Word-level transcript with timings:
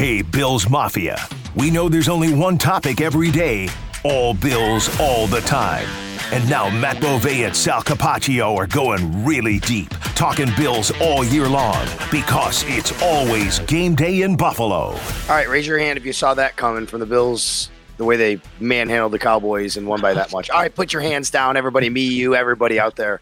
Hey, 0.00 0.22
Bills 0.22 0.66
Mafia. 0.70 1.18
We 1.54 1.70
know 1.70 1.90
there's 1.90 2.08
only 2.08 2.32
one 2.32 2.56
topic 2.56 3.02
every 3.02 3.30
day 3.30 3.68
all 4.02 4.32
Bills, 4.32 4.88
all 4.98 5.26
the 5.26 5.42
time. 5.42 5.86
And 6.32 6.48
now 6.48 6.70
Matt 6.70 7.02
Bove 7.02 7.26
and 7.26 7.54
Sal 7.54 7.82
Capaccio 7.82 8.56
are 8.56 8.66
going 8.66 9.26
really 9.26 9.58
deep, 9.58 9.90
talking 10.14 10.48
Bills 10.56 10.90
all 11.02 11.22
year 11.22 11.46
long 11.50 11.86
because 12.10 12.64
it's 12.66 12.98
always 13.02 13.58
game 13.58 13.94
day 13.94 14.22
in 14.22 14.38
Buffalo. 14.38 14.84
All 14.84 14.98
right, 15.28 15.46
raise 15.50 15.66
your 15.66 15.78
hand 15.78 15.98
if 15.98 16.06
you 16.06 16.14
saw 16.14 16.32
that 16.32 16.56
coming 16.56 16.86
from 16.86 17.00
the 17.00 17.06
Bills, 17.06 17.68
the 17.98 18.06
way 18.06 18.16
they 18.16 18.40
manhandled 18.58 19.12
the 19.12 19.18
Cowboys 19.18 19.76
and 19.76 19.86
won 19.86 20.00
by 20.00 20.14
that 20.14 20.32
much. 20.32 20.48
All 20.48 20.60
right, 20.60 20.74
put 20.74 20.94
your 20.94 21.02
hands 21.02 21.30
down, 21.30 21.58
everybody, 21.58 21.90
me, 21.90 22.06
you, 22.06 22.34
everybody 22.34 22.80
out 22.80 22.96
there. 22.96 23.20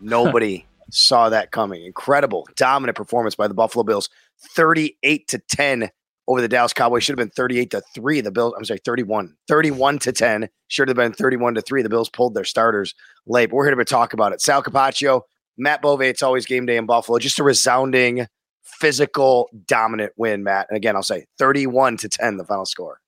Nobody 0.00 0.66
saw 0.90 1.28
that 1.28 1.52
coming. 1.52 1.84
Incredible, 1.84 2.48
dominant 2.56 2.96
performance 2.96 3.36
by 3.36 3.46
the 3.46 3.54
Buffalo 3.54 3.84
Bills, 3.84 4.08
38 4.40 5.28
to 5.28 5.38
10 5.38 5.90
over 6.28 6.40
the 6.40 6.48
Dallas 6.48 6.72
Cowboys. 6.72 7.04
Should 7.04 7.18
have 7.18 7.28
been 7.28 7.34
38 7.34 7.70
to 7.70 7.82
3. 7.94 8.20
The 8.20 8.30
Bills, 8.30 8.54
I'm 8.56 8.64
sorry, 8.64 8.80
31. 8.84 9.34
31 9.48 9.98
to 10.00 10.12
10. 10.12 10.48
Should 10.68 10.88
have 10.88 10.96
been 10.96 11.12
31 11.12 11.54
to 11.54 11.62
3. 11.62 11.82
The 11.82 11.88
Bills 11.88 12.08
pulled 12.08 12.34
their 12.34 12.44
starters 12.44 12.94
late. 13.26 13.50
But 13.50 13.56
we're 13.56 13.66
here 13.66 13.74
to 13.74 13.84
talk 13.84 14.12
about 14.12 14.32
it. 14.32 14.40
Sal 14.40 14.62
Capaccio, 14.62 15.22
Matt 15.56 15.82
Bove, 15.82 16.02
it's 16.02 16.22
always 16.22 16.46
game 16.46 16.66
day 16.66 16.76
in 16.76 16.86
Buffalo. 16.86 17.18
Just 17.18 17.38
a 17.38 17.44
resounding, 17.44 18.26
physical, 18.64 19.48
dominant 19.66 20.12
win, 20.16 20.42
Matt. 20.42 20.66
And 20.68 20.76
again, 20.76 20.96
I'll 20.96 21.02
say 21.02 21.26
31 21.38 21.98
to 21.98 22.08
10, 22.08 22.36
the 22.36 22.44
final 22.44 22.66
score. 22.66 23.00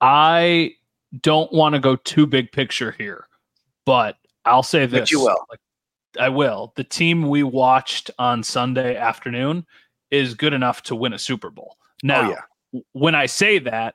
I 0.00 0.72
don't 1.22 1.52
want 1.52 1.74
to 1.74 1.80
go 1.80 1.96
too 1.96 2.26
big 2.26 2.52
picture 2.52 2.92
here, 2.92 3.26
but 3.86 4.16
I'll 4.44 4.62
say 4.62 4.86
this. 4.86 5.00
But 5.00 5.10
you 5.10 5.20
will. 5.20 5.44
Like, 5.50 5.60
I 6.18 6.28
will. 6.28 6.72
The 6.76 6.84
team 6.84 7.28
we 7.28 7.42
watched 7.42 8.10
on 8.18 8.42
Sunday 8.42 8.96
afternoon 8.96 9.66
is 10.10 10.34
good 10.34 10.52
enough 10.52 10.82
to 10.84 10.94
win 10.94 11.12
a 11.12 11.18
Super 11.18 11.50
Bowl. 11.50 11.76
Now, 12.02 12.28
oh, 12.28 12.30
yeah. 12.30 12.80
when 12.92 13.14
I 13.14 13.26
say 13.26 13.58
that, 13.60 13.94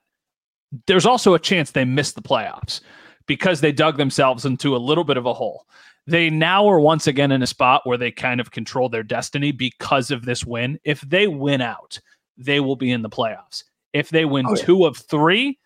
there's 0.87 1.05
also 1.05 1.33
a 1.33 1.39
chance 1.39 1.71
they 1.71 1.85
miss 1.85 2.13
the 2.13 2.21
playoffs 2.21 2.81
because 3.27 3.61
they 3.61 3.71
dug 3.71 3.97
themselves 3.97 4.45
into 4.45 4.75
a 4.75 4.77
little 4.77 5.03
bit 5.03 5.17
of 5.17 5.25
a 5.25 5.33
hole. 5.33 5.65
They 6.05 6.29
now 6.29 6.67
are 6.67 6.79
once 6.79 7.07
again 7.07 7.31
in 7.31 7.41
a 7.41 7.47
spot 7.47 7.81
where 7.85 7.97
they 7.97 8.11
kind 8.11 8.41
of 8.41 8.51
control 8.51 8.89
their 8.89 9.03
destiny 9.03 9.51
because 9.51 10.11
of 10.11 10.25
this 10.25 10.45
win. 10.45 10.79
If 10.83 11.01
they 11.01 11.27
win 11.27 11.61
out, 11.61 11.99
they 12.37 12.59
will 12.59 12.75
be 12.75 12.91
in 12.91 13.01
the 13.01 13.09
playoffs. 13.09 13.63
If 13.93 14.09
they 14.09 14.25
win 14.25 14.45
oh, 14.47 14.55
yeah. 14.55 14.63
two 14.63 14.85
of 14.85 14.97
three, 14.97 15.59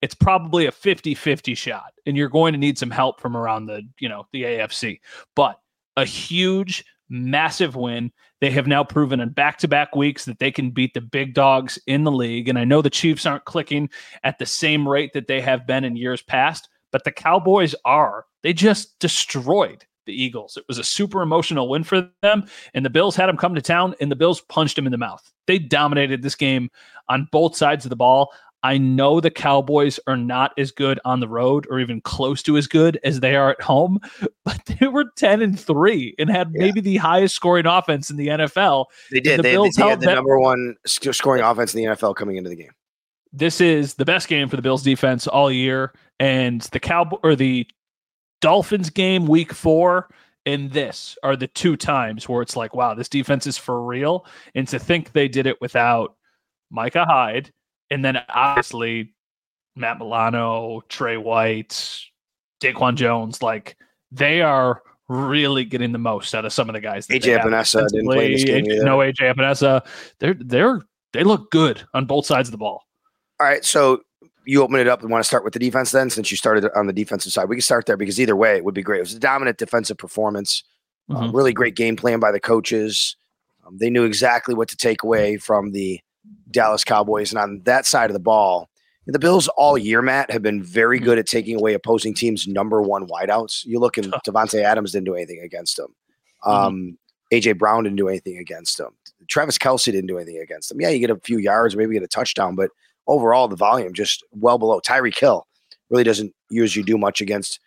it's 0.00 0.14
probably 0.14 0.66
a 0.66 0.72
50-50 0.72 1.56
shot 1.56 1.92
and 2.06 2.16
you're 2.16 2.28
going 2.28 2.52
to 2.52 2.58
need 2.58 2.78
some 2.78 2.90
help 2.90 3.20
from 3.20 3.36
around 3.36 3.66
the, 3.66 3.82
you 4.00 4.08
know, 4.08 4.26
the 4.32 4.44
AFC. 4.44 5.00
But 5.36 5.58
a 5.96 6.04
huge 6.04 6.84
massive 7.08 7.76
win. 7.76 8.12
They 8.42 8.50
have 8.50 8.66
now 8.66 8.82
proven 8.82 9.20
in 9.20 9.28
back 9.28 9.58
to 9.58 9.68
back 9.68 9.94
weeks 9.94 10.24
that 10.24 10.40
they 10.40 10.50
can 10.50 10.72
beat 10.72 10.94
the 10.94 11.00
big 11.00 11.32
dogs 11.32 11.78
in 11.86 12.02
the 12.02 12.10
league. 12.10 12.48
And 12.48 12.58
I 12.58 12.64
know 12.64 12.82
the 12.82 12.90
Chiefs 12.90 13.24
aren't 13.24 13.44
clicking 13.44 13.88
at 14.24 14.40
the 14.40 14.46
same 14.46 14.88
rate 14.88 15.12
that 15.12 15.28
they 15.28 15.40
have 15.40 15.64
been 15.64 15.84
in 15.84 15.94
years 15.94 16.22
past, 16.22 16.68
but 16.90 17.04
the 17.04 17.12
Cowboys 17.12 17.72
are. 17.84 18.26
They 18.42 18.52
just 18.52 18.98
destroyed 18.98 19.86
the 20.06 20.12
Eagles. 20.20 20.56
It 20.56 20.64
was 20.66 20.78
a 20.78 20.82
super 20.82 21.22
emotional 21.22 21.68
win 21.68 21.84
for 21.84 22.10
them. 22.22 22.46
And 22.74 22.84
the 22.84 22.90
Bills 22.90 23.14
had 23.14 23.28
them 23.28 23.36
come 23.36 23.54
to 23.54 23.62
town, 23.62 23.94
and 24.00 24.10
the 24.10 24.16
Bills 24.16 24.40
punched 24.40 24.74
them 24.74 24.86
in 24.86 24.92
the 24.92 24.98
mouth. 24.98 25.22
They 25.46 25.60
dominated 25.60 26.22
this 26.22 26.34
game 26.34 26.68
on 27.08 27.28
both 27.30 27.56
sides 27.56 27.84
of 27.84 27.90
the 27.90 27.96
ball. 27.96 28.32
I 28.62 28.78
know 28.78 29.20
the 29.20 29.30
Cowboys 29.30 29.98
are 30.06 30.16
not 30.16 30.52
as 30.56 30.70
good 30.70 31.00
on 31.04 31.20
the 31.20 31.28
road 31.28 31.66
or 31.68 31.80
even 31.80 32.00
close 32.00 32.42
to 32.44 32.56
as 32.56 32.66
good 32.66 32.98
as 33.02 33.20
they 33.20 33.34
are 33.34 33.50
at 33.50 33.60
home, 33.60 33.98
but 34.44 34.60
they 34.66 34.86
were 34.86 35.06
10 35.16 35.42
and 35.42 35.58
3 35.58 36.14
and 36.18 36.30
had 36.30 36.52
yeah. 36.54 36.66
maybe 36.66 36.80
the 36.80 36.96
highest 36.96 37.34
scoring 37.34 37.66
offense 37.66 38.10
in 38.10 38.16
the 38.16 38.28
NFL. 38.28 38.86
They 39.10 39.20
did. 39.20 39.38
The 39.38 39.42
they, 39.42 39.52
Bills 39.52 39.74
they 39.74 39.88
had 39.88 40.00
the 40.00 40.14
number 40.14 40.38
one 40.38 40.76
scoring 40.86 41.42
offense 41.42 41.74
in 41.74 41.82
the 41.82 41.90
NFL 41.90 42.14
coming 42.14 42.36
into 42.36 42.50
the 42.50 42.56
game. 42.56 42.72
This 43.32 43.60
is 43.60 43.94
the 43.94 44.04
best 44.04 44.28
game 44.28 44.48
for 44.48 44.56
the 44.56 44.62
Bills 44.62 44.82
defense 44.82 45.26
all 45.26 45.50
year. 45.50 45.92
And 46.20 46.60
the 46.72 46.80
Cowboy 46.80 47.16
or 47.22 47.34
the 47.34 47.66
Dolphins 48.40 48.90
game 48.90 49.26
week 49.26 49.52
four 49.52 50.08
and 50.44 50.70
this 50.72 51.16
are 51.22 51.36
the 51.36 51.46
two 51.46 51.76
times 51.76 52.28
where 52.28 52.42
it's 52.42 52.56
like, 52.56 52.74
wow, 52.74 52.94
this 52.94 53.08
defense 53.08 53.46
is 53.46 53.56
for 53.56 53.82
real. 53.82 54.26
And 54.54 54.66
to 54.68 54.78
think 54.78 55.12
they 55.12 55.28
did 55.28 55.46
it 55.46 55.60
without 55.60 56.16
Micah 56.70 57.04
Hyde 57.04 57.52
and 57.92 58.04
then 58.04 58.18
obviously 58.28 59.12
Matt 59.76 59.98
Milano, 59.98 60.82
Tre 60.88 61.16
White, 61.16 62.00
Daquan 62.62 62.94
Jones, 62.94 63.42
like 63.42 63.76
they 64.10 64.40
are 64.40 64.82
really 65.08 65.64
getting 65.64 65.92
the 65.92 65.98
most 65.98 66.34
out 66.34 66.44
of 66.44 66.52
some 66.52 66.68
of 66.68 66.74
the 66.74 66.80
guys. 66.80 67.06
AJ 67.08 67.38
Epenesa 67.38 67.86
didn't 67.88 68.06
play 68.06 68.32
this 68.32 68.44
game 68.44 68.64
No 68.66 68.98
AJ 68.98 69.34
Epenesa. 69.34 69.84
They're 70.18 70.34
they're 70.34 70.80
they 71.12 71.24
look 71.24 71.50
good 71.50 71.82
on 71.92 72.06
both 72.06 72.24
sides 72.24 72.48
of 72.48 72.52
the 72.52 72.58
ball. 72.58 72.82
All 73.40 73.46
right, 73.46 73.64
so 73.64 74.02
you 74.44 74.62
open 74.62 74.80
it 74.80 74.88
up 74.88 75.02
and 75.02 75.10
want 75.10 75.22
to 75.22 75.26
start 75.26 75.44
with 75.44 75.52
the 75.52 75.58
defense 75.58 75.90
then, 75.90 76.10
since 76.10 76.30
you 76.30 76.36
started 76.36 76.68
on 76.74 76.86
the 76.86 76.92
defensive 76.92 77.32
side. 77.32 77.48
We 77.48 77.56
can 77.56 77.62
start 77.62 77.86
there 77.86 77.96
because 77.96 78.20
either 78.20 78.36
way 78.36 78.56
it 78.56 78.64
would 78.64 78.74
be 78.74 78.82
great. 78.82 78.98
It 78.98 79.02
was 79.02 79.14
a 79.14 79.20
dominant 79.20 79.58
defensive 79.58 79.98
performance, 79.98 80.64
uh, 81.10 81.14
mm-hmm. 81.14 81.24
uh, 81.24 81.32
really 81.32 81.52
great 81.52 81.76
game 81.76 81.96
plan 81.96 82.20
by 82.20 82.32
the 82.32 82.40
coaches. 82.40 83.16
Um, 83.66 83.76
they 83.78 83.90
knew 83.90 84.04
exactly 84.04 84.54
what 84.54 84.68
to 84.68 84.76
take 84.76 85.02
away 85.02 85.36
from 85.36 85.72
the 85.72 86.00
Dallas 86.50 86.84
Cowboys. 86.84 87.32
And 87.32 87.38
on 87.38 87.62
that 87.64 87.86
side 87.86 88.10
of 88.10 88.14
the 88.14 88.20
ball, 88.20 88.68
the 89.06 89.18
Bills 89.18 89.48
all 89.56 89.76
year, 89.76 90.00
Matt, 90.00 90.30
have 90.30 90.42
been 90.42 90.62
very 90.62 91.00
good 91.00 91.18
at 91.18 91.26
taking 91.26 91.56
away 91.56 91.74
opposing 91.74 92.14
teams' 92.14 92.46
number 92.46 92.80
one 92.80 93.08
wideouts. 93.08 93.64
You 93.64 93.80
look, 93.80 93.98
and 93.98 94.12
Davante 94.26 94.62
Adams 94.62 94.92
didn't 94.92 95.06
do 95.06 95.14
anything 95.14 95.40
against 95.40 95.76
them. 95.76 95.94
Mm-hmm. 96.44 96.50
Um. 96.50 96.98
AJ 97.32 97.56
Brown 97.56 97.84
didn't 97.84 97.96
do 97.96 98.08
anything 98.08 98.36
against 98.36 98.76
them. 98.76 98.92
Travis 99.26 99.56
Kelce 99.56 99.86
didn't 99.86 100.06
do 100.06 100.18
anything 100.18 100.38
against 100.42 100.68
them. 100.68 100.80
Yeah, 100.80 100.90
you 100.90 100.98
get 100.98 101.08
a 101.08 101.18
few 101.20 101.38
yards, 101.38 101.74
maybe 101.74 101.94
get 101.94 102.02
a 102.02 102.08
touchdown, 102.08 102.54
but 102.54 102.70
overall 103.06 103.48
the 103.48 103.56
volume 103.56 103.94
just 103.94 104.22
well 104.32 104.58
below. 104.58 104.80
Tyreek 104.80 105.18
Hill 105.18 105.46
really 105.88 106.04
doesn't 106.04 106.34
usually 106.50 106.84
do 106.84 106.98
much 106.98 107.22
against 107.22 107.58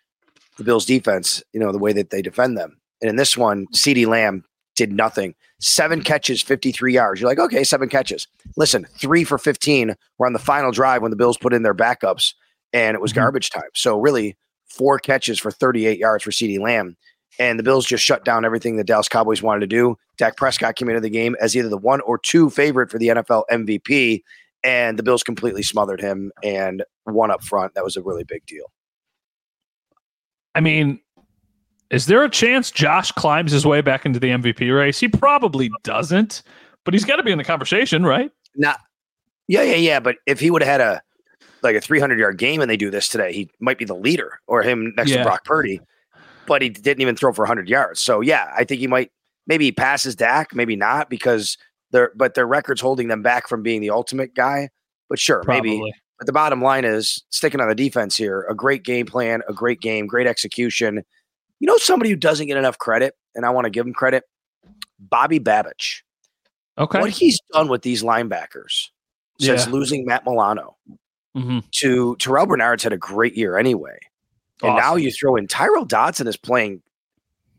the 0.56 0.62
Bills 0.64 0.86
defense, 0.86 1.42
you 1.52 1.60
know, 1.60 1.72
the 1.72 1.78
way 1.78 1.92
that 1.92 2.10
they 2.10 2.22
defend 2.22 2.56
them. 2.56 2.78
And 3.02 3.10
in 3.10 3.16
this 3.16 3.36
one, 3.36 3.66
CeeDee 3.74 4.06
Lamb 4.06 4.44
did 4.76 4.92
nothing. 4.92 5.34
Seven 5.58 6.02
catches, 6.02 6.42
53 6.42 6.92
yards. 6.92 7.20
You're 7.20 7.28
like, 7.28 7.38
okay, 7.38 7.64
seven 7.64 7.88
catches. 7.88 8.28
Listen, 8.56 8.86
three 8.98 9.24
for 9.24 9.38
15 9.38 9.94
were 10.18 10.26
on 10.26 10.32
the 10.32 10.38
final 10.38 10.70
drive 10.70 11.02
when 11.02 11.10
the 11.10 11.16
Bills 11.16 11.38
put 11.38 11.52
in 11.52 11.62
their 11.62 11.74
backups 11.74 12.34
and 12.72 12.94
it 12.94 13.00
was 13.00 13.12
mm-hmm. 13.12 13.20
garbage 13.20 13.50
time. 13.50 13.70
So, 13.74 13.98
really, 13.98 14.36
four 14.68 14.98
catches 14.98 15.38
for 15.38 15.50
38 15.50 15.98
yards 15.98 16.22
for 16.22 16.30
CeeDee 16.30 16.60
Lamb. 16.60 16.96
And 17.38 17.58
the 17.58 17.62
Bills 17.62 17.86
just 17.86 18.04
shut 18.04 18.24
down 18.24 18.44
everything 18.44 18.76
the 18.76 18.84
Dallas 18.84 19.08
Cowboys 19.08 19.42
wanted 19.42 19.60
to 19.60 19.66
do. 19.66 19.96
Dak 20.16 20.36
Prescott 20.36 20.76
came 20.76 20.88
into 20.88 21.00
the 21.00 21.10
game 21.10 21.36
as 21.40 21.54
either 21.56 21.68
the 21.68 21.76
one 21.76 22.00
or 22.02 22.18
two 22.18 22.48
favorite 22.48 22.90
for 22.90 22.98
the 22.98 23.08
NFL 23.08 23.44
MVP. 23.50 24.22
And 24.64 24.98
the 24.98 25.02
Bills 25.02 25.22
completely 25.22 25.62
smothered 25.62 26.00
him 26.00 26.32
and 26.42 26.82
won 27.04 27.30
up 27.30 27.44
front. 27.44 27.74
That 27.74 27.84
was 27.84 27.96
a 27.96 28.02
really 28.02 28.24
big 28.24 28.44
deal. 28.46 28.64
I 30.54 30.60
mean, 30.60 31.00
is 31.90 32.06
there 32.06 32.22
a 32.24 32.30
chance 32.30 32.70
Josh 32.70 33.12
climbs 33.12 33.52
his 33.52 33.64
way 33.64 33.80
back 33.80 34.06
into 34.06 34.18
the 34.18 34.28
MVP 34.28 34.76
race? 34.76 34.98
He 34.98 35.08
probably 35.08 35.70
doesn't, 35.82 36.42
but 36.84 36.94
he's 36.94 37.04
got 37.04 37.16
to 37.16 37.22
be 37.22 37.32
in 37.32 37.38
the 37.38 37.44
conversation, 37.44 38.04
right? 38.04 38.30
Not, 38.56 38.78
yeah, 39.48 39.62
yeah, 39.62 39.76
yeah. 39.76 40.00
But 40.00 40.16
if 40.26 40.40
he 40.40 40.50
would 40.50 40.62
have 40.62 40.70
had 40.70 40.80
a 40.80 41.02
like 41.62 41.76
a 41.76 41.80
300 41.80 42.18
yard 42.18 42.38
game 42.38 42.60
and 42.60 42.70
they 42.70 42.76
do 42.76 42.90
this 42.90 43.08
today, 43.08 43.32
he 43.32 43.50
might 43.60 43.78
be 43.78 43.84
the 43.84 43.94
leader 43.94 44.40
or 44.46 44.62
him 44.62 44.92
next 44.96 45.10
yeah. 45.10 45.18
to 45.18 45.24
Brock 45.24 45.44
Purdy. 45.44 45.80
But 46.46 46.62
he 46.62 46.68
didn't 46.68 47.00
even 47.00 47.16
throw 47.16 47.32
for 47.32 47.42
100 47.42 47.68
yards. 47.68 48.00
So 48.00 48.20
yeah, 48.20 48.52
I 48.56 48.64
think 48.64 48.80
he 48.80 48.86
might 48.86 49.10
maybe 49.46 49.64
he 49.66 49.72
passes 49.72 50.14
Dak, 50.14 50.54
maybe 50.54 50.76
not 50.76 51.10
because 51.10 51.56
Their 51.90 52.12
but 52.16 52.34
their 52.34 52.46
record's 52.46 52.80
holding 52.80 53.08
them 53.08 53.22
back 53.22 53.48
from 53.48 53.62
being 53.62 53.80
the 53.80 53.90
ultimate 53.90 54.34
guy. 54.34 54.70
But 55.08 55.18
sure, 55.18 55.42
Probably. 55.42 55.78
maybe. 55.78 55.92
But 56.18 56.26
the 56.26 56.32
bottom 56.32 56.62
line 56.62 56.84
is 56.84 57.22
sticking 57.30 57.60
on 57.60 57.68
the 57.68 57.74
defense 57.74 58.16
here. 58.16 58.46
A 58.48 58.54
great 58.54 58.84
game 58.84 59.06
plan, 59.06 59.42
a 59.48 59.52
great 59.52 59.80
game, 59.80 60.06
great 60.06 60.26
execution. 60.26 61.04
You 61.60 61.66
know, 61.66 61.76
somebody 61.78 62.10
who 62.10 62.16
doesn't 62.16 62.46
get 62.46 62.56
enough 62.56 62.78
credit, 62.78 63.14
and 63.34 63.46
I 63.46 63.50
want 63.50 63.64
to 63.64 63.70
give 63.70 63.86
him 63.86 63.94
credit. 63.94 64.24
Bobby 64.98 65.40
Babich. 65.40 66.02
Okay. 66.78 67.00
What 67.00 67.10
he's 67.10 67.40
done 67.52 67.68
with 67.68 67.82
these 67.82 68.02
linebackers 68.02 68.88
since 69.40 69.66
yeah. 69.66 69.72
losing 69.72 70.04
Matt 70.04 70.24
Milano 70.26 70.76
mm-hmm. 71.36 71.60
to 71.72 72.16
Terrel 72.18 72.46
Bernard's 72.46 72.82
had 72.82 72.92
a 72.92 72.98
great 72.98 73.36
year 73.36 73.56
anyway. 73.56 73.98
And 74.62 74.76
now 74.76 74.96
you 74.96 75.12
throw 75.12 75.36
in 75.36 75.46
Tyrel 75.46 75.84
Dodson 75.86 76.26
is 76.26 76.36
playing 76.36 76.82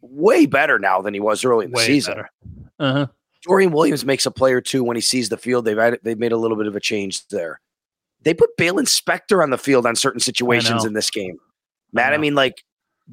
way 0.01 0.47
better 0.47 0.79
now 0.79 1.01
than 1.01 1.13
he 1.13 1.19
was 1.19 1.45
early 1.45 1.65
in 1.65 1.71
the 1.71 1.77
way 1.77 1.85
season. 1.85 2.23
Uh-huh. 2.79 3.07
Dorian 3.44 3.71
Williams 3.71 4.03
makes 4.03 4.25
a 4.25 4.31
play 4.31 4.53
or 4.53 4.61
two 4.61 4.83
when 4.83 4.97
he 4.97 5.01
sees 5.01 5.29
the 5.29 5.38
field. 5.38 5.65
They've 5.65 5.77
had, 5.77 5.99
they've 6.03 6.17
made 6.17 6.31
a 6.31 6.38
little 6.38 6.57
bit 6.57 6.65
of 6.65 6.75
a 6.75 6.79
change 6.79 7.27
there. 7.27 7.61
They 8.23 8.33
put 8.33 8.57
Baylon 8.57 8.88
Spector 8.88 9.44
on 9.44 9.51
the 9.51 9.59
field 9.59 9.85
on 9.85 9.95
certain 9.95 10.19
situations 10.19 10.85
in 10.85 10.94
this 10.94 11.11
game. 11.11 11.38
Matt, 11.94 12.13
I, 12.13 12.15
I 12.15 12.17
mean, 12.17 12.33
like 12.33 12.63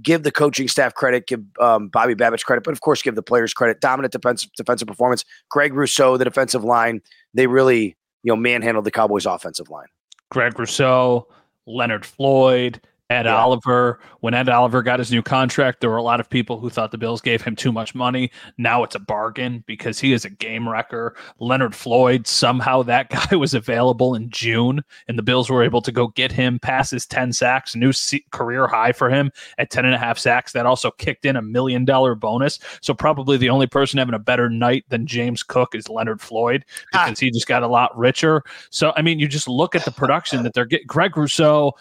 give 0.03 0.23
the 0.23 0.33
coaching 0.33 0.69
staff 0.69 0.95
credit, 0.95 1.27
give 1.27 1.43
um, 1.61 1.89
Bobby 1.89 2.15
Babich 2.15 2.45
credit, 2.45 2.65
but 2.65 2.73
of 2.73 2.81
course, 2.81 3.03
give 3.03 3.15
the 3.15 3.23
players 3.23 3.55
credit. 3.55 3.81
Dominant 3.81 4.13
defensive 4.13 4.51
defensive 4.57 4.89
performance. 4.89 5.25
Greg 5.51 5.75
Rousseau, 5.75 6.17
the 6.17 6.25
defensive 6.25 6.65
line, 6.65 7.01
they 7.33 7.47
really 7.47 7.97
you 8.23 8.33
know 8.33 8.37
manhandled 8.37 8.85
the 8.85 8.91
Cowboys' 8.91 9.27
offensive 9.27 9.71
line. 9.71 9.87
Greg 10.31 10.59
Rousseau, 10.59 11.29
Leonard 11.67 12.05
Floyd, 12.05 12.81
Ed 13.15 13.27
yeah. 13.27 13.37
Oliver. 13.37 14.01
When 14.21 14.35
Ed 14.35 14.49
Oliver 14.49 14.83
got 14.83 14.99
his 14.99 15.13
new 15.13 15.23
contract, 15.23 15.81
there 15.81 15.91
were 15.91 15.97
a 15.97 16.03
lot 16.03 16.19
of 16.19 16.29
people 16.29 16.59
who 16.59 16.69
thought 16.69 16.91
the 16.91 16.99
Bills 16.99 17.21
gave 17.21 17.43
him 17.43 17.55
too 17.55 17.71
much 17.71 17.95
money. 17.95 18.31
Now 18.59 18.83
it's 18.83 18.95
a 18.95 19.01
bargain 19.01 19.63
because 19.67 20.01
he 20.01 20.13
is 20.13 20.25
a 20.25 20.31
game 20.31 20.69
wrecker. 20.69 21.15
Leonard 21.39 21.75
Floyd, 21.75 22.27
somehow 22.27 22.83
that 22.83 23.11
guy 23.31 23.37
was 23.37 23.55
available 23.55 24.15
in 24.15 24.31
June, 24.31 24.83
and 25.09 25.19
the 25.19 25.23
Bills 25.23 25.49
were 25.49 25.63
able 25.63 25.81
to 25.83 25.93
go 25.93 26.09
get 26.09 26.33
him 26.33 26.59
past 26.59 26.91
his 26.91 27.07
10 27.07 27.33
sacks, 27.33 27.77
new 27.77 27.93
career 28.33 28.67
high 28.67 28.93
for 28.93 29.09
him 29.09 29.31
at 29.59 29.71
10 29.71 29.85
and 29.85 29.95
a 29.95 29.99
half 29.99 30.19
sacks. 30.19 30.53
That 30.53 30.67
also 30.67 30.91
kicked 30.91 31.25
in 31.25 31.37
a 31.37 31.43
million 31.43 31.85
dollar 31.85 32.15
bonus. 32.15 32.59
So 32.81 32.95
probably 32.95 33.37
the 33.37 33.51
only 33.51 33.67
person 33.67 33.99
having 33.99 34.15
a 34.15 34.19
better 34.19 34.51
night 34.51 34.85
than 34.89 35.07
James 35.07 35.43
Cook 35.43 35.75
is 35.75 35.89
Leonard 35.89 36.21
Floyd 36.21 36.65
ah. 36.95 37.05
because 37.07 37.23
ah. 37.23 37.25
he 37.25 37.31
just 37.31 37.47
got 37.47 37.63
a 37.63 37.69
lot 37.69 37.97
richer. 37.97 38.43
So, 38.71 38.93
I 38.97 39.03
mean, 39.03 39.19
you 39.19 39.29
just 39.29 39.49
look 39.49 39.75
at 39.75 39.85
the 39.85 39.91
production 39.91 40.43
that 40.43 40.55
they're 40.55 40.65
getting. 40.65 40.87
Greg 40.87 41.17
Rousseau 41.17 41.73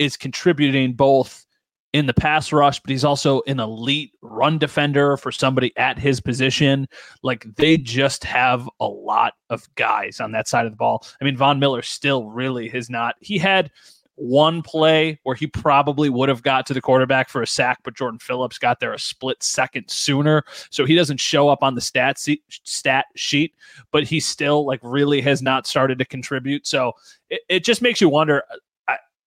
is 0.00 0.16
contributing 0.16 0.94
both 0.94 1.46
in 1.92 2.06
the 2.06 2.14
pass 2.14 2.52
rush, 2.52 2.80
but 2.80 2.90
he's 2.90 3.04
also 3.04 3.42
an 3.46 3.60
elite 3.60 4.12
run 4.22 4.58
defender 4.58 5.16
for 5.16 5.30
somebody 5.30 5.76
at 5.76 5.98
his 5.98 6.20
position. 6.20 6.88
Like 7.22 7.44
they 7.56 7.76
just 7.76 8.24
have 8.24 8.68
a 8.80 8.86
lot 8.86 9.34
of 9.50 9.68
guys 9.74 10.20
on 10.20 10.32
that 10.32 10.48
side 10.48 10.66
of 10.66 10.72
the 10.72 10.76
ball. 10.76 11.04
I 11.20 11.24
mean, 11.24 11.36
Von 11.36 11.58
Miller 11.58 11.82
still 11.82 12.26
really 12.26 12.68
has 12.68 12.88
not. 12.88 13.16
He 13.20 13.38
had 13.38 13.70
one 14.14 14.62
play 14.62 15.18
where 15.24 15.34
he 15.34 15.46
probably 15.46 16.10
would 16.10 16.28
have 16.28 16.42
got 16.42 16.66
to 16.66 16.74
the 16.74 16.80
quarterback 16.80 17.28
for 17.28 17.42
a 17.42 17.46
sack, 17.46 17.78
but 17.82 17.96
Jordan 17.96 18.18
Phillips 18.18 18.58
got 18.58 18.78
there 18.78 18.92
a 18.92 18.98
split 18.98 19.42
second 19.42 19.90
sooner. 19.90 20.44
So 20.70 20.84
he 20.84 20.94
doesn't 20.94 21.20
show 21.20 21.48
up 21.48 21.62
on 21.62 21.74
the 21.74 21.80
stat, 21.80 22.18
stat 22.64 23.06
sheet, 23.16 23.54
but 23.90 24.04
he 24.04 24.20
still 24.20 24.64
like 24.64 24.80
really 24.82 25.20
has 25.22 25.42
not 25.42 25.66
started 25.66 25.98
to 25.98 26.04
contribute. 26.04 26.66
So 26.66 26.92
it, 27.30 27.40
it 27.48 27.64
just 27.64 27.82
makes 27.82 28.00
you 28.00 28.08
wonder 28.08 28.44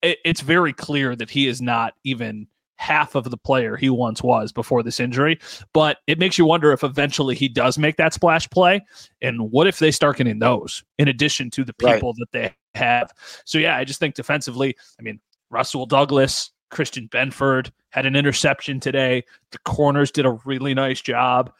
it, 0.03 0.19
it's 0.23 0.41
very 0.41 0.73
clear 0.73 1.15
that 1.15 1.29
he 1.29 1.47
is 1.47 1.61
not 1.61 1.95
even 2.03 2.47
half 2.75 3.15
of 3.15 3.31
the 3.31 3.37
player 3.37 3.77
he 3.77 3.89
once 3.89 4.21
was 4.21 4.51
before 4.51 4.83
this 4.83 4.99
injury. 4.99 5.39
But 5.73 5.99
it 6.05 6.19
makes 6.19 6.37
you 6.37 6.45
wonder 6.45 6.71
if 6.73 6.83
eventually 6.83 7.33
he 7.33 7.47
does 7.47 7.77
make 7.77 7.95
that 7.97 8.13
splash 8.13 8.49
play. 8.49 8.85
And 9.21 9.51
what 9.51 9.67
if 9.67 9.79
they 9.79 9.89
start 9.89 10.17
getting 10.17 10.39
those 10.39 10.83
in 10.99 11.07
addition 11.07 11.49
to 11.51 11.63
the 11.63 11.73
people 11.73 12.09
right. 12.09 12.15
that 12.19 12.31
they 12.33 12.79
have? 12.79 13.13
So, 13.45 13.57
yeah, 13.57 13.77
I 13.77 13.85
just 13.85 13.99
think 13.99 14.15
defensively, 14.15 14.75
I 14.99 15.01
mean, 15.01 15.19
Rasul 15.49 15.85
Douglas, 15.85 16.51
Christian 16.71 17.07
Benford 17.07 17.71
had 17.91 18.05
an 18.05 18.15
interception 18.15 18.79
today. 18.79 19.23
The 19.51 19.59
corners 19.59 20.11
did 20.11 20.25
a 20.25 20.37
really 20.43 20.73
nice 20.73 20.99
job. 20.99 21.53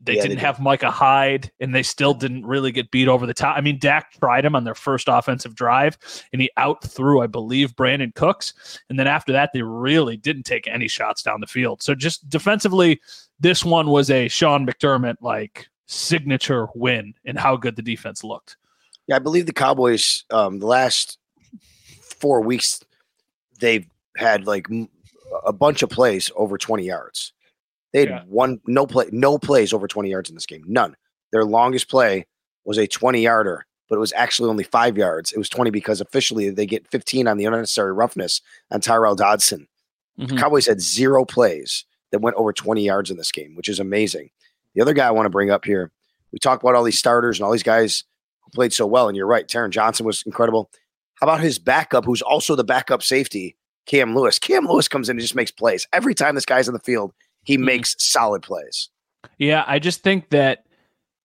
They 0.00 0.16
yeah, 0.16 0.22
didn't 0.22 0.36
they 0.36 0.42
have 0.42 0.60
Micah 0.60 0.90
Hyde, 0.90 1.50
and 1.58 1.74
they 1.74 1.82
still 1.82 2.12
didn't 2.12 2.44
really 2.44 2.70
get 2.70 2.90
beat 2.90 3.08
over 3.08 3.26
the 3.26 3.34
top. 3.34 3.56
I 3.56 3.60
mean, 3.60 3.78
Dak 3.78 4.12
tried 4.12 4.44
him 4.44 4.54
on 4.54 4.64
their 4.64 4.74
first 4.74 5.08
offensive 5.08 5.54
drive, 5.54 5.96
and 6.32 6.42
he 6.42 6.50
out 6.56 6.84
threw, 6.84 7.22
I 7.22 7.26
believe, 7.26 7.74
Brandin 7.74 8.14
Cooks. 8.14 8.52
And 8.90 8.98
then 8.98 9.06
after 9.06 9.32
that, 9.32 9.50
they 9.52 9.62
really 9.62 10.16
didn't 10.16 10.44
take 10.44 10.68
any 10.68 10.86
shots 10.86 11.22
down 11.22 11.40
the 11.40 11.46
field. 11.46 11.82
So 11.82 11.94
just 11.94 12.28
defensively, 12.28 13.00
this 13.40 13.64
one 13.64 13.88
was 13.88 14.10
a 14.10 14.28
Sean 14.28 14.66
McDermott 14.66 15.16
like 15.20 15.66
signature 15.86 16.68
win 16.74 17.14
and 17.24 17.38
how 17.38 17.56
good 17.56 17.76
the 17.76 17.82
defense 17.82 18.22
looked. 18.22 18.56
Yeah, 19.06 19.16
I 19.16 19.20
believe 19.20 19.46
the 19.46 19.52
Cowboys, 19.52 20.24
um, 20.30 20.58
the 20.58 20.66
last 20.66 21.18
four 22.02 22.40
weeks, 22.42 22.80
they've 23.60 23.86
had 24.16 24.46
like 24.46 24.66
a 25.44 25.52
bunch 25.52 25.82
of 25.82 25.90
plays 25.90 26.30
over 26.36 26.58
20 26.58 26.84
yards. 26.84 27.32
They 27.92 28.00
had 28.00 28.08
yeah. 28.08 28.22
one 28.26 28.60
no 28.66 28.86
play, 28.86 29.06
no 29.10 29.38
plays 29.38 29.72
over 29.72 29.86
20 29.88 30.10
yards 30.10 30.28
in 30.28 30.36
this 30.36 30.46
game. 30.46 30.64
None. 30.66 30.96
Their 31.32 31.44
longest 31.44 31.88
play 31.88 32.26
was 32.64 32.78
a 32.78 32.86
20 32.86 33.22
yarder, 33.22 33.66
but 33.88 33.96
it 33.96 34.00
was 34.00 34.12
actually 34.14 34.50
only 34.50 34.64
five 34.64 34.96
yards. 34.96 35.32
It 35.32 35.38
was 35.38 35.48
20 35.48 35.70
because 35.70 36.00
officially 36.00 36.50
they 36.50 36.66
get 36.66 36.90
15 36.90 37.28
on 37.28 37.36
the 37.36 37.44
unnecessary 37.44 37.92
roughness 37.92 38.40
on 38.70 38.80
Tyrel 38.80 39.16
Dodson. 39.16 39.68
Mm-hmm. 40.18 40.36
Cowboys 40.36 40.66
had 40.66 40.80
zero 40.80 41.24
plays 41.24 41.84
that 42.12 42.20
went 42.20 42.36
over 42.36 42.52
20 42.52 42.84
yards 42.84 43.10
in 43.10 43.16
this 43.16 43.32
game, 43.32 43.54
which 43.54 43.68
is 43.68 43.80
amazing. 43.80 44.30
The 44.74 44.82
other 44.82 44.94
guy 44.94 45.06
I 45.06 45.10
want 45.10 45.26
to 45.26 45.30
bring 45.30 45.50
up 45.50 45.64
here, 45.64 45.90
we 46.32 46.38
talk 46.38 46.62
about 46.62 46.74
all 46.74 46.84
these 46.84 46.98
starters 46.98 47.38
and 47.38 47.46
all 47.46 47.52
these 47.52 47.62
guys 47.62 48.04
who 48.40 48.50
played 48.50 48.72
so 48.72 48.86
well, 48.86 49.08
and 49.08 49.16
you're 49.16 49.26
right, 49.26 49.46
Taron 49.46 49.70
Johnson 49.70 50.06
was 50.06 50.22
incredible. 50.26 50.70
How 51.14 51.26
about 51.26 51.40
his 51.40 51.58
backup, 51.58 52.04
who's 52.04 52.22
also 52.22 52.54
the 52.54 52.64
backup 52.64 53.02
safety, 53.02 53.56
Cam 53.86 54.14
Lewis? 54.14 54.38
Cam 54.38 54.66
Lewis 54.66 54.88
comes 54.88 55.08
in 55.08 55.16
and 55.16 55.20
just 55.20 55.34
makes 55.34 55.50
plays. 55.50 55.86
Every 55.92 56.14
time 56.14 56.34
this 56.34 56.44
guy's 56.44 56.68
on 56.68 56.74
the 56.74 56.80
field, 56.80 57.12
he 57.46 57.54
mm-hmm. 57.54 57.64
makes 57.64 57.94
solid 57.98 58.42
plays. 58.42 58.90
Yeah, 59.38 59.64
I 59.66 59.78
just 59.78 60.02
think 60.02 60.30
that 60.30 60.64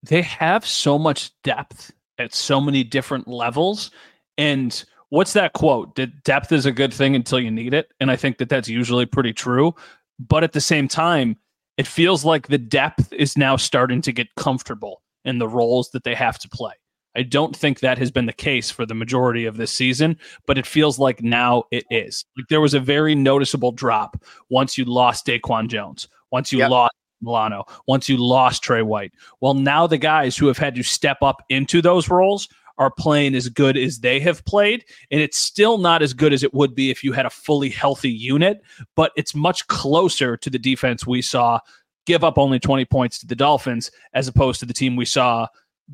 they 0.03 0.21
have 0.21 0.65
so 0.65 0.97
much 0.97 1.31
depth 1.43 1.91
at 2.17 2.33
so 2.33 2.61
many 2.61 2.83
different 2.83 3.27
levels. 3.27 3.91
And 4.37 4.83
what's 5.09 5.33
that 5.33 5.53
quote? 5.53 5.95
That 5.95 6.23
depth 6.23 6.51
is 6.51 6.65
a 6.65 6.71
good 6.71 6.93
thing 6.93 7.15
until 7.15 7.39
you 7.39 7.51
need 7.51 7.73
it. 7.73 7.91
And 7.99 8.09
I 8.09 8.15
think 8.15 8.37
that 8.37 8.49
that's 8.49 8.69
usually 8.69 9.05
pretty 9.05 9.33
true. 9.33 9.75
But 10.19 10.43
at 10.43 10.53
the 10.53 10.61
same 10.61 10.87
time, 10.87 11.37
it 11.77 11.87
feels 11.87 12.23
like 12.23 12.47
the 12.47 12.57
depth 12.57 13.11
is 13.11 13.37
now 13.37 13.55
starting 13.55 14.01
to 14.03 14.11
get 14.11 14.33
comfortable 14.35 15.01
in 15.25 15.39
the 15.39 15.47
roles 15.47 15.89
that 15.91 16.03
they 16.03 16.15
have 16.15 16.37
to 16.39 16.49
play. 16.49 16.73
I 17.15 17.23
don't 17.23 17.55
think 17.55 17.79
that 17.79 17.97
has 17.97 18.11
been 18.11 18.25
the 18.25 18.33
case 18.33 18.71
for 18.71 18.85
the 18.85 18.93
majority 18.93 19.45
of 19.45 19.57
this 19.57 19.71
season, 19.71 20.17
but 20.45 20.57
it 20.57 20.65
feels 20.65 20.99
like 20.99 21.21
now 21.21 21.63
it 21.71 21.85
is. 21.89 22.25
Like 22.37 22.47
there 22.49 22.61
was 22.61 22.73
a 22.73 22.79
very 22.79 23.15
noticeable 23.15 23.71
drop 23.71 24.21
once 24.49 24.77
you 24.77 24.85
lost 24.85 25.25
Daquan 25.25 25.67
Jones, 25.67 26.07
once 26.31 26.51
you 26.51 26.59
yep. 26.59 26.71
lost 26.71 26.95
Milano, 27.21 27.65
once 27.87 28.09
you 28.09 28.17
lost 28.17 28.63
Tre 28.63 28.81
White. 28.81 29.11
Well, 29.41 29.53
now 29.53 29.87
the 29.87 29.97
guys 29.97 30.37
who 30.37 30.47
have 30.47 30.57
had 30.57 30.75
to 30.75 30.83
step 30.83 31.17
up 31.21 31.43
into 31.49 31.81
those 31.81 32.09
roles 32.09 32.47
are 32.77 32.91
playing 32.91 33.35
as 33.35 33.47
good 33.47 33.77
as 33.77 33.99
they 33.99 34.19
have 34.19 34.43
played. 34.45 34.83
And 35.11 35.21
it's 35.21 35.37
still 35.37 35.77
not 35.77 36.01
as 36.01 36.13
good 36.13 36.33
as 36.33 36.41
it 36.41 36.53
would 36.53 36.73
be 36.73 36.89
if 36.89 37.03
you 37.03 37.11
had 37.13 37.27
a 37.27 37.29
fully 37.29 37.69
healthy 37.69 38.09
unit, 38.09 38.61
but 38.95 39.11
it's 39.15 39.35
much 39.35 39.67
closer 39.67 40.35
to 40.37 40.49
the 40.49 40.57
defense 40.57 41.05
we 41.05 41.21
saw 41.21 41.59
give 42.07 42.23
up 42.23 42.39
only 42.39 42.59
20 42.59 42.85
points 42.85 43.19
to 43.19 43.27
the 43.27 43.35
Dolphins 43.35 43.91
as 44.13 44.27
opposed 44.27 44.59
to 44.59 44.65
the 44.65 44.73
team 44.73 44.95
we 44.95 45.05
saw 45.05 45.47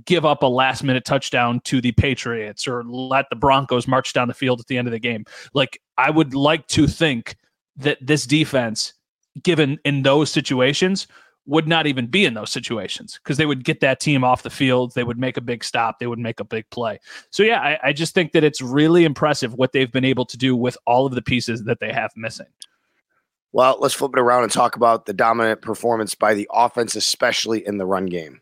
give 0.06 0.25
up 0.25 0.44
a 0.44 0.48
last 0.48 0.84
minute 0.84 1.06
touchdown 1.06 1.60
to 1.62 1.82
the 1.82 1.91
Patriots 1.94 2.67
or 2.67 2.84
let 2.84 3.25
the 3.29 3.36
Broncos 3.36 3.88
march 3.88 4.13
down 4.13 4.27
the 4.27 4.34
field 4.34 4.60
at 4.60 4.67
the 4.67 4.77
end 4.77 4.88
of 4.88 4.91
the 4.91 5.00
game. 5.00 5.25
Like, 5.53 5.82
I 5.98 6.10
would 6.10 6.34
like 6.34 6.67
to 6.67 6.88
think 6.88 7.36
that 7.77 7.98
this 8.01 8.25
defense, 8.25 8.94
given 9.44 9.79
in 9.86 10.03
those 10.03 10.32
situations, 10.32 11.08
would 11.48 11.67
not 11.67 11.88
even 11.88 12.08
be 12.08 12.25
in 12.25 12.34
those 12.34 12.51
situations 12.51 13.20
because 13.24 13.38
they 13.38 13.46
would 13.46 13.63
get 13.63 13.79
that 13.79 14.00
team 14.01 14.24
off 14.24 14.44
the 14.44 14.50
field. 14.50 14.94
They 14.94 15.03
would 15.03 15.17
make 15.17 15.38
a 15.38 15.41
big 15.41 15.63
stop. 15.63 15.98
They 15.98 16.08
would 16.08 16.20
make 16.20 16.39
a 16.39 16.44
big 16.44 16.70
play. 16.70 17.00
So, 17.32 17.41
yeah, 17.41 17.62
I, 17.62 17.79
I 17.89 17.94
just 17.94 18.13
think 18.13 18.34
that 18.34 18.44
it's 18.44 18.62
really 18.62 19.06
impressive 19.06 19.53
what 19.53 19.72
they've 19.72 19.91
been 19.91 20.06
able 20.06 20.25
to 20.25 20.38
do 20.38 20.56
with 20.56 20.77
all 20.86 21.06
of 21.06 21.15
the 21.15 21.22
pieces 21.22 21.63
that 21.63 21.79
they 21.79 21.94
have 21.94 22.12
missing. 22.15 22.48
Well, 23.53 23.77
let's 23.79 23.94
flip 23.94 24.12
it 24.13 24.20
around 24.20 24.44
and 24.44 24.51
talk 24.51 24.75
about 24.75 25.06
the 25.06 25.13
dominant 25.13 25.62
performance 25.62 26.13
by 26.13 26.34
the 26.34 26.50
offense, 26.51 26.96
especially 26.96 27.65
in 27.65 27.77
the 27.77 27.86
run 27.86 28.08
game. 28.08 28.41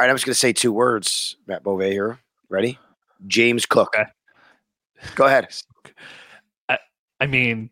All 0.00 0.06
right, 0.06 0.10
I'm 0.12 0.16
just 0.16 0.24
going 0.24 0.32
to 0.32 0.38
say 0.38 0.54
two 0.54 0.72
words, 0.72 1.36
Matt 1.46 1.62
Bove 1.62 1.82
here. 1.82 2.18
Ready? 2.48 2.78
James 3.26 3.66
Cook. 3.66 3.94
Okay. 3.94 4.08
Go 5.14 5.26
ahead. 5.26 5.46
I, 6.70 6.78
I, 7.20 7.26
mean, 7.26 7.68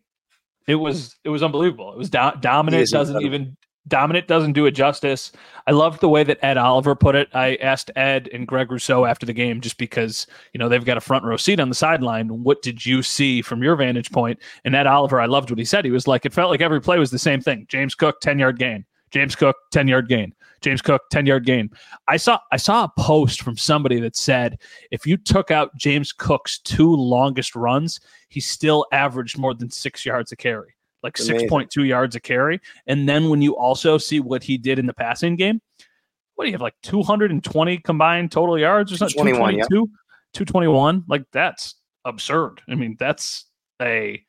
it 0.67 0.75
was 0.75 1.15
it 1.23 1.29
was 1.29 1.41
unbelievable. 1.41 1.91
It 1.91 1.97
was 1.97 2.11
do- 2.11 2.29
dominant. 2.39 2.87
Doesn't 2.91 3.23
even 3.23 3.57
dominant 3.87 4.27
doesn't 4.27 4.53
do 4.53 4.67
it 4.67 4.73
justice. 4.73 5.31
I 5.65 5.71
loved 5.71 6.01
the 6.01 6.09
way 6.09 6.23
that 6.23 6.37
Ed 6.45 6.57
Oliver 6.57 6.93
put 6.93 7.15
it. 7.15 7.29
I 7.33 7.55
asked 7.55 7.89
Ed 7.95 8.29
and 8.31 8.47
Greg 8.47 8.71
Rousseau 8.71 9.05
after 9.05 9.25
the 9.25 9.33
game 9.33 9.59
just 9.59 9.79
because 9.79 10.27
you 10.53 10.59
know 10.59 10.69
they've 10.69 10.85
got 10.85 10.97
a 10.97 11.01
front 11.01 11.25
row 11.25 11.35
seat 11.35 11.59
on 11.59 11.69
the 11.69 11.73
sideline. 11.73 12.43
What 12.43 12.61
did 12.61 12.85
you 12.85 13.01
see 13.01 13.41
from 13.41 13.63
your 13.63 13.75
vantage 13.75 14.11
point? 14.11 14.37
And 14.65 14.75
Ed 14.75 14.85
Oliver, 14.85 15.19
I 15.19 15.25
loved 15.25 15.49
what 15.49 15.57
he 15.57 15.65
said. 15.65 15.83
He 15.83 15.89
was 15.89 16.07
like, 16.07 16.27
it 16.27 16.33
felt 16.33 16.51
like 16.51 16.61
every 16.61 16.79
play 16.79 16.99
was 16.99 17.09
the 17.09 17.17
same 17.17 17.41
thing. 17.41 17.65
James 17.69 17.95
Cook, 17.95 18.21
ten 18.21 18.37
yard 18.37 18.59
gain. 18.59 18.85
James 19.11 19.35
Cook, 19.35 19.55
10 19.71 19.87
yard 19.87 20.07
gain. 20.07 20.33
James 20.61 20.81
Cook, 20.81 21.03
10 21.11 21.25
yard 21.25 21.45
gain. 21.45 21.69
I 22.07 22.17
saw 22.17 22.39
I 22.51 22.57
saw 22.57 22.83
a 22.85 22.91
post 22.99 23.41
from 23.41 23.57
somebody 23.57 23.99
that 24.01 24.15
said 24.15 24.59
if 24.91 25.05
you 25.05 25.17
took 25.17 25.51
out 25.51 25.75
James 25.77 26.11
Cook's 26.11 26.59
two 26.59 26.93
longest 26.95 27.55
runs, 27.55 27.99
he 28.29 28.39
still 28.39 28.85
averaged 28.91 29.37
more 29.37 29.53
than 29.53 29.69
six 29.69 30.05
yards 30.05 30.31
a 30.31 30.35
carry, 30.35 30.75
like 31.01 31.15
6.2 31.15 31.87
yards 31.87 32.15
a 32.15 32.19
carry. 32.19 32.59
And 32.87 33.07
then 33.07 33.29
when 33.29 33.41
you 33.41 33.55
also 33.55 33.97
see 33.97 34.19
what 34.19 34.43
he 34.43 34.57
did 34.57 34.79
in 34.79 34.85
the 34.85 34.93
passing 34.93 35.35
game, 35.35 35.61
what 36.35 36.45
do 36.45 36.49
you 36.49 36.53
have 36.53 36.61
like 36.61 36.75
220 36.83 37.77
combined 37.79 38.31
total 38.31 38.59
yards 38.59 38.91
or 38.91 38.97
something? 38.97 39.17
222? 39.17 39.57
Yeah. 39.61 39.85
221. 40.33 41.05
Like 41.07 41.23
that's 41.31 41.75
absurd. 42.05 42.61
I 42.69 42.75
mean, 42.75 42.97
that's 42.99 43.45
a 43.81 44.23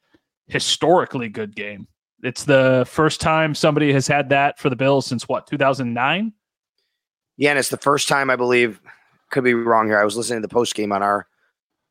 historically 0.46 1.28
good 1.28 1.54
game 1.54 1.86
it's 2.22 2.44
the 2.44 2.86
first 2.88 3.20
time 3.20 3.54
somebody 3.54 3.92
has 3.92 4.06
had 4.06 4.28
that 4.30 4.58
for 4.58 4.70
the 4.70 4.76
Bills 4.76 5.06
since 5.06 5.28
what 5.28 5.46
2009. 5.46 6.32
Yeah, 7.36 7.50
and 7.50 7.58
it's 7.58 7.70
the 7.70 7.76
first 7.76 8.08
time 8.08 8.30
I 8.30 8.36
believe. 8.36 8.80
Could 9.30 9.44
be 9.44 9.54
wrong 9.54 9.86
here. 9.86 9.98
I 9.98 10.04
was 10.04 10.16
listening 10.16 10.42
to 10.42 10.48
the 10.48 10.52
post 10.52 10.74
game 10.74 10.92
on 10.92 11.02
our 11.02 11.26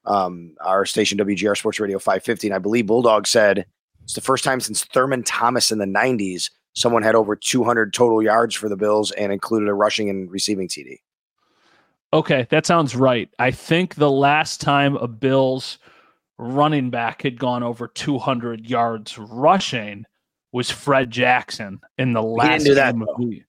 um, 0.06 0.56
our 0.62 0.86
station 0.86 1.18
WGR 1.18 1.58
Sports 1.58 1.80
Radio 1.80 1.98
550, 1.98 2.48
and 2.48 2.56
I 2.56 2.60
believe 2.60 2.88
Bulldog 2.88 3.28
said 3.28 3.66
it's 4.04 4.14
the 4.14 4.22
first 4.22 4.44
time 4.44 4.60
since 4.60 4.84
Thurman 4.84 5.24
Thomas 5.24 5.72
in 5.72 5.78
the 5.78 5.86
90s 5.86 6.50
someone 6.74 7.04
had 7.04 7.16
over 7.16 7.36
200 7.36 7.94
total 7.94 8.22
yards 8.22 8.56
for 8.56 8.70
the 8.70 8.78
Bills 8.78 9.12
and 9.12 9.32
included 9.32 9.70
a 9.70 9.74
rushing 9.74 10.10
and 10.10 10.32
receiving 10.32 10.68
TD. 10.68 10.98
Okay, 12.12 12.48
that 12.50 12.66
sounds 12.66 12.96
right. 12.96 13.30
I 13.38 13.52
think 13.52 13.96
the 13.96 14.10
last 14.10 14.62
time 14.62 14.96
a 14.98 15.08
Bills 15.08 15.78
running 16.38 16.90
back 16.90 17.22
had 17.22 17.38
gone 17.38 17.64
over 17.64 17.88
200 17.88 18.66
yards 18.66 19.18
rushing 19.18 20.06
was 20.51 20.72
Fred 20.72 21.12
Jackson 21.12 21.79
in 21.98 22.13
the 22.13 22.24
last 22.24 22.65
game 22.65 22.75
that, 22.75 22.94
of 22.94 23.00
the 23.00 23.46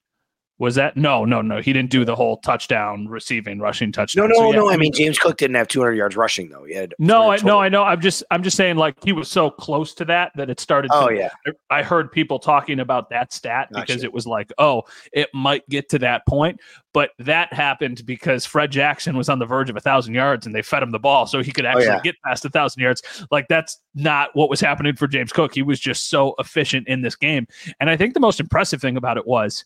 was 0.60 0.74
that 0.74 0.94
no, 0.94 1.24
no, 1.24 1.40
no? 1.40 1.62
He 1.62 1.72
didn't 1.72 1.90
do 1.90 2.04
the 2.04 2.14
whole 2.14 2.36
touchdown, 2.36 3.08
receiving, 3.08 3.60
rushing 3.60 3.90
touchdown. 3.92 4.28
No, 4.28 4.34
no, 4.34 4.38
so, 4.40 4.50
yeah, 4.50 4.58
no. 4.58 4.70
I 4.70 4.76
mean, 4.76 4.92
James 4.92 5.18
Cook 5.18 5.38
didn't 5.38 5.56
have 5.56 5.68
200 5.68 5.94
yards 5.94 6.16
rushing 6.16 6.50
though. 6.50 6.64
He 6.64 6.74
had 6.74 6.94
no, 6.98 7.32
I 7.32 7.38
no, 7.38 7.58
I 7.58 7.70
know. 7.70 7.82
I'm 7.82 8.02
just, 8.02 8.22
I'm 8.30 8.42
just 8.42 8.58
saying, 8.58 8.76
like 8.76 9.02
he 9.02 9.14
was 9.14 9.30
so 9.30 9.50
close 9.50 9.94
to 9.94 10.04
that 10.04 10.32
that 10.36 10.50
it 10.50 10.60
started. 10.60 10.90
Oh 10.92 11.08
to, 11.08 11.16
yeah. 11.16 11.30
I 11.70 11.82
heard 11.82 12.12
people 12.12 12.38
talking 12.38 12.78
about 12.78 13.08
that 13.08 13.32
stat 13.32 13.70
gotcha. 13.72 13.86
because 13.86 14.04
it 14.04 14.12
was 14.12 14.26
like, 14.26 14.52
oh, 14.58 14.82
it 15.14 15.30
might 15.32 15.66
get 15.70 15.88
to 15.88 15.98
that 16.00 16.26
point, 16.26 16.60
but 16.92 17.12
that 17.18 17.50
happened 17.54 18.04
because 18.04 18.44
Fred 18.44 18.70
Jackson 18.70 19.16
was 19.16 19.30
on 19.30 19.38
the 19.38 19.46
verge 19.46 19.70
of 19.70 19.76
a 19.76 19.80
thousand 19.80 20.12
yards 20.12 20.44
and 20.44 20.54
they 20.54 20.60
fed 20.60 20.82
him 20.82 20.90
the 20.90 20.98
ball 20.98 21.26
so 21.26 21.42
he 21.42 21.52
could 21.52 21.64
oh, 21.64 21.68
actually 21.68 21.88
oh, 21.88 21.92
yeah. 21.94 22.00
get 22.02 22.16
past 22.22 22.44
a 22.44 22.50
thousand 22.50 22.82
yards. 22.82 23.02
Like 23.30 23.46
that's 23.48 23.78
not 23.94 24.28
what 24.34 24.50
was 24.50 24.60
happening 24.60 24.94
for 24.94 25.08
James 25.08 25.32
Cook. 25.32 25.54
He 25.54 25.62
was 25.62 25.80
just 25.80 26.10
so 26.10 26.34
efficient 26.38 26.86
in 26.86 27.00
this 27.00 27.16
game, 27.16 27.46
and 27.80 27.88
I 27.88 27.96
think 27.96 28.12
the 28.12 28.20
most 28.20 28.40
impressive 28.40 28.82
thing 28.82 28.98
about 28.98 29.16
it 29.16 29.26
was 29.26 29.64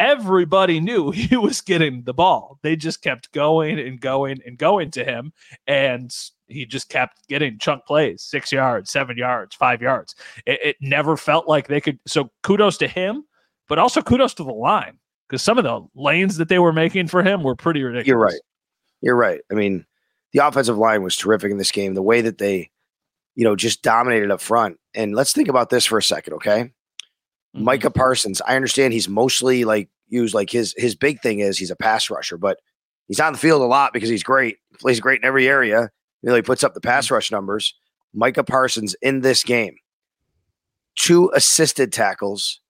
everybody 0.00 0.80
knew 0.80 1.10
he 1.12 1.36
was 1.36 1.60
getting 1.60 2.02
the 2.02 2.14
ball. 2.14 2.58
They 2.62 2.74
just 2.74 3.02
kept 3.02 3.30
going 3.30 3.78
and 3.78 4.00
going 4.00 4.40
and 4.44 4.58
going 4.58 4.90
to 4.92 5.04
him. 5.04 5.32
And 5.68 6.12
he 6.48 6.66
just 6.66 6.88
kept 6.88 7.28
getting 7.28 7.58
chunk 7.58 7.86
plays 7.86 8.22
six 8.22 8.50
yards, 8.50 8.90
seven 8.90 9.16
yards, 9.16 9.54
five 9.54 9.80
yards. 9.80 10.16
It, 10.46 10.58
it 10.64 10.76
never 10.80 11.16
felt 11.16 11.46
like 11.46 11.68
they 11.68 11.80
could. 11.80 12.00
So 12.06 12.30
kudos 12.42 12.78
to 12.78 12.88
him, 12.88 13.24
but 13.68 13.78
also 13.78 14.02
kudos 14.02 14.34
to 14.34 14.44
the 14.44 14.52
line 14.52 14.98
because 15.28 15.42
some 15.42 15.58
of 15.58 15.64
the 15.64 15.86
lanes 15.94 16.38
that 16.38 16.48
they 16.48 16.58
were 16.58 16.72
making 16.72 17.06
for 17.06 17.22
him 17.22 17.44
were 17.44 17.54
pretty 17.54 17.84
ridiculous. 17.84 18.08
You're 18.08 18.18
right. 18.18 18.40
You're 19.02 19.16
right. 19.16 19.40
I 19.50 19.54
mean, 19.54 19.86
the 20.32 20.46
offensive 20.46 20.76
line 20.76 21.02
was 21.02 21.16
terrific 21.16 21.52
in 21.52 21.58
this 21.58 21.70
game. 21.70 21.94
The 21.94 22.02
way 22.02 22.20
that 22.20 22.38
they, 22.38 22.70
you 23.36 23.44
know, 23.44 23.54
just 23.54 23.82
dominated 23.82 24.30
up 24.30 24.40
front. 24.40 24.78
And 24.94 25.14
let's 25.14 25.32
think 25.32 25.48
about 25.48 25.70
this 25.70 25.86
for 25.86 25.98
a 25.98 26.02
second, 26.02 26.34
okay? 26.34 26.72
Mm-hmm. 27.54 27.64
Micah 27.64 27.90
Parsons, 27.90 28.40
I 28.46 28.56
understand 28.56 28.92
he's 28.92 29.08
mostly 29.08 29.64
like 29.64 29.88
used 30.08 30.34
like 30.34 30.50
his 30.50 30.74
his 30.76 30.94
big 30.94 31.20
thing 31.20 31.40
is 31.40 31.58
he's 31.58 31.70
a 31.70 31.76
pass 31.76 32.10
rusher, 32.10 32.36
but 32.36 32.58
he's 33.08 33.20
on 33.20 33.32
the 33.32 33.38
field 33.38 33.62
a 33.62 33.66
lot 33.66 33.92
because 33.92 34.08
he's 34.08 34.22
great. 34.22 34.58
He 34.70 34.76
plays 34.76 35.00
great 35.00 35.20
in 35.20 35.26
every 35.26 35.48
area. 35.48 35.90
You 36.22 36.28
know, 36.28 36.36
he 36.36 36.42
puts 36.42 36.62
up 36.62 36.74
the 36.74 36.80
pass 36.80 37.06
mm-hmm. 37.06 37.14
rush 37.14 37.30
numbers. 37.30 37.74
Micah 38.12 38.44
Parsons 38.44 38.94
in 39.02 39.20
this 39.20 39.44
game, 39.44 39.76
two 40.96 41.30
assisted 41.34 41.92
tackles, 41.92 42.60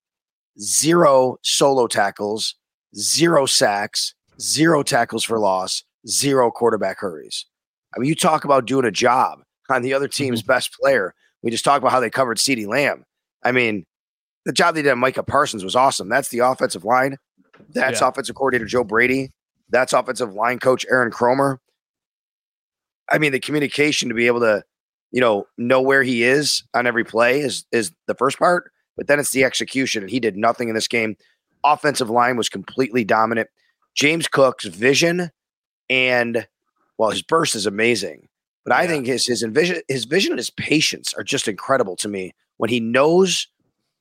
zero 0.61 1.39
solo 1.43 1.87
tackles, 1.87 2.57
zero 2.95 3.47
sacks, 3.47 4.15
zero 4.41 4.83
tackles 4.83 5.25
for 5.25 5.39
loss, 5.39 5.83
zero 6.07 6.51
quarterback 6.51 6.99
hurries. 7.01 7.47
I 7.95 7.99
mean, 7.99 8.09
you 8.09 8.15
talk 8.15 8.45
about 8.45 8.67
doing 8.67 8.85
a 8.85 8.91
job 8.91 9.41
on 9.69 9.83
the 9.83 9.95
other 9.95 10.09
team's 10.09 10.43
mm-hmm. 10.43 10.53
best 10.53 10.73
player. 10.75 11.15
We 11.43 11.51
just 11.51 11.65
talked 11.65 11.83
about 11.83 11.93
how 11.93 12.01
they 12.01 12.11
covered 12.11 12.39
CeeDee 12.39 12.67
Lamb. 12.67 13.05
I 13.43 13.53
mean, 13.53 13.87
the 14.45 14.53
job 14.53 14.75
they 14.75 14.83
did 14.83 14.93
on 14.93 14.99
Micah 14.99 15.23
Parsons 15.23 15.65
was 15.65 15.77
awesome. 15.77 16.09
That's 16.09 16.29
the 16.29 16.41
offensive 16.41 16.85
line. 16.85 17.17
That's 17.75 18.01
yeah. 18.01 18.09
offensive 18.09 18.35
coordinator 18.35 18.67
Joe 18.67 18.85
Brady. 18.85 19.31
That's 19.69 19.93
offensive 19.93 20.35
line 20.35 20.59
coach 20.59 20.85
Aaron 20.91 21.11
Kromer. 21.11 21.59
I 23.11 23.19
mean, 23.19 23.33
the 23.33 23.41
communication 23.41 24.09
to 24.09 24.15
be 24.15 24.27
able 24.27 24.41
to, 24.41 24.65
you 25.11 25.21
know, 25.21 25.47
know 25.59 25.81
where 25.83 26.03
he 26.03 26.23
is 26.23 26.65
on 26.75 26.87
every 26.87 27.05
play 27.05 27.41
is 27.41 27.65
is 27.73 27.93
the 28.07 28.15
first 28.15 28.39
part, 28.39 28.71
but 28.97 29.07
then 29.07 29.19
it's 29.19 29.33
the 29.33 29.45
execution. 29.45 30.03
And 30.03 30.11
he 30.11 30.21
did 30.21 30.37
nothing 30.37 30.69
in 30.69 30.75
this 30.75 30.89
game. 30.89 31.17
Offensive 31.65 32.11
line 32.11 32.37
was 32.37 32.49
completely 32.49 33.05
dominant. 33.05 33.49
James 33.95 34.29
Cook's 34.29 34.65
vision 34.65 35.31
and 35.89 36.47
well, 36.97 37.11
his 37.11 37.23
burst 37.23 37.55
is 37.55 37.67
amazing. 37.67 38.29
But 38.65 38.75
yeah. 38.75 38.81
I 38.81 38.87
think 38.87 39.07
his 39.07 39.27
his 39.27 39.43
vision, 39.43 39.83
his 39.89 40.05
vision 40.05 40.33
and 40.33 40.39
his 40.39 40.51
patience 40.51 41.15
are 41.15 41.25
just 41.25 41.49
incredible 41.49 41.97
to 41.97 42.09
me. 42.09 42.33
When 42.59 42.71
he 42.71 42.79
knows 42.79 43.49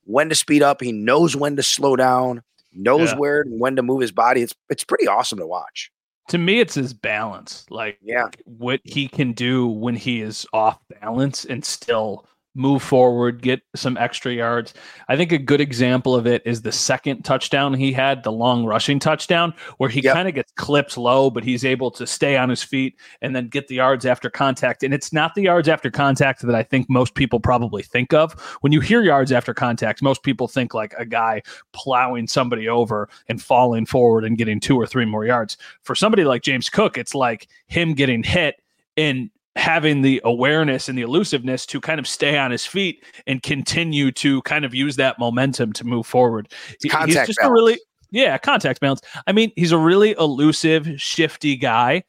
when 0.10 0.30
to 0.30 0.36
speed 0.36 0.64
up. 0.64 0.82
He 0.82 0.92
knows 0.92 1.36
when 1.36 1.56
to 1.56 1.64
slow 1.64 1.96
down, 1.96 2.42
knows 2.74 3.12
yeah. 3.12 3.18
where 3.18 3.42
and 3.42 3.60
when 3.60 3.76
to 3.76 3.84
move 3.84 4.02
his 4.02 4.12
body. 4.12 4.42
It's 4.42 4.56
it's 4.70 4.84
pretty 4.84 5.08
awesome 5.08 5.40
to 5.40 5.48
watch. 5.48 5.92
To 6.30 6.38
me, 6.38 6.60
it's 6.60 6.76
his 6.76 6.94
balance. 6.94 7.66
Like 7.70 7.98
yeah. 8.02 8.30
what 8.46 8.82
he 8.84 9.08
can 9.08 9.34
do 9.34 9.68
when 9.68 9.96
he 9.96 10.22
is 10.22 10.46
off 10.54 10.80
balance 11.02 11.46
and 11.46 11.64
still 11.64 12.26
move 12.56 12.82
forward, 12.82 13.42
get 13.42 13.62
some 13.76 13.96
extra 13.98 14.34
yards. 14.34 14.74
I 15.08 15.16
think 15.16 15.32
a 15.32 15.38
good 15.38 15.62
example 15.62 16.16
of 16.16 16.26
it 16.26 16.42
is 16.46 16.62
the 16.62 16.72
second 16.72 17.24
touchdown 17.24 17.74
he 17.74 17.94
had, 17.94 18.24
the 18.24 18.32
long 18.32 18.66
rushing 18.66 19.00
touchdown, 19.00 19.54
where 19.78 19.90
he 19.90 20.02
yep. 20.02 20.16
kind 20.16 20.28
of 20.28 20.36
gets 20.36 20.52
clipped 20.54 20.98
low, 20.98 21.30
but 21.30 21.44
he's 21.44 21.64
able 21.64 21.92
to 21.92 22.08
stay 22.08 22.38
on 22.38 22.50
his 22.50 22.64
feet 22.64 22.96
and 23.22 23.36
then 23.36 23.48
get 23.48 23.68
the 23.68 23.76
yards 23.76 24.06
after 24.06 24.30
contact. 24.30 24.84
And 24.84 24.94
it's 24.94 25.14
not 25.14 25.36
the 25.36 25.44
yards 25.44 25.70
after 25.70 25.92
contact 25.92 26.42
that 26.42 26.56
I 26.56 26.64
think 26.64 26.90
most 26.90 27.16
people 27.16 27.40
probably 27.40 27.84
think 27.84 28.14
of. 28.14 28.34
When 28.62 28.74
you 28.74 28.82
hear 28.82 29.04
yards 29.04 29.32
after 29.32 29.54
contact, 29.54 30.02
most 30.02 30.24
people 30.24 30.48
think 30.48 30.74
like 30.74 30.94
a 30.98 31.06
guy 31.06 31.42
plowing 31.72 32.28
somebody 32.28 32.68
over 32.68 33.10
and 33.28 33.42
falling 33.42 33.86
forward 33.86 34.26
and 34.26 34.38
getting 34.38 34.60
two 34.60 34.76
or 34.76 34.88
three 34.88 35.06
more 35.06 35.26
yards. 35.26 35.56
For 35.84 35.96
somebody 35.96 36.24
like 36.24 36.42
James 36.42 36.70
Cook, 36.70 36.98
it's 36.98 37.16
like 37.16 37.48
him 37.68 37.94
getting 37.94 38.24
hit 38.24 38.62
and 38.98 39.30
having 39.60 40.02
the 40.02 40.22
awareness 40.24 40.90
and 40.90 40.98
the 40.98 41.02
elusiveness 41.04 41.66
to 41.68 41.80
kind 41.82 42.00
of 42.00 42.08
stay 42.08 42.38
on 42.38 42.50
his 42.50 42.66
feet 42.66 43.04
and 43.28 43.44
continue 43.44 44.12
to 44.14 44.42
kind 44.44 44.66
of 44.66 44.74
use 44.74 44.96
that 44.96 45.20
momentum 45.20 45.74
to 45.74 45.86
move 45.86 46.08
forward. 46.08 46.52
Contact 46.90 47.08
he's 47.08 47.28
just 47.28 47.40
balance. 47.40 47.50
a 47.50 47.54
really 47.54 47.80
yeah, 48.12 48.38
contact 48.38 48.80
balance. 48.80 49.02
I 49.28 49.32
mean, 49.32 49.52
he's 49.56 49.72
a 49.72 49.78
really 49.78 50.16
elusive, 50.18 50.90
shifty 50.98 51.56
guy. 51.56 52.04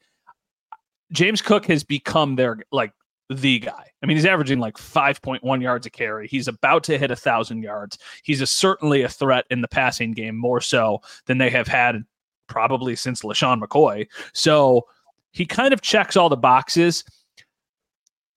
James 1.11 1.41
Cook 1.41 1.65
has 1.67 1.83
become 1.83 2.35
their 2.35 2.57
like 2.71 2.93
the 3.29 3.59
guy. 3.59 3.85
I 4.01 4.05
mean, 4.05 4.17
he's 4.17 4.25
averaging 4.25 4.59
like 4.59 4.77
5.1 4.77 5.61
yards 5.61 5.85
a 5.85 5.89
carry. 5.89 6.27
He's 6.27 6.47
about 6.47 6.83
to 6.85 6.97
hit 6.97 7.11
a 7.11 7.15
thousand 7.15 7.61
yards. 7.61 7.97
He's 8.23 8.41
a, 8.41 8.47
certainly 8.47 9.03
a 9.03 9.09
threat 9.09 9.45
in 9.51 9.61
the 9.61 9.67
passing 9.67 10.13
game, 10.13 10.35
more 10.35 10.61
so 10.61 11.01
than 11.27 11.37
they 11.37 11.49
have 11.49 11.67
had 11.67 12.03
probably 12.47 12.95
since 12.95 13.21
LeSean 13.21 13.61
McCoy. 13.61 14.07
So 14.33 14.87
he 15.31 15.45
kind 15.45 15.73
of 15.73 15.81
checks 15.81 16.17
all 16.17 16.29
the 16.29 16.37
boxes. 16.37 17.03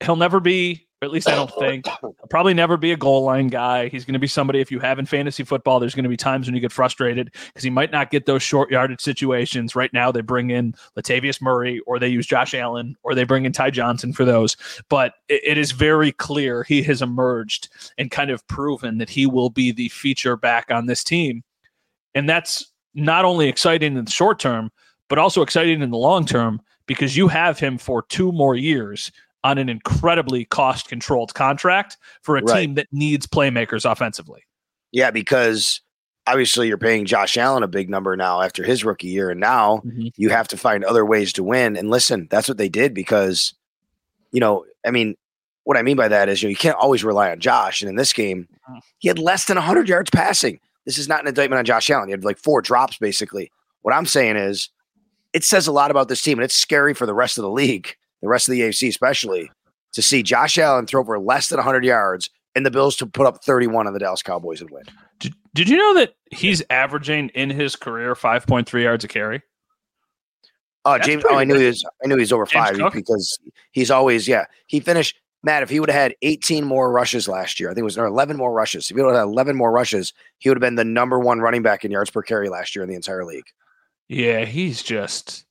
He'll 0.01 0.17
never 0.17 0.41
be 0.41 0.87
at 1.05 1.11
least 1.11 1.29
I 1.29 1.35
don't 1.35 1.53
think. 1.59 1.87
Probably 2.31 2.55
never 2.55 2.77
be 2.77 2.93
a 2.93 2.97
goal 2.97 3.23
line 3.23 3.49
guy. 3.49 3.89
He's 3.89 4.05
going 4.05 4.15
to 4.15 4.19
be 4.19 4.27
somebody, 4.27 4.61
if 4.61 4.71
you 4.71 4.81
have 4.81 4.99
in 4.99 5.07
fantasy 5.07 5.45
football, 5.45 5.79
there's 5.79 5.95
going 5.95 6.05
to 6.05 6.09
be 6.09 6.17
times 6.17 6.47
when 6.47 6.55
you 6.55 6.61
get 6.61 6.73
frustrated 6.73 7.33
because 7.47 7.63
he 7.63 7.71
might 7.71 7.93
not 7.93 8.11
get 8.11 8.27
those 8.27 8.43
short 8.43 8.71
yardage 8.71 9.01
situations. 9.01 9.77
Right 9.77 9.93
now, 9.93 10.11
they 10.11 10.23
bring 10.23 10.51
in 10.51 10.75
Latavius 10.99 11.41
Murray 11.41 11.81
or 11.87 11.99
they 11.99 12.09
use 12.09 12.27
Josh 12.27 12.55
Allen 12.55 12.97
or 13.03 13.15
they 13.15 13.25
bring 13.25 13.45
in 13.45 13.53
Ty 13.53 13.71
Johnson 13.71 14.13
for 14.13 14.25
those. 14.25 14.57
But 14.89 15.15
it, 15.29 15.43
it 15.45 15.59
is 15.59 15.73
very 15.73 16.13
clear 16.13 16.65
he 16.65 16.83
has 16.85 17.03
emerged 17.03 17.69
and 17.99 18.11
kind 18.11 18.31
of 18.31 18.47
proven 18.49 18.99
that 18.99 19.11
he 19.11 19.27
will 19.27 19.51
be 19.51 19.71
the 19.71 19.91
feature 19.91 20.37
back 20.37 20.71
on 20.71 20.87
this 20.87 21.05
team. 21.05 21.45
And 22.15 22.29
that's 22.29 22.73
not 22.95 23.25
only 23.25 23.49
exciting 23.49 23.97
in 23.97 24.05
the 24.05 24.11
short 24.11 24.39
term, 24.39 24.71
but 25.09 25.19
also 25.19 25.43
exciting 25.43 25.83
in 25.83 25.91
the 25.91 25.99
long 25.99 26.25
term 26.25 26.61
because 26.87 27.17
you 27.17 27.29
have 27.29 27.59
him 27.59 27.79
for 27.79 28.03
two 28.03 28.31
more 28.33 28.55
years 28.55 29.11
on 29.45 29.59
an 29.59 29.69
incredibly 29.69 30.47
cost 30.47 30.89
controlled 30.89 31.35
contract 31.35 31.99
for 32.23 32.37
a 32.37 32.43
right. 32.43 32.63
team 32.63 32.75
that 32.75 32.89
needs 32.91 33.27
playmakers 33.27 33.89
offensively. 33.89 34.43
Yeah, 34.91 35.11
because 35.11 35.83
obviously 36.27 36.67
you're 36.67 36.79
paying 36.79 37.05
Josh 37.05 37.37
Allen 37.37 37.63
a 37.63 37.69
big 37.69 37.91
number 37.91 38.17
now 38.17 38.41
after 38.41 38.65
his 38.65 38.85
rookie 38.85 39.09
year, 39.09 39.31
and 39.31 39.39
now 39.39 39.83
mm-hmm. 39.85 40.09
you 40.17 40.31
have 40.31 40.49
to 40.49 40.57
find 40.57 40.83
other 40.83 41.05
ways 41.05 41.33
to 41.35 41.45
win. 41.45 41.77
And 41.77 41.91
listen, 41.91 42.27
that's 42.31 42.49
what 42.49 42.57
they 42.57 42.71
did 42.71 42.95
because, 42.95 43.53
you 44.33 44.41
know, 44.41 44.65
I 44.85 44.91
mean, 44.91 45.15
what 45.65 45.77
I 45.77 45.83
mean 45.83 45.97
by 45.97 46.09
that 46.09 46.29
is 46.29 46.43
you 46.43 46.49
know 46.49 46.51
you 46.51 46.57
can't 46.57 46.77
always 46.77 47.05
rely 47.05 47.31
on 47.31 47.41
Josh. 47.41 47.83
And 47.83 47.89
in 47.89 47.97
this 47.97 48.13
game, 48.13 48.49
mm. 48.71 48.81
he 48.99 49.09
had 49.09 49.19
less 49.19 49.45
than 49.45 49.57
100 49.57 49.89
yards 49.89 50.11
passing. 50.11 50.59
This 50.87 50.99
is 50.99 51.09
not 51.09 51.21
an 51.21 51.29
indictment 51.29 51.59
on 51.59 51.65
Josh 51.65 51.89
Allen. 51.91 52.09
He 52.09 52.13
had 52.13 52.25
like 52.25 52.39
four 52.39 52.63
drops 52.63 52.99
basically. 52.99 53.51
What 53.83 53.95
I'm 53.95 54.07
saying 54.07 54.37
is, 54.37 54.71
it 55.35 55.45
says 55.45 55.67
a 55.67 55.73
lot 55.73 55.91
about 55.91 56.09
this 56.09 56.23
team, 56.23 56.39
and 56.39 56.45
it's 56.45 56.57
scary 56.57 56.95
for 56.95 57.07
the 57.07 57.15
rest 57.15 57.37
of 57.37 57.43
the 57.43 57.51
league 57.51 57.97
the 58.25 58.31
rest 58.31 58.49
of 58.49 58.53
the 58.53 58.63
AFC 58.63 58.89
especially, 58.89 59.51
to 59.93 60.03
see 60.03 60.23
Josh 60.23 60.59
Allen 60.59 60.87
throw 60.87 61.05
for 61.05 61.19
less 61.19 61.49
than 61.49 61.59
100 61.59 61.85
yards 61.85 62.31
and 62.55 62.65
the 62.65 62.71
Bills 62.71 62.97
to 62.97 63.07
put 63.07 63.27
up 63.27 63.45
31 63.45 63.87
on 63.87 63.93
the 63.93 63.99
Dallas 63.99 64.23
Cowboys 64.23 64.61
and 64.61 64.71
win. 64.71 64.85
Did, 65.21 65.35
did 65.55 65.69
you 65.69 65.77
know 65.77 65.95
that 65.95 66.15
he's 66.31 66.63
averaging 66.71 67.29
in 67.31 67.51
his 67.51 67.77
career 67.77 68.15
5.3 68.15 68.83
yards 68.83 69.05
a 69.05 69.09
carry? 69.09 69.43
Oh, 70.87 70.99
James! 70.99 71.25
Oh, 71.29 71.37
I 71.37 71.45
knew 71.45 71.55
he 71.55 71.67
was. 71.67 71.83
I 72.05 72.09
knew 72.09 72.17
he 72.17 72.21
was 72.21 72.33
over 72.33 72.45
James 72.45 72.69
five 72.69 72.77
Cook? 72.77 72.93
because 72.93 73.39
he's 73.73 73.91
always 73.91 74.29
yeah. 74.29 74.45
He 74.67 74.81
finished 74.81 75.19
Matt. 75.43 75.63
If 75.63 75.71
he 75.71 75.81
would 75.81 75.89
have 75.89 75.99
had 75.99 76.15
18 76.21 76.63
more 76.63 76.93
rushes 76.93 77.27
last 77.27 77.59
year, 77.59 77.71
I 77.71 77.73
think 77.73 77.81
it 77.81 77.85
was 77.85 77.97
11 77.97 78.37
more 78.37 78.53
rushes. 78.53 78.91
If 78.91 78.97
he 78.97 79.03
would 79.03 79.15
have 79.15 79.21
had 79.21 79.33
11 79.33 79.57
more 79.57 79.73
rushes, 79.73 80.13
he 80.39 80.51
would 80.51 80.59
have 80.59 80.61
been 80.61 80.75
the 80.75 80.85
number 80.85 81.19
one 81.19 81.41
running 81.41 81.63
back 81.63 81.87
in 81.87 81.91
yards 81.91 82.11
per 82.11 82.21
carry 82.21 82.51
last 82.51 82.77
year 82.77 82.83
in 82.83 82.91
the 82.91 82.97
entire 82.97 83.25
league. 83.25 83.47
Yeah, 84.09 84.45
he's 84.45 84.83
just 84.83 85.47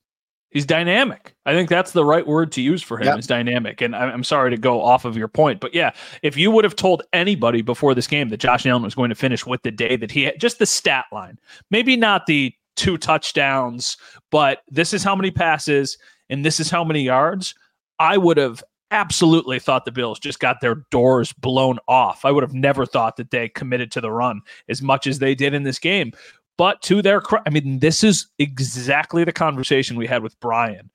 he's 0.53 0.65
dynamic. 0.65 1.35
I 1.45 1.53
think 1.53 1.67
that's 1.67 1.91
the 1.91 2.05
right 2.05 2.25
word 2.25 2.51
to 2.53 2.61
use 2.61 2.81
for 2.81 2.97
him 2.99 3.07
yep. 3.07 3.19
is 3.19 3.27
dynamic. 3.27 3.81
And 3.81 3.95
I'm 3.95 4.23
sorry 4.23 4.51
to 4.51 4.57
go 4.57 4.81
off 4.81 5.03
of 5.03 5.17
your 5.17 5.27
point, 5.27 5.59
but 5.59 5.73
yeah, 5.73 5.91
if 6.21 6.37
you 6.37 6.51
would 6.51 6.63
have 6.63 6.75
told 6.75 7.03
anybody 7.11 7.61
before 7.61 7.93
this 7.93 8.07
game 8.07 8.29
that 8.29 8.37
Josh 8.37 8.65
Allen 8.65 8.83
was 8.83 8.95
going 8.95 9.09
to 9.09 9.15
finish 9.15 9.45
with 9.45 9.63
the 9.63 9.71
day 9.71 9.97
that 9.97 10.11
he 10.11 10.23
had, 10.23 10.39
just 10.39 10.59
the 10.59 10.65
stat 10.65 11.05
line, 11.11 11.37
maybe 11.71 11.97
not 11.97 12.27
the 12.27 12.53
two 12.75 12.97
touchdowns, 12.97 13.97
but 14.31 14.61
this 14.69 14.93
is 14.93 15.03
how 15.03 15.15
many 15.15 15.31
passes 15.31 15.97
and 16.29 16.45
this 16.45 16.59
is 16.59 16.69
how 16.69 16.83
many 16.83 17.01
yards, 17.01 17.55
I 17.99 18.17
would 18.17 18.37
have 18.37 18.63
absolutely 18.91 19.59
thought 19.59 19.85
the 19.85 19.91
Bills 19.91 20.19
just 20.19 20.39
got 20.39 20.61
their 20.61 20.85
doors 20.91 21.33
blown 21.33 21.79
off. 21.87 22.25
I 22.25 22.31
would 22.31 22.43
have 22.43 22.53
never 22.53 22.85
thought 22.85 23.17
that 23.17 23.31
they 23.31 23.49
committed 23.49 23.91
to 23.91 24.01
the 24.01 24.11
run 24.11 24.41
as 24.69 24.81
much 24.81 25.07
as 25.07 25.19
they 25.19 25.33
did 25.33 25.53
in 25.53 25.63
this 25.63 25.79
game. 25.79 26.13
But 26.57 26.81
to 26.83 27.01
their, 27.01 27.21
I 27.45 27.49
mean, 27.49 27.79
this 27.79 28.03
is 28.03 28.27
exactly 28.37 29.23
the 29.23 29.31
conversation 29.31 29.97
we 29.97 30.07
had 30.07 30.21
with 30.21 30.39
Brian 30.39 30.91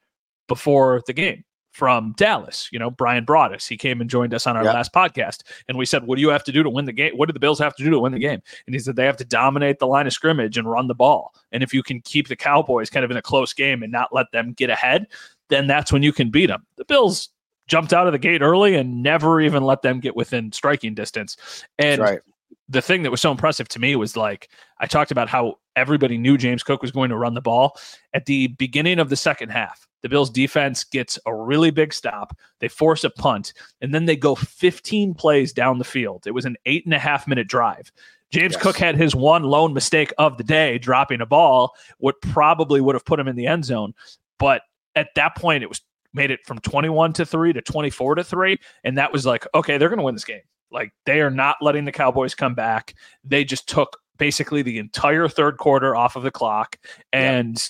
before 0.47 1.03
the 1.07 1.13
game 1.13 1.45
from 1.73 2.13
Dallas. 2.17 2.69
You 2.73 2.79
know, 2.79 2.91
Brian 2.91 3.25
brought 3.25 3.55
us. 3.55 3.67
He 3.67 3.77
came 3.77 4.01
and 4.01 4.09
joined 4.09 4.35
us 4.35 4.47
on 4.47 4.57
our 4.57 4.65
yep. 4.65 4.75
last 4.75 4.93
podcast. 4.93 5.43
And 5.69 5.77
we 5.77 5.85
said, 5.87 6.07
What 6.07 6.17
do 6.17 6.23
you 6.23 6.29
have 6.29 6.45
to 6.45 6.53
do 6.53 6.63
to 6.63 6.71
win 6.71 6.85
the 6.85 6.93
game? 6.93 7.13
What 7.17 7.27
do 7.27 7.33
the 7.33 7.41
Bills 7.41 7.59
have 7.59 7.75
to 7.77 7.85
do 7.85 7.91
to 7.91 7.99
win 7.99 8.13
the 8.13 8.19
game? 8.19 8.41
And 8.67 8.75
he 8.75 8.79
said, 8.79 8.97
They 8.97 9.05
have 9.05 9.17
to 9.19 9.25
dominate 9.25 9.79
the 9.79 9.87
line 9.87 10.07
of 10.07 10.13
scrimmage 10.13 10.57
and 10.57 10.71
run 10.71 10.87
the 10.87 10.95
ball. 10.95 11.35
And 11.53 11.63
if 11.63 11.75
you 11.75 11.83
can 11.83 12.01
keep 12.03 12.29
the 12.29 12.37
Cowboys 12.37 12.91
kind 12.91 13.05
of 13.05 13.11
in 13.11 13.17
a 13.17 13.23
close 13.23 13.53
game 13.53 13.83
and 13.83 13.91
not 13.91 14.15
let 14.15 14.31
them 14.33 14.53
get 14.53 14.71
ahead, 14.71 15.07
then 15.51 15.67
that's 15.67 15.93
when 15.93 16.03
you 16.03 16.13
can 16.13 16.31
beat 16.31 16.47
them. 16.47 16.65
The 16.77 16.85
Bills 16.85 17.31
jumped 17.67 17.93
out 17.93 18.07
of 18.07 18.13
the 18.13 18.19
gate 18.19 18.43
early 18.43 18.75
and 18.77 19.03
never 19.03 19.41
even 19.41 19.63
let 19.63 19.83
them 19.83 20.01
get 20.01 20.17
within 20.17 20.53
striking 20.53 20.95
distance. 20.95 21.37
And 21.79 22.01
right 22.01 22.21
the 22.69 22.83
thing 22.83 23.03
that 23.03 23.11
was 23.11 23.21
so 23.21 23.31
impressive 23.31 23.69
to 23.69 23.79
me 23.79 23.97
was 23.97 24.17
like 24.17 24.51
I 24.81 24.87
talked 24.87 25.11
about 25.11 25.29
how 25.29 25.57
everybody 25.77 26.19
knew 26.19 26.37
James 26.37 26.63
Cook 26.63 26.83
was 26.83 26.91
going 26.91 27.11
to 27.11 27.17
run 27.17 27.35
the 27.35 27.41
ball 27.41 27.79
at 28.13 28.27
the 28.27 28.49
beginning 28.49 28.99
of 28.99 29.09
the 29.09 29.17
second 29.17 29.51
half. 29.51 29.87
The 30.03 30.09
Bills 30.09 30.31
defense 30.31 30.85
gets 30.85 31.19
a 31.27 31.35
really 31.35 31.71
big 31.71 31.93
stop. 31.93 32.37
They 32.61 32.69
force 32.69 33.03
a 33.05 33.11
punt, 33.11 33.53
and 33.81 33.93
then 33.93 34.05
they 34.05 34.17
go 34.17 34.35
15 34.35 35.15
plays 35.15 35.53
down 35.53 35.79
the 35.79 35.85
field. 35.85 36.25
It 36.27 36.33
was 36.33 36.45
an 36.45 36.57
eight 36.67 36.85
and 36.85 36.95
a 36.95 36.99
half 36.99 37.27
minute 37.27 37.49
drive. 37.49 37.91
James 38.31 38.53
yes. 38.53 38.63
Cook 38.63 38.77
had 38.77 38.97
his 38.97 39.15
one 39.15 39.43
lone 39.45 39.73
mistake 39.73 40.13
of 40.19 40.37
the 40.37 40.45
day, 40.45 40.79
dropping 40.79 41.21
a 41.21 41.27
ball, 41.27 41.75
what 41.99 42.21
probably 42.21 42.81
would 42.81 42.95
have 42.95 43.05
put 43.05 43.19
him 43.19 43.27
in 43.27 43.37
the 43.37 43.47
end 43.47 43.65
zone. 43.65 43.95
But 44.39 44.63
at 44.95 45.09
that 45.15 45.35
point, 45.37 45.63
it 45.63 45.69
was 45.69 45.81
made 46.13 46.31
it 46.31 46.41
from 46.47 46.59
21 46.59 47.13
to 47.15 47.27
3 47.27 47.53
to 47.55 47.63
24 47.63 48.17
to 48.17 48.25
3. 48.25 48.59
And 48.85 48.99
that 48.99 49.13
was 49.13 49.27
like, 49.27 49.47
okay, 49.55 49.79
they're 49.79 49.89
going 49.89 49.99
to 49.99 50.05
win 50.05 50.15
this 50.15 50.25
game. 50.25 50.43
Like 50.71 50.93
they 51.07 51.21
are 51.21 51.31
not 51.31 51.57
letting 51.61 51.85
the 51.85 51.93
Cowboys 51.93 52.35
come 52.35 52.55
back. 52.55 52.95
They 53.25 53.45
just 53.45 53.69
took 53.69 53.99
basically 54.19 54.63
the 54.63 54.79
entire 54.79 55.29
third 55.29 55.57
quarter 55.59 55.95
off 55.97 56.17
of 56.17 56.23
the 56.23 56.31
clock 56.31 56.77
and 57.13 57.63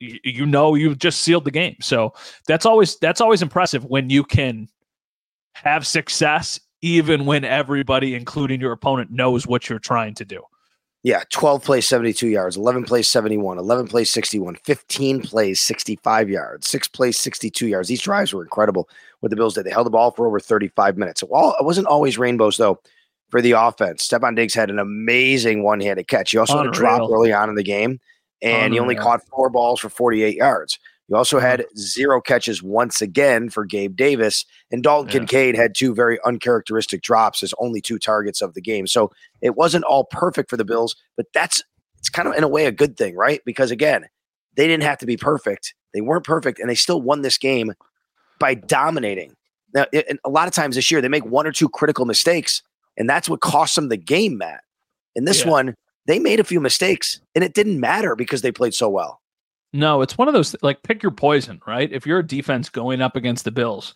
you, 0.00 0.18
you 0.24 0.46
know 0.46 0.74
you've 0.74 0.98
just 0.98 1.22
sealed 1.22 1.44
the 1.44 1.50
game. 1.50 1.76
So 1.80 2.14
that's 2.46 2.66
always 2.66 2.98
that's 2.98 3.20
always 3.20 3.42
impressive 3.42 3.84
when 3.84 4.10
you 4.10 4.24
can 4.24 4.68
have 5.54 5.86
success 5.86 6.58
even 6.82 7.26
when 7.26 7.44
everybody 7.44 8.14
including 8.14 8.60
your 8.60 8.72
opponent 8.72 9.10
knows 9.10 9.46
what 9.46 9.68
you're 9.68 9.78
trying 9.78 10.14
to 10.14 10.24
do. 10.24 10.42
Yeah, 11.02 11.22
12 11.30 11.64
plays, 11.64 11.88
72 11.88 12.28
yards, 12.28 12.58
11 12.58 12.84
plays, 12.84 13.08
71, 13.08 13.56
11 13.56 13.88
plays, 13.88 14.10
61, 14.10 14.56
15 14.64 15.22
plays, 15.22 15.58
65 15.58 16.28
yards, 16.28 16.68
six 16.68 16.88
plays, 16.88 17.18
62 17.18 17.68
yards. 17.68 17.88
These 17.88 18.02
drives 18.02 18.34
were 18.34 18.42
incredible 18.42 18.86
what 19.20 19.30
the 19.30 19.36
Bills 19.36 19.54
did. 19.54 19.64
They 19.64 19.70
held 19.70 19.86
the 19.86 19.90
ball 19.90 20.10
for 20.10 20.26
over 20.26 20.40
35 20.40 20.96
minutes. 20.96 21.22
Well, 21.22 21.54
it 21.58 21.64
wasn't 21.64 21.86
always 21.86 22.18
rainbows, 22.18 22.56
though, 22.56 22.80
for 23.30 23.40
the 23.40 23.52
offense. 23.52 24.06
Stefon 24.06 24.36
Diggs 24.36 24.54
had 24.54 24.70
an 24.70 24.78
amazing 24.78 25.62
one 25.62 25.80
handed 25.80 26.08
catch. 26.08 26.32
He 26.32 26.38
also 26.38 26.54
Unreal. 26.54 26.64
had 26.64 26.74
a 26.74 26.78
drop 26.78 27.10
early 27.10 27.32
on 27.32 27.48
in 27.48 27.54
the 27.54 27.62
game, 27.62 28.00
and 28.42 28.66
Unreal. 28.66 28.72
he 28.72 28.80
only 28.80 28.94
caught 28.96 29.26
four 29.28 29.50
balls 29.50 29.80
for 29.80 29.88
48 29.88 30.36
yards. 30.36 30.78
You 31.10 31.16
also 31.16 31.38
mm-hmm. 31.38 31.46
had 31.46 31.66
zero 31.76 32.20
catches 32.20 32.62
once 32.62 33.02
again 33.02 33.50
for 33.50 33.64
Gabe 33.64 33.96
Davis, 33.96 34.46
and 34.70 34.82
Dalton 34.82 35.08
yeah. 35.08 35.18
Kincaid 35.18 35.56
had 35.56 35.74
two 35.74 35.92
very 35.92 36.18
uncharacteristic 36.24 37.02
drops 37.02 37.42
as 37.42 37.52
only 37.58 37.80
two 37.80 37.98
targets 37.98 38.40
of 38.40 38.54
the 38.54 38.60
game. 38.60 38.86
So 38.86 39.10
it 39.42 39.56
wasn't 39.56 39.84
all 39.84 40.04
perfect 40.04 40.48
for 40.48 40.56
the 40.56 40.64
Bills, 40.64 40.94
but 41.16 41.26
that's 41.34 41.62
it's 41.98 42.08
kind 42.08 42.28
of 42.28 42.34
in 42.34 42.44
a 42.44 42.48
way 42.48 42.64
a 42.64 42.72
good 42.72 42.96
thing, 42.96 43.16
right? 43.16 43.42
Because 43.44 43.70
again, 43.70 44.06
they 44.56 44.66
didn't 44.66 44.84
have 44.84 44.98
to 44.98 45.06
be 45.06 45.16
perfect. 45.16 45.74
They 45.92 46.00
weren't 46.00 46.24
perfect, 46.24 46.60
and 46.60 46.70
they 46.70 46.76
still 46.76 47.02
won 47.02 47.22
this 47.22 47.36
game 47.38 47.74
by 48.40 48.54
dominating. 48.54 49.34
Now, 49.72 49.86
it, 49.92 50.18
a 50.24 50.28
lot 50.28 50.48
of 50.48 50.54
times 50.54 50.74
this 50.74 50.90
year, 50.90 51.00
they 51.00 51.08
make 51.08 51.24
one 51.24 51.46
or 51.46 51.52
two 51.52 51.68
critical 51.68 52.04
mistakes, 52.04 52.62
and 52.96 53.08
that's 53.08 53.28
what 53.28 53.40
cost 53.40 53.76
them 53.76 53.88
the 53.88 53.96
game, 53.96 54.38
Matt. 54.38 54.64
In 55.14 55.24
this 55.24 55.44
yeah. 55.44 55.50
one, 55.50 55.74
they 56.06 56.18
made 56.18 56.40
a 56.40 56.44
few 56.44 56.60
mistakes, 56.60 57.20
and 57.36 57.44
it 57.44 57.54
didn't 57.54 57.78
matter 57.78 58.16
because 58.16 58.42
they 58.42 58.50
played 58.50 58.74
so 58.74 58.88
well. 58.88 59.20
No, 59.72 60.02
it's 60.02 60.18
one 60.18 60.26
of 60.26 60.34
those 60.34 60.56
like 60.62 60.82
pick 60.82 61.02
your 61.02 61.12
poison, 61.12 61.60
right? 61.66 61.92
If 61.92 62.04
you're 62.04 62.18
a 62.18 62.26
defense 62.26 62.68
going 62.68 63.00
up 63.00 63.14
against 63.14 63.44
the 63.44 63.52
Bills, 63.52 63.94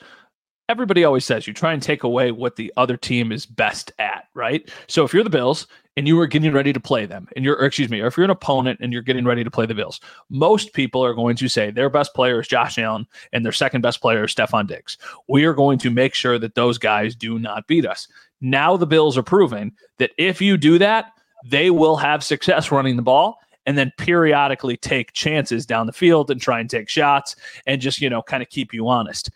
everybody 0.68 1.05
always 1.05 1.24
says 1.24 1.46
you 1.46 1.53
try 1.53 1.72
and 1.72 1.83
take 1.83 2.03
away 2.03 2.31
what 2.33 2.57
the 2.57 2.72
other 2.77 2.96
team 2.96 3.33
is 3.33 3.44
best 3.46 3.92
at, 3.98 4.29
right? 4.35 4.70
So 4.87 5.05
if 5.05 5.12
you're 5.12 5.24
the 5.24 5.31
Bills 5.31 5.66
and 5.96 6.09
you 6.09 6.18
are 6.20 6.27
getting 6.27 6.53
ready 6.53 6.72
to 6.72 6.81
play 6.81 7.07
them, 7.07 7.29
and 7.37 7.44
you're, 7.44 7.62
excuse 7.64 7.90
me, 7.90 8.00
or 8.00 8.07
if 8.07 8.16
you're 8.16 8.24
an 8.24 8.31
opponent 8.31 8.81
and 8.81 8.92
you're 8.92 9.03
getting 9.03 9.24
ready 9.24 9.44
to 9.44 9.50
play 9.50 9.66
the 9.66 9.74
Bills, 9.74 10.00
most 10.31 10.72
people 10.72 11.05
are 11.05 11.14
going 11.14 11.37
to 11.37 11.48
say 11.48 11.70
their 11.70 11.90
best 11.90 12.14
player 12.14 12.40
is 12.40 12.48
Josh 12.48 12.79
Allen 12.79 13.07
and 13.33 13.44
their 13.44 13.53
second 13.53 13.83
best 13.83 14.00
player 14.00 14.24
is 14.24 14.35
Stefon 14.35 14.66
Diggs. 14.66 14.96
We 15.29 15.44
are 15.44 15.55
going 15.55 15.79
to 15.81 15.90
make 15.90 16.14
sure 16.14 16.38
that 16.38 16.55
those 16.55 16.79
guys 16.79 17.14
do 17.14 17.38
not 17.38 17.66
beat 17.66 17.87
us. 17.87 18.09
Now 18.40 18.77
the 18.77 18.87
Bills 18.87 19.16
are 19.18 19.22
proving 19.22 19.72
that 19.98 20.12
if 20.18 20.40
you 20.40 20.57
do 20.57 20.79
that, 20.79 21.12
they 21.46 21.70
will 21.70 21.96
have 21.96 22.24
success 22.24 22.72
running 22.72 22.96
the 22.96 23.03
ball 23.03 23.38
and 23.66 23.77
then 23.79 23.92
periodically 23.98 24.77
take 24.77 25.12
chances 25.12 25.66
down 25.66 25.87
the 25.87 25.92
field 25.92 26.31
and 26.31 26.40
try 26.40 26.59
and 26.59 26.68
take 26.68 26.88
shots 26.88 27.37
and 27.66 27.81
just, 27.81 28.00
you 28.00 28.11
know, 28.11 28.22
kind 28.22 28.42
of 28.42 28.48
keep 28.48 28.72
you 28.74 28.88
honest. 28.88 29.31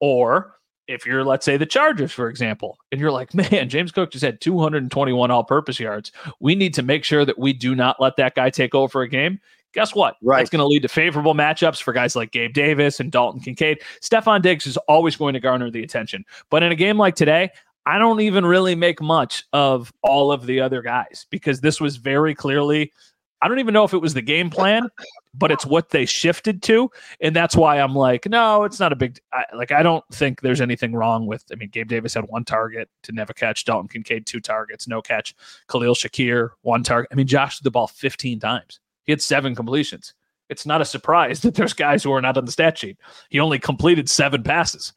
Or 0.00 0.57
if 0.88 1.06
you're, 1.06 1.24
let's 1.24 1.44
say, 1.44 1.56
the 1.56 1.66
Chargers, 1.66 2.12
for 2.12 2.28
example, 2.28 2.78
and 2.90 3.00
you're 3.00 3.12
like, 3.12 3.32
man, 3.52 3.68
James 3.68 3.92
Cook 3.92 4.10
just 4.10 4.24
had 4.24 4.40
221 4.40 5.30
all 5.30 5.44
purpose 5.44 5.78
yards. 5.78 6.10
We 6.40 6.54
need 6.54 6.74
to 6.74 6.82
make 6.82 7.04
sure 7.04 7.24
that 7.24 7.38
we 7.38 7.52
do 7.52 7.74
not 7.74 8.00
let 8.00 8.16
that 8.16 8.34
guy 8.34 8.50
take 8.50 8.74
over 8.74 9.02
a 9.02 9.08
game. 9.08 9.40
Guess 9.74 9.94
what? 9.94 10.16
Right. 10.22 10.38
That's 10.38 10.50
going 10.50 10.60
to 10.60 10.66
lead 10.66 10.82
to 10.82 10.88
favorable 10.88 11.34
matchups 11.34 11.82
for 11.82 11.92
guys 11.92 12.16
like 12.16 12.32
Gabe 12.32 12.54
Davis 12.54 13.00
and 13.00 13.12
Dalton 13.12 13.40
Kincaid. 13.40 13.80
Stefon 14.02 14.40
Diggs 14.40 14.66
is 14.66 14.78
always 14.88 15.14
going 15.14 15.34
to 15.34 15.40
garner 15.40 15.70
the 15.70 15.82
attention. 15.82 16.24
But 16.50 16.62
in 16.62 16.72
a 16.72 16.74
game 16.74 16.96
like 16.96 17.14
today, 17.14 17.50
I 17.84 17.98
don't 17.98 18.20
even 18.20 18.46
really 18.46 18.74
make 18.74 19.00
much 19.00 19.44
of 19.52 19.92
all 20.02 20.32
of 20.32 20.46
the 20.46 20.60
other 20.60 20.80
guys 20.80 21.26
because 21.30 21.60
this 21.60 21.80
was 21.80 21.96
very 21.96 22.34
clearly 22.34 22.92
I 23.40 23.48
don't 23.48 23.60
even 23.60 23.72
know 23.72 23.84
if 23.84 23.94
it 23.94 23.98
was 23.98 24.14
the 24.14 24.22
game 24.22 24.50
plan, 24.50 24.88
but 25.32 25.52
it's 25.52 25.64
what 25.64 25.90
they 25.90 26.06
shifted 26.06 26.62
to, 26.64 26.90
and 27.20 27.34
that's 27.36 27.54
why 27.54 27.78
I'm 27.78 27.94
like, 27.94 28.26
no, 28.26 28.64
it's 28.64 28.80
not 28.80 28.92
a 28.92 28.96
big. 28.96 29.20
I, 29.32 29.44
like 29.54 29.70
I 29.70 29.82
don't 29.82 30.04
think 30.12 30.40
there's 30.40 30.60
anything 30.60 30.92
wrong 30.92 31.26
with. 31.26 31.44
I 31.52 31.54
mean, 31.54 31.68
Gabe 31.68 31.88
Davis 31.88 32.14
had 32.14 32.24
one 32.28 32.44
target 32.44 32.88
to 33.04 33.12
never 33.12 33.32
catch. 33.32 33.64
Dalton 33.64 33.88
Kincaid 33.88 34.26
two 34.26 34.40
targets, 34.40 34.88
no 34.88 35.00
catch. 35.00 35.34
Khalil 35.68 35.94
Shakir 35.94 36.50
one 36.62 36.82
target. 36.82 37.08
I 37.12 37.14
mean, 37.14 37.28
Josh 37.28 37.58
threw 37.58 37.64
the 37.64 37.70
ball 37.70 37.86
15 37.86 38.40
times. 38.40 38.80
He 39.04 39.12
had 39.12 39.22
seven 39.22 39.54
completions. 39.54 40.14
It's 40.48 40.66
not 40.66 40.80
a 40.80 40.84
surprise 40.84 41.40
that 41.42 41.54
there's 41.54 41.74
guys 41.74 42.02
who 42.02 42.12
are 42.12 42.22
not 42.22 42.36
on 42.36 42.44
the 42.44 42.52
stat 42.52 42.78
sheet. 42.78 42.98
He 43.30 43.38
only 43.38 43.58
completed 43.58 44.10
seven 44.10 44.42
passes, 44.42 44.92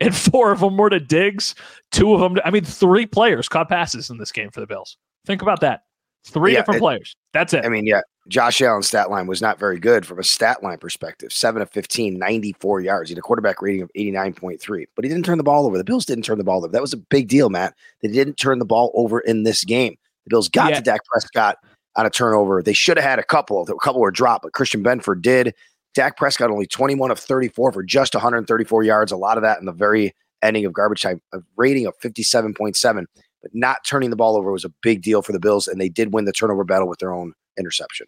and 0.00 0.14
four 0.32 0.52
of 0.52 0.60
them 0.60 0.76
were 0.76 0.90
to 0.90 1.00
Diggs. 1.00 1.56
Two 1.90 2.14
of 2.14 2.20
them, 2.20 2.40
I 2.44 2.50
mean, 2.50 2.64
three 2.64 3.06
players 3.06 3.48
caught 3.48 3.68
passes 3.68 4.08
in 4.08 4.18
this 4.18 4.32
game 4.32 4.50
for 4.50 4.60
the 4.60 4.66
Bills. 4.66 4.96
Think 5.26 5.42
about 5.42 5.60
that. 5.60 5.82
Three 6.24 6.52
yeah, 6.52 6.60
different 6.60 6.78
it, 6.78 6.80
players. 6.80 7.16
That's 7.32 7.52
it. 7.52 7.64
I 7.64 7.68
mean, 7.68 7.84
yeah, 7.86 8.00
Josh 8.28 8.62
Allen's 8.62 8.86
stat 8.86 9.10
line 9.10 9.26
was 9.26 9.42
not 9.42 9.58
very 9.58 9.78
good 9.80 10.06
from 10.06 10.18
a 10.18 10.24
stat 10.24 10.62
line 10.62 10.78
perspective. 10.78 11.32
Seven 11.32 11.62
of 11.62 11.70
15, 11.70 12.18
94 12.18 12.80
yards. 12.80 13.10
He 13.10 13.14
had 13.14 13.18
a 13.18 13.22
quarterback 13.22 13.60
rating 13.60 13.82
of 13.82 13.90
89.3, 13.96 14.84
but 14.94 15.04
he 15.04 15.08
didn't 15.08 15.24
turn 15.24 15.38
the 15.38 15.44
ball 15.44 15.66
over. 15.66 15.76
The 15.76 15.84
Bills 15.84 16.06
didn't 16.06 16.24
turn 16.24 16.38
the 16.38 16.44
ball 16.44 16.58
over. 16.58 16.68
That 16.68 16.80
was 16.80 16.92
a 16.92 16.98
big 16.98 17.28
deal, 17.28 17.50
Matt. 17.50 17.74
They 18.02 18.08
didn't 18.08 18.34
turn 18.34 18.60
the 18.60 18.64
ball 18.64 18.92
over 18.94 19.20
in 19.20 19.42
this 19.42 19.64
game. 19.64 19.96
The 20.24 20.30
Bills 20.30 20.48
got 20.48 20.70
yeah. 20.70 20.76
to 20.76 20.82
Dak 20.82 21.04
Prescott 21.06 21.58
on 21.96 22.06
a 22.06 22.10
turnover. 22.10 22.62
They 22.62 22.72
should 22.72 22.96
have 22.96 23.04
had 23.04 23.18
a 23.18 23.24
couple. 23.24 23.62
A 23.62 23.74
couple 23.76 24.00
were 24.00 24.12
dropped, 24.12 24.44
but 24.44 24.52
Christian 24.52 24.84
Benford 24.84 25.22
did. 25.22 25.54
Dak 25.94 26.16
Prescott 26.16 26.50
only 26.50 26.66
21 26.66 27.10
of 27.10 27.18
34 27.18 27.72
for 27.72 27.82
just 27.82 28.14
134 28.14 28.82
yards. 28.84 29.12
A 29.12 29.16
lot 29.16 29.36
of 29.36 29.42
that 29.42 29.58
in 29.58 29.66
the 29.66 29.72
very 29.72 30.14
ending 30.42 30.64
of 30.64 30.72
garbage 30.72 31.02
time. 31.02 31.20
A 31.32 31.40
rating 31.56 31.86
of 31.86 31.98
57.7 31.98 33.04
but 33.42 33.50
not 33.54 33.84
turning 33.84 34.10
the 34.10 34.16
ball 34.16 34.36
over 34.36 34.52
was 34.52 34.64
a 34.64 34.72
big 34.82 35.02
deal 35.02 35.22
for 35.22 35.32
the 35.32 35.40
Bills, 35.40 35.68
and 35.68 35.80
they 35.80 35.88
did 35.88 36.12
win 36.12 36.24
the 36.24 36.32
turnover 36.32 36.64
battle 36.64 36.88
with 36.88 37.00
their 37.00 37.12
own 37.12 37.32
interception. 37.58 38.06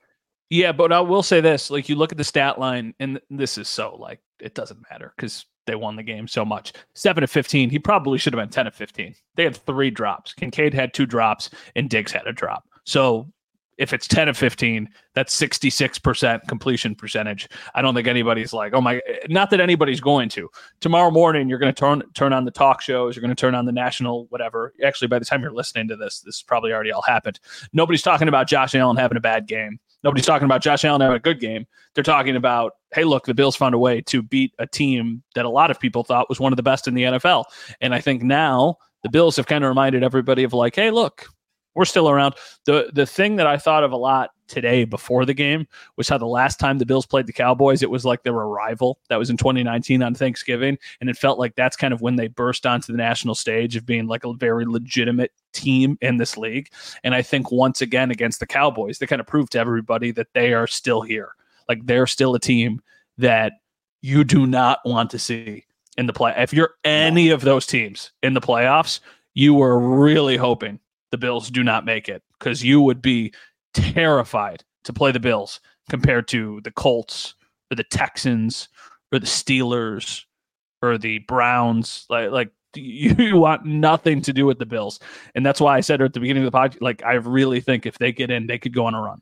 Yeah, 0.50 0.72
but 0.72 0.92
I 0.92 1.00
will 1.00 1.22
say 1.22 1.40
this: 1.40 1.70
like 1.70 1.88
you 1.88 1.96
look 1.96 2.12
at 2.12 2.18
the 2.18 2.24
stat 2.24 2.58
line, 2.58 2.94
and 3.00 3.20
this 3.30 3.58
is 3.58 3.68
so 3.68 3.96
like 3.96 4.20
it 4.40 4.54
doesn't 4.54 4.84
matter 4.90 5.12
because 5.16 5.46
they 5.66 5.74
won 5.74 5.96
the 5.96 6.02
game 6.02 6.28
so 6.28 6.44
much. 6.44 6.72
Seven 6.94 7.22
to 7.22 7.26
fifteen, 7.26 7.70
he 7.70 7.78
probably 7.78 8.18
should 8.18 8.32
have 8.32 8.40
been 8.40 8.50
ten 8.50 8.66
to 8.66 8.70
fifteen. 8.70 9.14
They 9.34 9.44
had 9.44 9.56
three 9.56 9.90
drops. 9.90 10.32
Kincaid 10.34 10.74
had 10.74 10.94
two 10.94 11.06
drops, 11.06 11.50
and 11.74 11.90
Diggs 11.90 12.12
had 12.12 12.26
a 12.26 12.32
drop. 12.32 12.64
So 12.84 13.32
if 13.78 13.92
it's 13.92 14.06
10 14.06 14.28
of 14.28 14.36
15, 14.36 14.88
that's 15.14 15.38
66% 15.38 16.46
completion 16.46 16.94
percentage. 16.94 17.48
I 17.74 17.82
don't 17.82 17.94
think 17.94 18.08
anybody's 18.08 18.52
like, 18.52 18.72
oh 18.74 18.80
my, 18.80 19.00
not 19.28 19.50
that 19.50 19.60
anybody's 19.60 20.00
going 20.00 20.28
to. 20.30 20.48
Tomorrow 20.80 21.10
morning, 21.10 21.48
you're 21.48 21.58
going 21.58 21.74
to 21.74 21.78
turn 21.78 22.02
turn 22.14 22.32
on 22.32 22.44
the 22.44 22.50
talk 22.50 22.80
shows, 22.80 23.16
you're 23.16 23.22
going 23.22 23.34
to 23.34 23.40
turn 23.40 23.54
on 23.54 23.66
the 23.66 23.72
national 23.72 24.26
whatever. 24.26 24.74
Actually, 24.84 25.08
by 25.08 25.18
the 25.18 25.24
time 25.24 25.42
you're 25.42 25.52
listening 25.52 25.88
to 25.88 25.96
this, 25.96 26.20
this 26.20 26.42
probably 26.42 26.72
already 26.72 26.92
all 26.92 27.02
happened. 27.02 27.40
Nobody's 27.72 28.02
talking 28.02 28.28
about 28.28 28.48
Josh 28.48 28.74
Allen 28.74 28.96
having 28.96 29.16
a 29.16 29.20
bad 29.20 29.46
game. 29.46 29.78
Nobody's 30.02 30.26
talking 30.26 30.44
about 30.44 30.60
Josh 30.60 30.84
Allen 30.84 31.00
having 31.00 31.16
a 31.16 31.20
good 31.20 31.40
game. 31.40 31.66
They're 31.94 32.04
talking 32.04 32.36
about, 32.36 32.72
hey, 32.92 33.04
look, 33.04 33.24
the 33.24 33.34
Bills 33.34 33.56
found 33.56 33.74
a 33.74 33.78
way 33.78 34.02
to 34.02 34.22
beat 34.22 34.52
a 34.58 34.66
team 34.66 35.22
that 35.34 35.46
a 35.46 35.50
lot 35.50 35.70
of 35.70 35.80
people 35.80 36.04
thought 36.04 36.28
was 36.28 36.38
one 36.38 36.52
of 36.52 36.56
the 36.56 36.62
best 36.62 36.86
in 36.86 36.94
the 36.94 37.04
NFL. 37.04 37.44
And 37.80 37.94
I 37.94 38.00
think 38.00 38.22
now 38.22 38.76
the 39.02 39.08
Bills 39.08 39.36
have 39.36 39.46
kind 39.46 39.64
of 39.64 39.68
reminded 39.68 40.04
everybody 40.04 40.44
of 40.44 40.52
like, 40.52 40.76
hey, 40.76 40.90
look, 40.90 41.26
we're 41.74 41.84
still 41.84 42.08
around. 42.08 42.34
The 42.64 42.90
the 42.92 43.06
thing 43.06 43.36
that 43.36 43.46
I 43.46 43.56
thought 43.56 43.84
of 43.84 43.92
a 43.92 43.96
lot 43.96 44.30
today 44.46 44.84
before 44.84 45.24
the 45.24 45.34
game 45.34 45.66
was 45.96 46.08
how 46.08 46.18
the 46.18 46.26
last 46.26 46.60
time 46.60 46.78
the 46.78 46.86
Bills 46.86 47.06
played 47.06 47.26
the 47.26 47.32
Cowboys, 47.32 47.82
it 47.82 47.90
was 47.90 48.04
like 48.04 48.22
they 48.22 48.30
were 48.30 48.42
a 48.42 48.48
rival. 48.48 48.98
That 49.08 49.18
was 49.18 49.30
in 49.30 49.36
2019 49.36 50.02
on 50.02 50.14
Thanksgiving. 50.14 50.78
And 51.00 51.10
it 51.10 51.16
felt 51.16 51.38
like 51.38 51.54
that's 51.54 51.76
kind 51.76 51.94
of 51.94 52.00
when 52.00 52.16
they 52.16 52.28
burst 52.28 52.66
onto 52.66 52.92
the 52.92 52.98
national 52.98 53.34
stage 53.34 53.76
of 53.76 53.86
being 53.86 54.06
like 54.06 54.24
a 54.24 54.34
very 54.34 54.64
legitimate 54.64 55.32
team 55.52 55.98
in 56.00 56.18
this 56.18 56.36
league. 56.36 56.68
And 57.02 57.14
I 57.14 57.22
think 57.22 57.50
once 57.50 57.80
again 57.80 58.10
against 58.10 58.40
the 58.40 58.46
Cowboys, 58.46 58.98
they 58.98 59.06
kind 59.06 59.20
of 59.20 59.26
proved 59.26 59.52
to 59.52 59.58
everybody 59.58 60.10
that 60.12 60.28
they 60.34 60.52
are 60.52 60.66
still 60.66 61.02
here. 61.02 61.32
Like 61.68 61.86
they're 61.86 62.06
still 62.06 62.34
a 62.34 62.40
team 62.40 62.80
that 63.18 63.52
you 64.02 64.24
do 64.24 64.46
not 64.46 64.80
want 64.84 65.10
to 65.10 65.18
see 65.18 65.64
in 65.96 66.06
the 66.06 66.12
play. 66.12 66.34
If 66.36 66.52
you're 66.52 66.74
any 66.84 67.30
of 67.30 67.42
those 67.42 67.66
teams 67.66 68.12
in 68.22 68.34
the 68.34 68.40
playoffs, 68.40 69.00
you 69.32 69.54
were 69.54 69.78
really 69.78 70.36
hoping 70.36 70.80
the 71.10 71.18
Bills 71.18 71.50
do 71.50 71.62
not 71.62 71.84
make 71.84 72.08
it 72.08 72.22
because 72.38 72.62
you 72.62 72.80
would 72.80 73.00
be 73.00 73.32
terrified 73.72 74.64
to 74.84 74.92
play 74.92 75.12
the 75.12 75.20
Bills 75.20 75.60
compared 75.90 76.28
to 76.28 76.60
the 76.64 76.70
Colts 76.70 77.34
or 77.70 77.76
the 77.76 77.84
Texans 77.84 78.68
or 79.12 79.18
the 79.18 79.26
Steelers 79.26 80.24
or 80.82 80.98
the 80.98 81.18
Browns. 81.20 82.06
Like, 82.08 82.30
like 82.30 82.50
you 82.76 83.36
want 83.36 83.64
nothing 83.64 84.20
to 84.22 84.32
do 84.32 84.46
with 84.46 84.58
the 84.58 84.66
Bills. 84.66 85.00
And 85.34 85.44
that's 85.44 85.60
why 85.60 85.76
I 85.76 85.80
said 85.80 86.00
at 86.02 86.12
the 86.12 86.20
beginning 86.20 86.44
of 86.44 86.52
the 86.52 86.58
podcast, 86.58 86.78
like, 86.80 87.04
I 87.04 87.14
really 87.14 87.60
think 87.60 87.86
if 87.86 87.98
they 87.98 88.12
get 88.12 88.30
in, 88.30 88.46
they 88.46 88.58
could 88.58 88.74
go 88.74 88.86
on 88.86 88.94
a 88.94 89.00
run. 89.00 89.20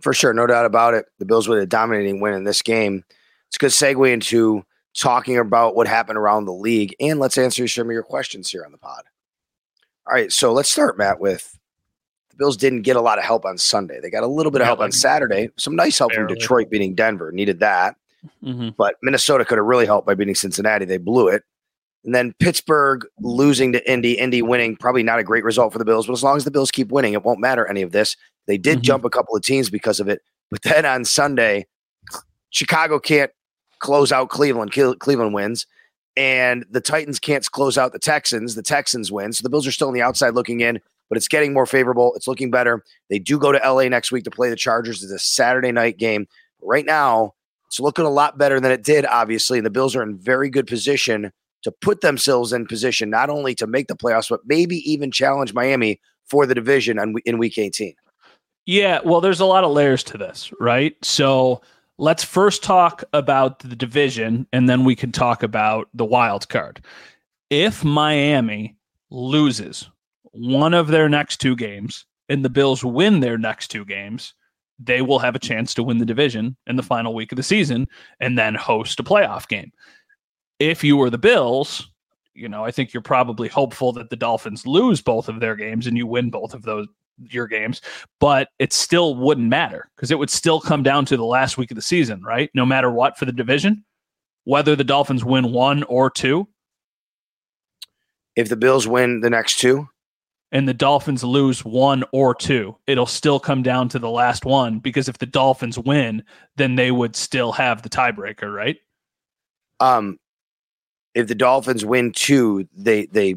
For 0.00 0.12
sure. 0.12 0.32
No 0.32 0.46
doubt 0.46 0.66
about 0.66 0.94
it. 0.94 1.06
The 1.18 1.24
Bills 1.24 1.48
with 1.48 1.58
a 1.58 1.66
dominating 1.66 2.20
win 2.20 2.34
in 2.34 2.44
this 2.44 2.62
game. 2.62 3.04
It's 3.48 3.56
a 3.56 3.58
good 3.58 3.70
segue 3.70 4.12
into 4.12 4.62
talking 4.96 5.38
about 5.38 5.74
what 5.76 5.86
happened 5.86 6.18
around 6.18 6.46
the 6.46 6.52
league. 6.52 6.94
And 7.00 7.18
let's 7.18 7.38
answer 7.38 7.66
some 7.68 7.86
of 7.86 7.92
your 7.92 8.02
questions 8.02 8.50
here 8.50 8.64
on 8.64 8.72
the 8.72 8.78
pod. 8.78 9.04
All 10.08 10.14
right, 10.14 10.30
so 10.30 10.52
let's 10.52 10.70
start, 10.70 10.96
Matt, 10.96 11.18
with 11.18 11.58
the 12.30 12.36
Bills 12.36 12.56
didn't 12.56 12.82
get 12.82 12.94
a 12.94 13.00
lot 13.00 13.18
of 13.18 13.24
help 13.24 13.44
on 13.44 13.58
Sunday. 13.58 13.98
They 14.00 14.10
got 14.10 14.22
a 14.22 14.28
little 14.28 14.52
bit 14.52 14.60
of 14.60 14.66
help 14.66 14.78
on 14.78 14.92
Saturday. 14.92 15.50
Some 15.56 15.74
nice 15.74 15.98
help 15.98 16.12
Barely. 16.12 16.28
from 16.28 16.38
Detroit 16.38 16.70
beating 16.70 16.94
Denver. 16.94 17.32
Needed 17.32 17.58
that. 17.60 17.96
Mm-hmm. 18.44 18.70
But 18.76 18.96
Minnesota 19.02 19.44
could 19.44 19.58
have 19.58 19.66
really 19.66 19.86
helped 19.86 20.06
by 20.06 20.14
beating 20.14 20.36
Cincinnati. 20.36 20.84
They 20.84 20.98
blew 20.98 21.26
it. 21.28 21.42
And 22.04 22.14
then 22.14 22.34
Pittsburgh 22.38 23.04
losing 23.20 23.72
to 23.72 23.90
Indy, 23.90 24.12
Indy 24.12 24.42
winning, 24.42 24.76
probably 24.76 25.02
not 25.02 25.18
a 25.18 25.24
great 25.24 25.42
result 25.42 25.72
for 25.72 25.80
the 25.80 25.84
Bills, 25.84 26.06
but 26.06 26.12
as 26.12 26.22
long 26.22 26.36
as 26.36 26.44
the 26.44 26.52
Bills 26.52 26.70
keep 26.70 26.92
winning, 26.92 27.14
it 27.14 27.24
won't 27.24 27.40
matter 27.40 27.66
any 27.66 27.82
of 27.82 27.90
this. 27.90 28.16
They 28.46 28.58
did 28.58 28.76
mm-hmm. 28.76 28.82
jump 28.82 29.04
a 29.04 29.10
couple 29.10 29.34
of 29.34 29.42
teams 29.42 29.70
because 29.70 29.98
of 29.98 30.08
it. 30.08 30.22
But 30.50 30.62
then 30.62 30.86
on 30.86 31.04
Sunday, 31.04 31.66
Chicago 32.50 33.00
can't 33.00 33.32
close 33.80 34.12
out 34.12 34.28
Cleveland. 34.28 34.70
Cleveland 34.70 35.34
wins 35.34 35.66
and 36.16 36.64
the 36.70 36.80
Titans 36.80 37.18
can't 37.18 37.50
close 37.50 37.76
out 37.76 37.92
the 37.92 37.98
Texans. 37.98 38.54
The 38.54 38.62
Texans 38.62 39.12
win. 39.12 39.32
So 39.32 39.42
the 39.42 39.50
Bills 39.50 39.66
are 39.66 39.72
still 39.72 39.88
on 39.88 39.94
the 39.94 40.02
outside 40.02 40.30
looking 40.30 40.60
in, 40.60 40.80
but 41.08 41.16
it's 41.16 41.28
getting 41.28 41.52
more 41.52 41.66
favorable. 41.66 42.14
It's 42.14 42.26
looking 42.26 42.50
better. 42.50 42.82
They 43.10 43.18
do 43.18 43.38
go 43.38 43.52
to 43.52 43.58
LA 43.58 43.88
next 43.88 44.10
week 44.12 44.24
to 44.24 44.30
play 44.30 44.48
the 44.48 44.56
Chargers. 44.56 45.02
It's 45.02 45.12
a 45.12 45.18
Saturday 45.18 45.72
night 45.72 45.98
game. 45.98 46.26
Right 46.62 46.86
now, 46.86 47.34
it's 47.66 47.80
looking 47.80 48.04
a 48.04 48.10
lot 48.10 48.38
better 48.38 48.60
than 48.60 48.72
it 48.72 48.82
did, 48.82 49.04
obviously. 49.06 49.58
And 49.58 49.66
the 49.66 49.70
Bills 49.70 49.94
are 49.94 50.02
in 50.02 50.16
very 50.16 50.48
good 50.48 50.66
position 50.66 51.32
to 51.62 51.72
put 51.72 52.00
themselves 52.00 52.52
in 52.52 52.66
position 52.66 53.10
not 53.10 53.28
only 53.28 53.54
to 53.56 53.66
make 53.66 53.88
the 53.88 53.96
playoffs, 53.96 54.28
but 54.28 54.40
maybe 54.46 54.76
even 54.90 55.10
challenge 55.10 55.52
Miami 55.52 56.00
for 56.24 56.46
the 56.46 56.54
division 56.54 56.98
in 57.24 57.38
week 57.38 57.58
18. 57.58 57.94
Yeah, 58.66 59.00
well, 59.04 59.20
there's 59.20 59.40
a 59.40 59.46
lot 59.46 59.64
of 59.64 59.72
layers 59.72 60.02
to 60.04 60.18
this, 60.18 60.50
right? 60.60 60.96
So 61.04 61.60
let's 61.98 62.24
first 62.24 62.62
talk 62.62 63.04
about 63.12 63.60
the 63.60 63.76
division 63.76 64.46
and 64.52 64.68
then 64.68 64.84
we 64.84 64.94
can 64.94 65.12
talk 65.12 65.42
about 65.42 65.88
the 65.94 66.04
wild 66.04 66.48
card. 66.48 66.84
If 67.50 67.84
Miami 67.84 68.76
loses 69.10 69.88
one 70.32 70.74
of 70.74 70.88
their 70.88 71.08
next 71.08 71.38
two 71.38 71.56
games 71.56 72.04
and 72.28 72.44
the 72.44 72.50
Bills 72.50 72.84
win 72.84 73.20
their 73.20 73.38
next 73.38 73.68
two 73.68 73.84
games, 73.84 74.34
they 74.78 75.00
will 75.00 75.18
have 75.18 75.34
a 75.34 75.40
chance 75.40 75.72
to 75.74 75.82
win 75.82 75.98
the 75.98 76.04
division 76.04 76.56
in 76.66 76.76
the 76.76 76.82
final 76.82 77.14
week 77.14 77.32
of 77.32 77.36
the 77.36 77.42
season 77.42 77.86
and 78.20 78.38
then 78.38 78.54
host 78.54 79.00
a 79.00 79.02
playoff 79.02 79.48
game. 79.48 79.72
If 80.58 80.84
you 80.84 80.96
were 80.96 81.08
the 81.08 81.18
Bills, 81.18 81.90
you 82.34 82.48
know, 82.48 82.64
I 82.64 82.70
think 82.70 82.92
you're 82.92 83.02
probably 83.02 83.48
hopeful 83.48 83.92
that 83.92 84.10
the 84.10 84.16
Dolphins 84.16 84.66
lose 84.66 85.00
both 85.00 85.30
of 85.30 85.40
their 85.40 85.56
games 85.56 85.86
and 85.86 85.96
you 85.96 86.06
win 86.06 86.28
both 86.28 86.52
of 86.52 86.62
those 86.62 86.86
your 87.18 87.46
games, 87.46 87.80
but 88.20 88.48
it 88.58 88.72
still 88.72 89.14
wouldn't 89.14 89.48
matter 89.48 89.90
because 89.96 90.10
it 90.10 90.18
would 90.18 90.30
still 90.30 90.60
come 90.60 90.82
down 90.82 91.04
to 91.06 91.16
the 91.16 91.24
last 91.24 91.58
week 91.58 91.70
of 91.70 91.76
the 91.76 91.82
season, 91.82 92.22
right? 92.22 92.50
No 92.54 92.66
matter 92.66 92.90
what 92.90 93.18
for 93.18 93.24
the 93.24 93.32
division, 93.32 93.84
whether 94.44 94.76
the 94.76 94.84
Dolphins 94.84 95.24
win 95.24 95.52
one 95.52 95.82
or 95.84 96.10
two. 96.10 96.48
If 98.36 98.48
the 98.48 98.56
Bills 98.56 98.86
win 98.86 99.20
the 99.20 99.30
next 99.30 99.58
two, 99.58 99.88
and 100.52 100.68
the 100.68 100.74
Dolphins 100.74 101.24
lose 101.24 101.64
one 101.64 102.04
or 102.12 102.34
two, 102.34 102.76
it'll 102.86 103.06
still 103.06 103.40
come 103.40 103.62
down 103.62 103.88
to 103.90 103.98
the 103.98 104.10
last 104.10 104.44
one 104.44 104.78
because 104.78 105.08
if 105.08 105.18
the 105.18 105.26
Dolphins 105.26 105.78
win, 105.78 106.22
then 106.56 106.76
they 106.76 106.90
would 106.90 107.16
still 107.16 107.52
have 107.52 107.82
the 107.82 107.88
tiebreaker, 107.88 108.54
right? 108.54 108.76
Um, 109.80 110.18
if 111.14 111.26
the 111.26 111.34
Dolphins 111.34 111.84
win 111.84 112.12
two, 112.12 112.68
they 112.74 113.06
they 113.06 113.36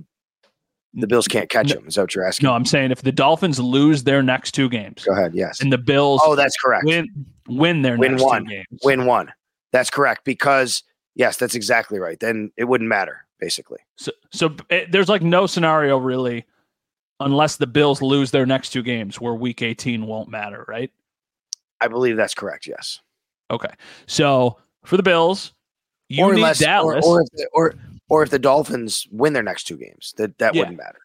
the 0.93 1.07
Bills 1.07 1.27
can't 1.27 1.49
catch 1.49 1.71
them. 1.71 1.87
Is 1.87 1.95
that 1.95 2.01
what 2.01 2.15
you're 2.15 2.25
asking? 2.25 2.47
No, 2.47 2.53
I'm 2.53 2.65
saying 2.65 2.91
if 2.91 3.01
the 3.01 3.11
Dolphins 3.11 3.59
lose 3.59 4.03
their 4.03 4.23
next 4.23 4.51
two 4.53 4.69
games. 4.69 5.03
Go 5.03 5.13
ahead. 5.13 5.35
Yes. 5.35 5.61
And 5.61 5.71
the 5.71 5.77
Bills. 5.77 6.21
Oh, 6.23 6.35
that's 6.35 6.55
correct. 6.57 6.85
Win 6.85 7.07
win 7.47 7.81
their 7.81 7.97
win 7.97 8.17
one. 8.17 8.45
games. 8.45 8.65
Win 8.83 9.05
one. 9.05 9.31
That's 9.71 9.89
correct 9.89 10.25
because 10.25 10.83
yes, 11.15 11.37
that's 11.37 11.55
exactly 11.55 11.99
right. 11.99 12.19
Then 12.19 12.51
it 12.57 12.65
wouldn't 12.65 12.87
matter 12.87 13.25
basically. 13.39 13.79
So 13.97 14.11
so 14.31 14.47
it, 14.69 14.71
eh, 14.71 14.85
there's 14.91 15.09
like 15.09 15.21
no 15.21 15.47
scenario 15.47 15.97
really, 15.97 16.45
unless 17.19 17.57
the 17.57 17.67
Bills 17.67 18.01
lose 18.01 18.31
their 18.31 18.45
next 18.45 18.69
two 18.69 18.83
games, 18.83 19.19
where 19.19 19.33
Week 19.33 19.61
18 19.61 20.05
won't 20.05 20.29
matter, 20.29 20.65
right? 20.67 20.91
I 21.81 21.87
believe 21.87 22.17
that's 22.17 22.33
correct. 22.33 22.67
Yes. 22.67 22.99
Okay. 23.51 23.71
So 24.05 24.57
for 24.85 24.97
the 24.97 25.03
Bills, 25.03 25.53
you 26.09 26.23
or 26.23 26.33
need 26.33 26.39
unless, 26.39 26.59
Dallas, 26.59 27.05
or, 27.05 27.21
or, 27.21 27.25
or 27.53 27.75
or 28.09 28.23
if 28.23 28.29
the 28.29 28.39
Dolphins 28.39 29.07
win 29.11 29.33
their 29.33 29.43
next 29.43 29.65
two 29.65 29.77
games, 29.77 30.13
that 30.17 30.37
that 30.39 30.53
yeah. 30.53 30.61
wouldn't 30.61 30.77
matter. 30.77 30.99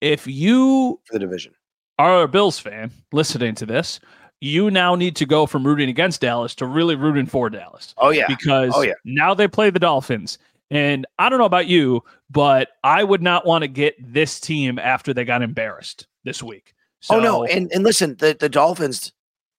If 0.00 0.26
you 0.26 1.00
for 1.04 1.14
the 1.14 1.18
division 1.20 1.54
are 1.98 2.22
a 2.22 2.28
Bills 2.28 2.58
fan 2.58 2.90
listening 3.12 3.54
to 3.56 3.66
this, 3.66 4.00
you 4.40 4.70
now 4.70 4.94
need 4.94 5.16
to 5.16 5.26
go 5.26 5.46
from 5.46 5.66
rooting 5.66 5.88
against 5.88 6.20
Dallas 6.20 6.54
to 6.56 6.66
really 6.66 6.96
rooting 6.96 7.26
for 7.26 7.48
Dallas. 7.48 7.94
Oh 7.98 8.10
yeah. 8.10 8.26
Because 8.28 8.72
oh, 8.74 8.82
yeah. 8.82 8.94
now 9.04 9.34
they 9.34 9.48
play 9.48 9.70
the 9.70 9.78
Dolphins. 9.78 10.38
And 10.70 11.06
I 11.18 11.28
don't 11.28 11.38
know 11.38 11.44
about 11.44 11.66
you, 11.66 12.02
but 12.30 12.68
I 12.82 13.04
would 13.04 13.22
not 13.22 13.46
want 13.46 13.62
to 13.62 13.68
get 13.68 13.94
this 14.00 14.40
team 14.40 14.78
after 14.78 15.14
they 15.14 15.24
got 15.24 15.42
embarrassed 15.42 16.06
this 16.24 16.42
week. 16.42 16.74
So, 17.00 17.16
oh 17.16 17.20
no, 17.20 17.44
and 17.44 17.70
and 17.72 17.84
listen, 17.84 18.16
the, 18.18 18.36
the 18.38 18.48
Dolphins 18.48 19.12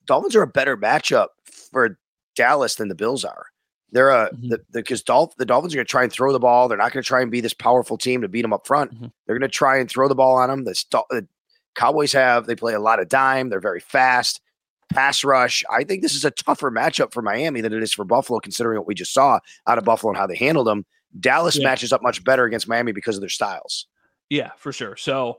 Dolphins 0.05 0.35
are 0.35 0.41
a 0.41 0.47
better 0.47 0.75
matchup 0.75 1.27
for 1.45 1.97
Dallas 2.35 2.75
than 2.75 2.87
the 2.87 2.95
Bills 2.95 3.23
are. 3.23 3.45
They're 3.95 4.09
a 4.09 4.29
mm-hmm. 4.29 4.49
the 4.49 4.59
because 4.73 5.01
Dolph, 5.03 5.35
the 5.37 5.45
Dolphins 5.45 5.73
are 5.73 5.77
going 5.77 5.85
to 5.85 5.89
try 5.89 6.03
and 6.03 6.11
throw 6.11 6.33
the 6.33 6.39
ball. 6.39 6.67
They're 6.67 6.77
not 6.77 6.91
going 6.91 7.01
to 7.01 7.07
try 7.07 7.21
and 7.21 7.31
be 7.31 7.39
this 7.39 7.53
powerful 7.53 7.97
team 7.97 8.21
to 8.21 8.27
beat 8.27 8.41
them 8.41 8.51
up 8.51 8.67
front. 8.67 8.93
Mm-hmm. 8.93 9.05
They're 9.25 9.39
going 9.39 9.49
to 9.49 9.55
try 9.55 9.77
and 9.77 9.89
throw 9.89 10.09
the 10.09 10.15
ball 10.15 10.35
on 10.35 10.49
them. 10.49 10.65
The, 10.65 10.83
the 11.09 11.25
Cowboys 11.75 12.11
have 12.11 12.45
they 12.45 12.57
play 12.57 12.73
a 12.73 12.79
lot 12.79 12.99
of 12.99 13.07
dime. 13.07 13.47
They're 13.47 13.61
very 13.61 13.79
fast 13.79 14.41
pass 14.93 15.23
rush. 15.23 15.63
I 15.69 15.85
think 15.85 16.01
this 16.01 16.13
is 16.13 16.25
a 16.25 16.31
tougher 16.31 16.71
matchup 16.71 17.13
for 17.13 17.21
Miami 17.21 17.61
than 17.61 17.73
it 17.73 17.81
is 17.81 17.93
for 17.93 18.03
Buffalo, 18.03 18.39
considering 18.39 18.77
what 18.77 18.87
we 18.87 18.93
just 18.93 19.13
saw 19.13 19.39
out 19.65 19.77
of 19.77 19.85
Buffalo 19.85 20.11
and 20.11 20.17
how 20.17 20.27
they 20.27 20.35
handled 20.35 20.67
them. 20.67 20.85
Dallas 21.19 21.57
yeah. 21.57 21.63
matches 21.63 21.93
up 21.93 22.03
much 22.03 22.23
better 22.23 22.43
against 22.43 22.67
Miami 22.67 22.91
because 22.91 23.15
of 23.15 23.21
their 23.21 23.29
styles. 23.29 23.87
Yeah, 24.29 24.51
for 24.57 24.73
sure. 24.73 24.97
So, 24.97 25.37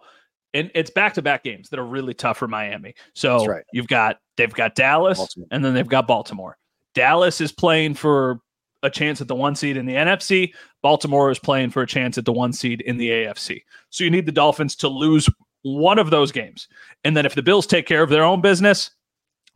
and 0.54 0.70
it's 0.74 0.90
back 0.90 1.14
to 1.14 1.22
back 1.22 1.44
games 1.44 1.68
that 1.68 1.78
are 1.78 1.86
really 1.86 2.14
tough 2.14 2.38
for 2.38 2.48
Miami. 2.48 2.94
So 3.14 3.44
right. 3.44 3.64
you've 3.72 3.88
got 3.88 4.18
they've 4.36 4.52
got 4.52 4.74
Dallas 4.74 5.18
Baltimore. 5.18 5.48
and 5.50 5.64
then 5.64 5.74
they've 5.74 5.86
got 5.86 6.06
Baltimore. 6.06 6.56
Dallas 6.94 7.42
is 7.42 7.52
playing 7.52 7.94
for 7.94 8.40
a 8.87 8.90
chance 8.90 9.20
at 9.20 9.29
the 9.29 9.35
one 9.35 9.55
seed 9.55 9.77
in 9.77 9.87
the 9.87 9.94
NFC. 9.94 10.53
Baltimore 10.83 11.31
is 11.31 11.38
playing 11.38 11.70
for 11.70 11.83
a 11.83 11.87
chance 11.87 12.16
at 12.16 12.25
the 12.25 12.33
one 12.33 12.53
seed 12.53 12.81
in 12.83 12.96
the 12.96 13.11
AFC. 13.11 13.62
So 13.90 14.05
you 14.05 14.11
need 14.11 14.27
the 14.27 14.33
Dolphins 14.33 14.75
to 14.77 14.88
lose 14.88 15.29
one 15.62 15.99
of 15.99 16.11
those 16.11 16.33
games. 16.33 16.68
And 17.05 17.16
then 17.16 17.27
if 17.27 17.35
the 17.35 17.42
Bills 17.42 17.66
take 17.66 17.87
care 17.87 18.03
of 18.03 18.11
their 18.11 18.25
own 18.25 18.40
business, 18.40 18.90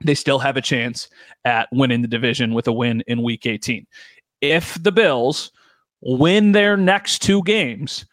they 0.05 0.15
still 0.15 0.39
have 0.39 0.57
a 0.57 0.63
chance 0.63 1.09
at 1.45 1.69
winning 1.73 2.03
the 2.03 2.09
division 2.09 2.55
with 2.55 2.67
a 2.67 2.73
win 2.73 3.03
in 3.07 3.23
week 3.23 3.47
18. 3.47 3.87
If 4.41 4.83
the 4.83 4.93
Bills 4.93 5.53
win 6.01 6.53
their 6.53 6.77
next 6.77 7.21
two 7.23 7.43
games, 7.43 8.07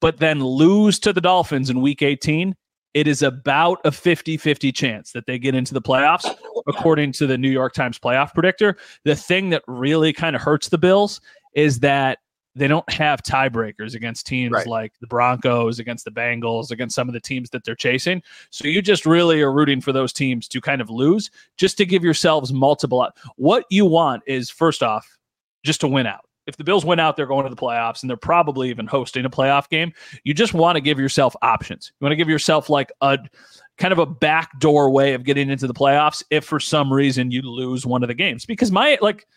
but 0.00 0.18
then 0.18 0.42
lose 0.42 0.98
to 1.00 1.12
the 1.12 1.20
Dolphins 1.20 1.70
in 1.70 1.80
week 1.80 2.02
18, 2.02 2.54
it 2.94 3.06
is 3.06 3.22
about 3.22 3.78
a 3.84 3.92
50 3.92 4.36
50 4.36 4.72
chance 4.72 5.12
that 5.12 5.26
they 5.26 5.38
get 5.38 5.54
into 5.54 5.74
the 5.74 5.82
playoffs, 5.82 6.28
according 6.66 7.12
to 7.12 7.26
the 7.26 7.38
New 7.38 7.50
York 7.50 7.72
Times 7.72 7.98
playoff 7.98 8.34
predictor. 8.34 8.76
The 9.04 9.16
thing 9.16 9.50
that 9.50 9.62
really 9.66 10.12
kind 10.12 10.34
of 10.34 10.42
hurts 10.42 10.68
the 10.68 10.78
Bills 10.78 11.20
is 11.54 11.80
that 11.80 12.18
they 12.56 12.66
don't 12.66 12.90
have 12.92 13.22
tiebreakers 13.22 13.94
against 13.94 14.26
teams 14.26 14.52
right. 14.52 14.66
like 14.66 14.92
the 15.00 15.06
Broncos, 15.06 15.78
against 15.78 16.04
the 16.04 16.10
Bengals, 16.10 16.72
against 16.72 16.96
some 16.96 17.08
of 17.08 17.12
the 17.12 17.20
teams 17.20 17.48
that 17.50 17.64
they're 17.64 17.76
chasing. 17.76 18.22
So 18.50 18.66
you 18.66 18.82
just 18.82 19.06
really 19.06 19.40
are 19.40 19.52
rooting 19.52 19.80
for 19.80 19.92
those 19.92 20.12
teams 20.12 20.48
to 20.48 20.60
kind 20.60 20.80
of 20.80 20.90
lose 20.90 21.30
just 21.56 21.78
to 21.78 21.86
give 21.86 22.02
yourselves 22.02 22.52
multiple. 22.52 23.06
What 23.36 23.66
you 23.70 23.86
want 23.86 24.24
is, 24.26 24.50
first 24.50 24.82
off, 24.82 25.18
just 25.64 25.80
to 25.82 25.88
win 25.88 26.06
out. 26.06 26.24
If 26.50 26.56
the 26.56 26.64
Bills 26.64 26.84
win 26.84 26.98
out, 26.98 27.16
they're 27.16 27.26
going 27.26 27.44
to 27.44 27.50
the 27.50 27.60
playoffs 27.60 28.02
and 28.02 28.10
they're 28.10 28.16
probably 28.16 28.70
even 28.70 28.88
hosting 28.88 29.24
a 29.24 29.30
playoff 29.30 29.68
game. 29.68 29.92
You 30.24 30.34
just 30.34 30.52
want 30.52 30.74
to 30.74 30.80
give 30.80 30.98
yourself 30.98 31.36
options. 31.42 31.92
You 32.00 32.04
want 32.04 32.10
to 32.10 32.16
give 32.16 32.28
yourself 32.28 32.68
like 32.68 32.90
a 33.00 33.18
kind 33.78 33.92
of 33.92 34.00
a 34.00 34.06
backdoor 34.06 34.90
way 34.90 35.14
of 35.14 35.22
getting 35.22 35.48
into 35.48 35.68
the 35.68 35.72
playoffs 35.72 36.24
if 36.28 36.44
for 36.44 36.58
some 36.58 36.92
reason 36.92 37.30
you 37.30 37.42
lose 37.42 37.86
one 37.86 38.02
of 38.02 38.08
the 38.08 38.14
games. 38.14 38.44
Because 38.44 38.72
my, 38.72 38.98
like, 39.00 39.28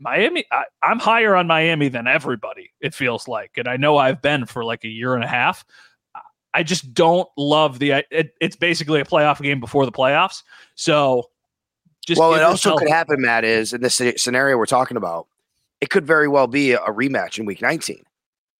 Miami, 0.00 0.44
I, 0.50 0.64
am 0.82 0.98
higher 0.98 1.36
on 1.36 1.46
Miami 1.46 1.88
than 1.88 2.08
everybody, 2.08 2.72
it 2.80 2.92
feels 2.92 3.28
like. 3.28 3.52
And 3.56 3.68
I 3.68 3.76
know 3.76 3.96
I've 3.96 4.20
been 4.20 4.46
for 4.46 4.64
like 4.64 4.82
a 4.84 4.88
year 4.88 5.14
and 5.14 5.22
a 5.22 5.28
half. 5.28 5.64
I 6.52 6.64
just 6.64 6.92
don't 6.92 7.28
love 7.36 7.78
the, 7.78 8.04
it, 8.10 8.34
it's 8.40 8.56
basically 8.56 9.00
a 9.00 9.04
playoff 9.04 9.40
game 9.40 9.60
before 9.60 9.86
the 9.86 9.92
playoffs. 9.92 10.42
So 10.74 11.30
just. 12.06 12.18
Well, 12.18 12.34
it 12.34 12.42
also 12.42 12.76
could 12.76 12.88
happen, 12.88 13.20
Matt, 13.20 13.44
is 13.44 13.72
in 13.72 13.80
this 13.80 14.00
scenario 14.16 14.56
we're 14.56 14.66
talking 14.66 14.96
about, 14.96 15.28
it 15.86 15.90
could 15.90 16.04
very 16.04 16.26
well 16.26 16.48
be 16.48 16.72
a 16.72 16.80
rematch 16.80 17.38
in 17.38 17.44
week 17.44 17.62
19. 17.62 18.02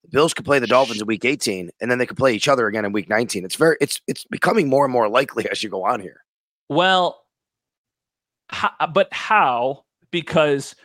The 0.05 0.09
Bills 0.11 0.33
could 0.33 0.45
play 0.45 0.61
the 0.61 0.69
Dolphins 0.69 1.01
in 1.01 1.09
week 1.09 1.25
18, 1.25 1.71
and 1.81 1.91
then 1.91 1.99
they 1.99 2.07
could 2.07 2.17
play 2.17 2.33
each 2.33 2.47
other 2.47 2.69
again 2.69 2.85
in 2.85 2.93
week 2.93 3.09
19. 3.09 3.45
It's 3.45 3.57
very, 3.57 3.77
it's, 3.81 4.01
it's 4.07 4.25
becoming 4.31 4.69
more 4.69 4.85
and 4.85 4.93
more 4.93 5.09
likely 5.09 5.51
as 5.51 5.61
you 5.61 5.69
go 5.69 5.85
on 5.85 5.99
here. 5.99 6.23
Well, 6.69 7.25
how, 8.49 8.71
uh, 8.79 8.87
but 8.87 9.13
how? 9.13 9.83
Because 10.13 10.77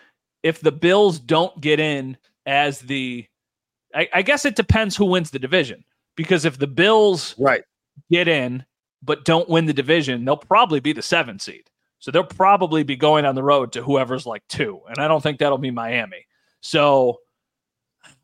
if 0.42 0.62
the 0.62 0.72
Bills 0.72 1.20
don't 1.20 1.62
get 1.62 1.80
in 1.80 2.18
as 2.48 2.80
the, 2.80 3.28
I, 3.94 4.10
I, 4.12 4.22
guess 4.24 4.44
it 4.44 4.56
depends 4.56 4.98
who 4.98 5.06
wins 5.06 5.30
the 5.30 5.38
division. 5.38 5.84
Because 6.16 6.44
if 6.44 6.58
the 6.58 6.66
Bills 6.66 7.36
right 7.38 7.62
get 8.10 8.28
in 8.28 8.66
but 9.04 9.26
don't 9.26 9.48
win 9.48 9.68
the 9.68 9.74
division, 9.74 10.26
they'll 10.26 10.38
probably 10.38 10.80
be 10.80 10.92
the 10.92 11.04
seven 11.04 11.38
seed. 11.38 11.70
So 12.00 12.10
they'll 12.10 12.24
probably 12.24 12.82
be 12.82 12.96
going 12.96 13.26
on 13.26 13.36
the 13.36 13.44
road 13.44 13.74
to 13.74 13.84
whoever's 13.84 14.26
like 14.26 14.42
two, 14.50 14.82
and 14.88 14.98
I 14.98 15.08
don't 15.08 15.22
think 15.22 15.38
that'll 15.38 15.60
be 15.60 15.70
Miami. 15.70 16.26
So 16.62 17.20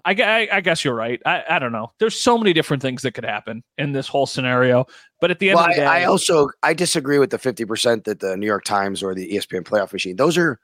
I, 0.06 0.12
I, 0.12 0.48
I 0.58 0.62
guess 0.62 0.86
you're 0.86 0.96
right. 0.96 1.22
I, 1.26 1.44
I 1.50 1.60
don't 1.60 1.72
know. 1.72 1.92
There's 2.00 2.20
so 2.20 2.38
many 2.38 2.54
different 2.54 2.82
things 2.82 3.02
that 3.02 3.12
could 3.12 3.26
happen 3.26 3.64
in 3.78 3.92
this 3.92 4.08
whole 4.08 4.26
scenario. 4.26 4.86
But 5.20 5.32
at 5.32 5.40
the 5.40 5.50
end 5.50 5.58
well, 5.58 5.66
of 5.66 5.72
the 5.72 5.82
day, 5.82 5.86
I, 5.86 6.02
I 6.02 6.06
also 6.06 6.50
I 6.64 6.74
disagree 6.74 7.20
with 7.20 7.32
the 7.32 7.38
50% 7.38 8.06
that 8.06 8.20
the 8.22 8.38
New 8.38 8.46
York 8.46 8.64
Times 8.64 9.04
or 9.04 9.14
the 9.14 9.30
ESPN 9.34 9.64
playoff 9.64 9.92
machine. 9.92 10.16
Those 10.16 10.38
are 10.38 10.60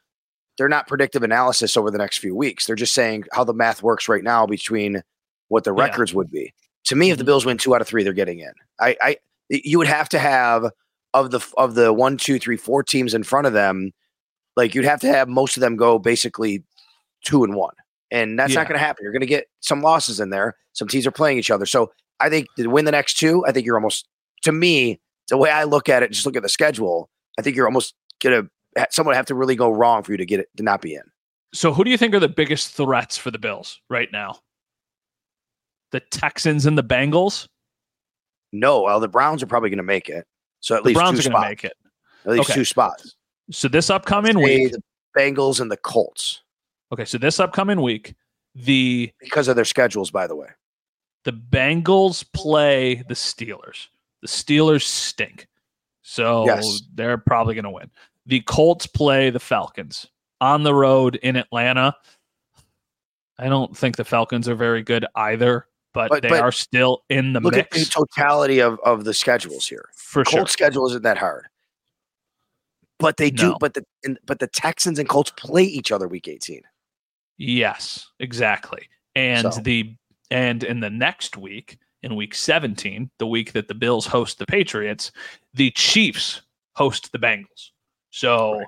they're 0.57 0.69
not 0.69 0.87
predictive 0.87 1.23
analysis 1.23 1.75
over 1.75 1.91
the 1.91 1.97
next 1.97 2.19
few 2.19 2.35
weeks. 2.35 2.65
They're 2.65 2.75
just 2.75 2.93
saying 2.93 3.25
how 3.33 3.43
the 3.43 3.53
math 3.53 3.83
works 3.83 4.07
right 4.07 4.23
now 4.23 4.45
between 4.45 5.01
what 5.49 5.63
the 5.63 5.73
records 5.73 6.11
yeah. 6.11 6.17
would 6.17 6.31
be. 6.31 6.53
To 6.85 6.95
me, 6.95 7.09
if 7.09 7.17
the 7.17 7.23
mm-hmm. 7.23 7.27
Bills 7.27 7.45
win 7.45 7.57
two 7.57 7.75
out 7.75 7.81
of 7.81 7.87
three, 7.87 8.03
they're 8.03 8.13
getting 8.13 8.39
in. 8.39 8.53
I, 8.79 8.95
I, 9.01 9.17
you 9.49 9.77
would 9.77 9.87
have 9.87 10.09
to 10.09 10.19
have 10.19 10.69
of 11.13 11.31
the 11.31 11.45
of 11.57 11.75
the 11.75 11.91
one, 11.91 12.17
two, 12.17 12.39
three, 12.39 12.57
four 12.57 12.83
teams 12.83 13.13
in 13.13 13.23
front 13.23 13.47
of 13.47 13.53
them, 13.53 13.91
like 14.55 14.75
you'd 14.75 14.85
have 14.85 15.01
to 15.01 15.07
have 15.07 15.27
most 15.27 15.57
of 15.57 15.61
them 15.61 15.75
go 15.75 15.99
basically 15.99 16.63
two 17.23 17.43
and 17.43 17.55
one, 17.55 17.73
and 18.11 18.37
that's 18.37 18.53
yeah. 18.53 18.59
not 18.59 18.67
going 18.67 18.79
to 18.79 18.85
happen. 18.85 19.03
You're 19.03 19.13
going 19.13 19.21
to 19.21 19.27
get 19.27 19.47
some 19.61 19.81
losses 19.81 20.19
in 20.19 20.29
there. 20.29 20.55
Some 20.73 20.87
teams 20.87 21.07
are 21.07 21.11
playing 21.11 21.37
each 21.37 21.51
other, 21.51 21.65
so 21.65 21.91
I 22.19 22.29
think 22.29 22.47
to 22.57 22.67
win 22.67 22.85
the 22.85 22.91
next 22.91 23.17
two, 23.17 23.45
I 23.45 23.51
think 23.51 23.65
you're 23.65 23.77
almost 23.77 24.07
to 24.43 24.51
me 24.51 24.99
the 25.29 25.37
way 25.37 25.49
I 25.49 25.63
look 25.63 25.89
at 25.89 26.03
it. 26.03 26.11
Just 26.11 26.25
look 26.25 26.35
at 26.35 26.43
the 26.43 26.49
schedule. 26.49 27.09
I 27.37 27.41
think 27.41 27.55
you're 27.55 27.67
almost 27.67 27.95
going 28.21 28.43
to 28.43 28.49
someone 28.89 29.15
have 29.15 29.25
to 29.27 29.35
really 29.35 29.55
go 29.55 29.69
wrong 29.69 30.03
for 30.03 30.11
you 30.11 30.17
to 30.17 30.25
get 30.25 30.39
it 30.39 30.49
to 30.57 30.63
not 30.63 30.81
be 30.81 30.95
in. 30.95 31.03
So, 31.53 31.73
who 31.73 31.83
do 31.83 31.91
you 31.91 31.97
think 31.97 32.15
are 32.15 32.19
the 32.19 32.29
biggest 32.29 32.71
threats 32.71 33.17
for 33.17 33.31
the 33.31 33.37
Bills 33.37 33.79
right 33.89 34.11
now? 34.11 34.39
The 35.91 35.99
Texans 35.99 36.65
and 36.65 36.77
the 36.77 36.83
Bengals? 36.83 37.47
No, 38.51 38.81
well, 38.81 38.99
the 38.99 39.07
Browns 39.07 39.43
are 39.43 39.47
probably 39.47 39.69
going 39.69 39.77
to 39.77 39.83
make 39.83 40.09
it. 40.09 40.25
So 40.61 40.75
at 40.75 40.83
the 40.83 40.89
least 40.89 40.97
Browns 40.97 41.19
are 41.19 41.29
going 41.29 41.41
to 41.41 41.49
make 41.49 41.63
it. 41.63 41.73
At 42.25 42.31
least 42.31 42.49
okay. 42.49 42.53
two 42.53 42.65
spots. 42.65 43.15
So 43.51 43.67
this 43.67 43.89
upcoming 43.89 44.41
week, 44.41 44.71
the 44.71 44.81
Bengals 45.17 45.59
and 45.59 45.69
the 45.69 45.77
Colts. 45.77 46.41
Okay, 46.93 47.05
so 47.05 47.17
this 47.17 47.39
upcoming 47.39 47.81
week, 47.81 48.13
the 48.53 49.11
because 49.19 49.47
of 49.47 49.55
their 49.55 49.65
schedules, 49.65 50.11
by 50.11 50.27
the 50.27 50.35
way, 50.35 50.49
the 51.23 51.33
Bengals 51.33 52.23
play 52.33 53.03
the 53.07 53.15
Steelers. 53.15 53.87
The 54.21 54.27
Steelers 54.27 54.83
stink, 54.83 55.47
so 56.03 56.45
yes. 56.45 56.83
they're 56.93 57.17
probably 57.17 57.55
going 57.55 57.63
to 57.63 57.71
win. 57.71 57.89
The 58.27 58.41
Colts 58.41 58.85
play 58.85 59.31
the 59.31 59.39
Falcons 59.39 60.05
on 60.39 60.61
the 60.61 60.75
road 60.75 61.15
in 61.15 61.35
Atlanta. 61.35 61.95
I 63.39 63.49
don't 63.49 63.75
think 63.75 63.95
the 63.95 64.05
Falcons 64.05 64.47
are 64.47 64.53
very 64.53 64.83
good 64.83 65.07
either, 65.15 65.65
but, 65.95 66.11
but 66.11 66.21
they 66.21 66.29
but 66.29 66.41
are 66.41 66.51
still 66.51 67.05
in 67.09 67.33
the 67.33 67.39
look 67.39 67.55
mix. 67.55 67.75
At 67.75 67.85
the 67.85 67.91
totality 67.91 68.59
of, 68.59 68.79
of 68.85 69.03
the 69.03 69.15
schedules 69.15 69.67
here. 69.67 69.89
For 69.95 70.23
Colts 70.23 70.31
sure. 70.35 70.47
schedule 70.47 70.87
isn't 70.89 71.01
that 71.01 71.17
hard. 71.17 71.47
But 72.99 73.17
they 73.17 73.31
do, 73.31 73.55
but 73.59 73.73
the 73.73 73.83
but 74.25 74.39
the 74.39 74.47
Texans 74.47 74.99
and 74.99 75.09
Colts 75.09 75.31
play 75.35 75.63
each 75.63 75.91
other 75.91 76.07
week 76.07 76.27
18. 76.27 76.61
Yes, 77.37 78.07
exactly. 78.19 78.87
And 79.15 79.53
so. 79.53 79.61
the 79.61 79.95
and 80.31 80.63
in 80.63 80.79
the 80.79 80.89
next 80.89 81.37
week, 81.37 81.77
in 82.01 82.15
week 82.15 82.35
17, 82.35 83.09
the 83.19 83.27
week 83.27 83.53
that 83.53 83.67
the 83.67 83.75
Bills 83.75 84.05
host 84.05 84.39
the 84.39 84.45
Patriots, 84.45 85.11
the 85.53 85.71
Chiefs 85.71 86.41
host 86.75 87.11
the 87.11 87.19
Bengals. 87.19 87.69
So 88.09 88.57
right. 88.57 88.67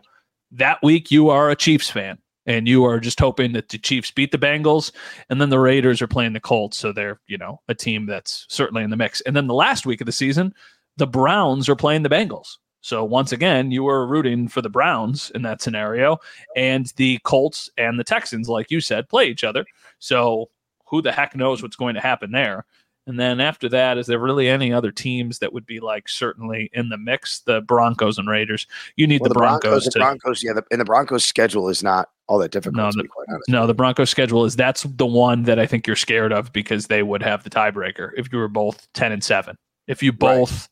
that 0.52 0.82
week 0.84 1.12
you 1.12 1.30
are 1.30 1.50
a 1.50 1.56
Chiefs 1.56 1.90
fan 1.90 2.18
and 2.46 2.68
you 2.68 2.86
are 2.86 3.00
just 3.00 3.20
hoping 3.20 3.54
that 3.54 3.70
the 3.70 3.78
Chiefs 3.78 4.12
beat 4.12 4.32
the 4.32 4.38
Bengals 4.38 4.92
and 5.30 5.42
then 5.42 5.50
the 5.50 5.60
Raiders 5.60 6.02
are 6.02 6.08
playing 6.08 6.34
the 6.34 6.40
Colts 6.40 6.78
so 6.78 6.92
they're, 6.92 7.20
you 7.28 7.38
know, 7.38 7.62
a 7.68 7.76
team 7.76 8.06
that's 8.06 8.46
certainly 8.50 8.84
in 8.84 8.90
the 8.90 8.98
mix. 8.98 9.22
And 9.22 9.36
then 9.36 9.48
the 9.48 9.54
last 9.54 9.86
week 9.86 10.02
of 10.02 10.06
the 10.06 10.12
season, 10.12 10.54
the 10.98 11.08
Browns 11.08 11.68
are 11.68 11.76
playing 11.76 12.04
the 12.04 12.10
Bengals. 12.10 12.58
So 12.86 13.04
once 13.04 13.32
again, 13.32 13.72
you 13.72 13.82
were 13.82 14.06
rooting 14.06 14.48
for 14.48 14.62
the 14.62 14.70
Browns 14.70 15.32
in 15.34 15.42
that 15.42 15.60
scenario 15.60 16.20
and 16.56 16.86
the 16.98 17.18
Colts 17.24 17.68
and 17.80 17.98
the 17.98 18.04
Texans 18.04 18.48
like 18.48 18.70
you 18.70 18.80
said 18.80 19.10
play 19.10 19.26
each 19.26 19.44
other. 19.44 19.66
So 19.98 20.52
who 20.86 21.02
the 21.02 21.12
heck 21.12 21.36
knows 21.36 21.64
what's 21.64 21.76
going 21.76 21.96
to 21.96 22.00
happen 22.00 22.32
there? 22.32 22.64
And 23.08 23.20
then 23.20 23.42
after 23.42 23.68
that, 23.70 23.98
is 23.98 24.06
there 24.06 24.20
really 24.20 24.48
any 24.48 24.72
other 24.72 24.92
teams 24.92 25.40
that 25.40 25.52
would 25.52 25.66
be 25.66 25.80
like 25.80 26.08
certainly 26.08 26.70
in 26.74 26.90
the 26.90 26.98
mix? 27.00 27.40
The 27.40 27.62
Broncos 27.62 28.20
and 28.20 28.30
Raiders. 28.30 28.68
You 28.98 29.08
need 29.08 29.22
well, 29.22 29.30
the, 29.30 29.34
the, 29.34 29.40
Broncos. 29.40 29.62
Broncos 29.62 29.84
to, 29.86 29.90
the 29.90 30.00
Broncos, 30.00 30.44
yeah, 30.44 30.54
the, 30.54 30.64
and 30.70 30.80
the 30.80 30.86
Broncos 30.86 31.26
schedule 31.26 31.70
is 31.70 31.82
not 31.82 32.10
all 32.28 32.38
that 32.38 32.52
difficult. 32.52 32.76
No, 32.76 32.92
the, 32.92 33.42
no, 33.48 33.66
the 33.66 33.74
Broncos 33.74 34.12
schedule 34.12 34.46
is 34.46 34.56
that's 34.56 34.84
the 34.84 35.08
one 35.08 35.42
that 35.44 35.58
I 35.58 35.66
think 35.66 35.88
you're 35.88 35.96
scared 35.96 36.32
of 36.32 36.54
because 36.54 36.86
they 36.86 37.02
would 37.02 37.24
have 37.24 37.44
the 37.44 37.50
tiebreaker 37.50 38.12
if 38.16 38.32
you 38.32 38.38
were 38.38 38.48
both 38.48 38.88
ten 38.94 39.12
and 39.12 39.24
seven. 39.24 39.58
If 39.88 40.04
you 40.04 40.12
both, 40.12 40.52
right. 40.52 40.70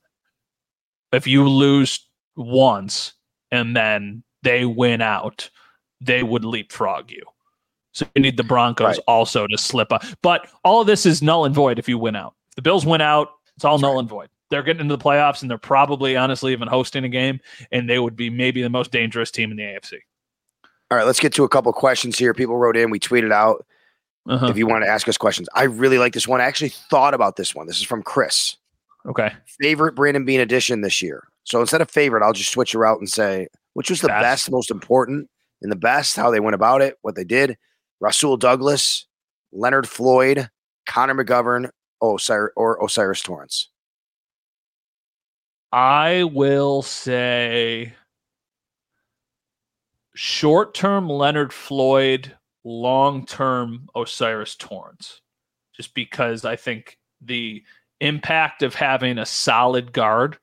If 1.13 1.27
you 1.27 1.47
lose 1.47 2.07
once 2.35 3.13
and 3.51 3.75
then 3.75 4.23
they 4.41 4.65
win 4.65 5.01
out, 5.01 5.49
they 6.01 6.23
would 6.23 6.43
leapfrog 6.43 7.11
you. 7.11 7.23
So 7.93 8.05
you 8.15 8.21
need 8.21 8.37
the 8.37 8.43
Broncos 8.43 8.85
right. 8.85 8.99
also 9.07 9.45
to 9.47 9.57
slip 9.57 9.91
up. 9.91 10.03
But 10.21 10.49
all 10.63 10.81
of 10.81 10.87
this 10.87 11.05
is 11.05 11.21
null 11.21 11.45
and 11.45 11.53
void 11.53 11.77
if 11.77 11.87
you 11.87 11.97
win 11.97 12.15
out. 12.15 12.33
If 12.49 12.55
the 12.55 12.61
Bills 12.63 12.85
win 12.85 13.01
out, 13.01 13.29
it's 13.55 13.63
all 13.63 13.77
That's 13.77 13.83
null 13.83 13.93
right. 13.93 13.99
and 13.99 14.09
void. 14.09 14.29
They're 14.49 14.63
getting 14.63 14.81
into 14.81 14.97
the 14.97 15.03
playoffs 15.03 15.41
and 15.41 15.49
they're 15.49 15.57
probably 15.57 16.17
honestly 16.17 16.51
even 16.51 16.67
hosting 16.67 17.03
a 17.03 17.09
game, 17.09 17.39
and 17.71 17.89
they 17.89 17.99
would 17.99 18.15
be 18.15 18.29
maybe 18.29 18.61
the 18.61 18.69
most 18.69 18.91
dangerous 18.91 19.31
team 19.31 19.51
in 19.51 19.57
the 19.57 19.63
AFC. 19.63 19.93
All 20.91 20.97
right, 20.97 21.05
let's 21.05 21.19
get 21.19 21.33
to 21.33 21.43
a 21.43 21.49
couple 21.49 21.73
questions 21.73 22.19
here. 22.19 22.33
People 22.33 22.57
wrote 22.57 22.77
in, 22.77 22.89
we 22.89 22.99
tweeted 22.99 23.31
out. 23.31 23.65
Uh-huh. 24.27 24.47
If 24.47 24.57
you 24.57 24.67
want 24.67 24.83
to 24.83 24.89
ask 24.89 25.07
us 25.07 25.17
questions, 25.17 25.49
I 25.53 25.63
really 25.63 25.97
like 25.97 26.13
this 26.13 26.27
one. 26.27 26.39
I 26.39 26.45
actually 26.45 26.69
thought 26.69 27.13
about 27.13 27.35
this 27.35 27.53
one. 27.53 27.67
This 27.67 27.77
is 27.77 27.83
from 27.83 28.03
Chris. 28.03 28.55
Okay. 29.05 29.31
Favorite 29.45 29.95
Brandon 29.95 30.25
Beane 30.25 30.39
edition 30.39 30.81
this 30.81 31.01
year. 31.01 31.27
So 31.43 31.59
instead 31.59 31.81
of 31.81 31.89
favorite, 31.89 32.23
I'll 32.23 32.33
just 32.33 32.51
switch 32.51 32.71
her 32.71 32.85
out 32.85 32.99
and 32.99 33.09
say 33.09 33.47
which 33.73 33.89
was 33.89 34.01
the 34.01 34.07
best, 34.07 34.21
best 34.21 34.51
most 34.51 34.71
important, 34.71 35.29
and 35.61 35.71
the 35.71 35.77
best, 35.77 36.15
how 36.15 36.29
they 36.29 36.39
went 36.39 36.55
about 36.55 36.81
it, 36.81 36.97
what 37.01 37.15
they 37.15 37.23
did. 37.23 37.57
Rasul 37.99 38.37
Douglas, 38.37 39.07
Leonard 39.51 39.87
Floyd, 39.87 40.49
Connor 40.85 41.15
McGovern, 41.15 41.69
O'Cyrus, 42.01 42.53
or 42.55 42.81
O'Cyrus 42.83 43.21
Torrence. 43.21 43.69
I 45.71 46.23
will 46.23 46.83
say 46.83 47.93
short 50.13 50.75
term 50.75 51.09
Leonard 51.09 51.51
Floyd, 51.51 52.35
long 52.63 53.25
term 53.25 53.87
O'Cyrus 53.95 54.55
Torrence, 54.55 55.21
just 55.75 55.95
because 55.95 56.45
I 56.45 56.55
think 56.55 56.99
the 57.21 57.63
impact 58.05 58.63
of 58.63 58.75
having 58.75 59.17
a 59.17 59.25
solid 59.25 59.93
guard 59.93 60.37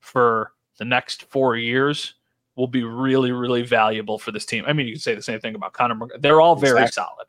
for 0.00 0.52
the 0.78 0.84
next 0.84 1.24
four 1.24 1.56
years 1.56 2.14
will 2.54 2.66
be 2.66 2.84
really, 2.84 3.32
really 3.32 3.62
valuable 3.62 4.18
for 4.18 4.32
this 4.32 4.46
team. 4.46 4.64
I 4.66 4.72
mean, 4.72 4.86
you 4.86 4.94
can 4.94 5.00
say 5.00 5.14
the 5.14 5.22
same 5.22 5.40
thing 5.40 5.54
about 5.54 5.72
Connor. 5.72 5.98
They're 6.18 6.40
all 6.40 6.56
very 6.56 6.82
exactly. 6.82 7.04
solid. 7.04 7.26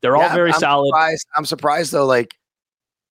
They're 0.00 0.16
yeah, 0.16 0.28
all 0.28 0.34
very 0.34 0.52
I'm 0.52 0.60
solid. 0.60 0.88
Surprised. 0.88 1.26
I'm 1.36 1.44
surprised 1.44 1.92
though. 1.92 2.06
Like, 2.06 2.34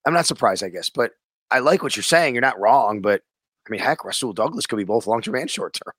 I'm 0.05 0.13
not 0.13 0.25
surprised, 0.25 0.63
I 0.63 0.69
guess, 0.69 0.89
but 0.89 1.11
I 1.51 1.59
like 1.59 1.83
what 1.83 1.95
you're 1.95 2.03
saying. 2.03 2.33
You're 2.33 2.41
not 2.41 2.59
wrong, 2.59 3.01
but 3.01 3.21
I 3.67 3.71
mean, 3.71 3.81
heck, 3.81 4.03
Rasul 4.05 4.33
Douglas 4.33 4.65
could 4.65 4.77
be 4.77 4.83
both 4.83 5.05
long 5.05 5.21
term 5.21 5.35
and 5.35 5.49
short 5.49 5.73
term. 5.73 5.93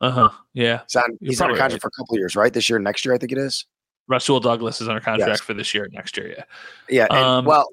Uh 0.00 0.10
huh. 0.10 0.30
Yeah. 0.54 0.80
He's 0.86 0.96
on, 0.96 1.18
he's 1.20 1.40
on 1.40 1.50
a 1.50 1.52
contract 1.52 1.74
right. 1.74 1.82
for 1.82 1.88
a 1.88 1.90
couple 1.90 2.16
years, 2.16 2.34
right? 2.34 2.52
This 2.52 2.70
year, 2.70 2.78
next 2.78 3.04
year, 3.04 3.14
I 3.14 3.18
think 3.18 3.32
it 3.32 3.38
is. 3.38 3.66
Rasul 4.08 4.40
Douglas 4.40 4.80
is 4.80 4.88
under 4.88 5.00
contract 5.00 5.28
yes. 5.28 5.40
for 5.40 5.52
this 5.52 5.74
year, 5.74 5.88
next 5.92 6.16
year. 6.16 6.28
Yeah. 6.28 6.44
Yeah. 6.88 7.06
And, 7.10 7.18
um, 7.18 7.44
well, 7.44 7.68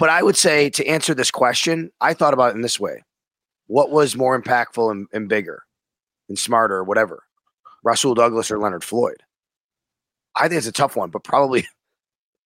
but 0.00 0.08
I 0.08 0.22
would 0.22 0.36
say 0.36 0.70
to 0.70 0.86
answer 0.86 1.14
this 1.14 1.30
question, 1.30 1.92
I 2.00 2.14
thought 2.14 2.32
about 2.32 2.52
it 2.52 2.56
in 2.56 2.62
this 2.62 2.80
way: 2.80 3.04
What 3.66 3.90
was 3.90 4.16
more 4.16 4.40
impactful 4.40 4.90
and, 4.90 5.06
and 5.12 5.28
bigger, 5.28 5.62
and 6.28 6.38
smarter, 6.38 6.76
or 6.76 6.84
whatever, 6.84 7.22
Rasul 7.84 8.14
Douglas 8.14 8.50
or 8.50 8.58
Leonard 8.58 8.82
Floyd? 8.82 9.22
I 10.34 10.48
think 10.48 10.58
it's 10.58 10.66
a 10.66 10.72
tough 10.72 10.96
one, 10.96 11.10
but 11.10 11.22
probably 11.22 11.68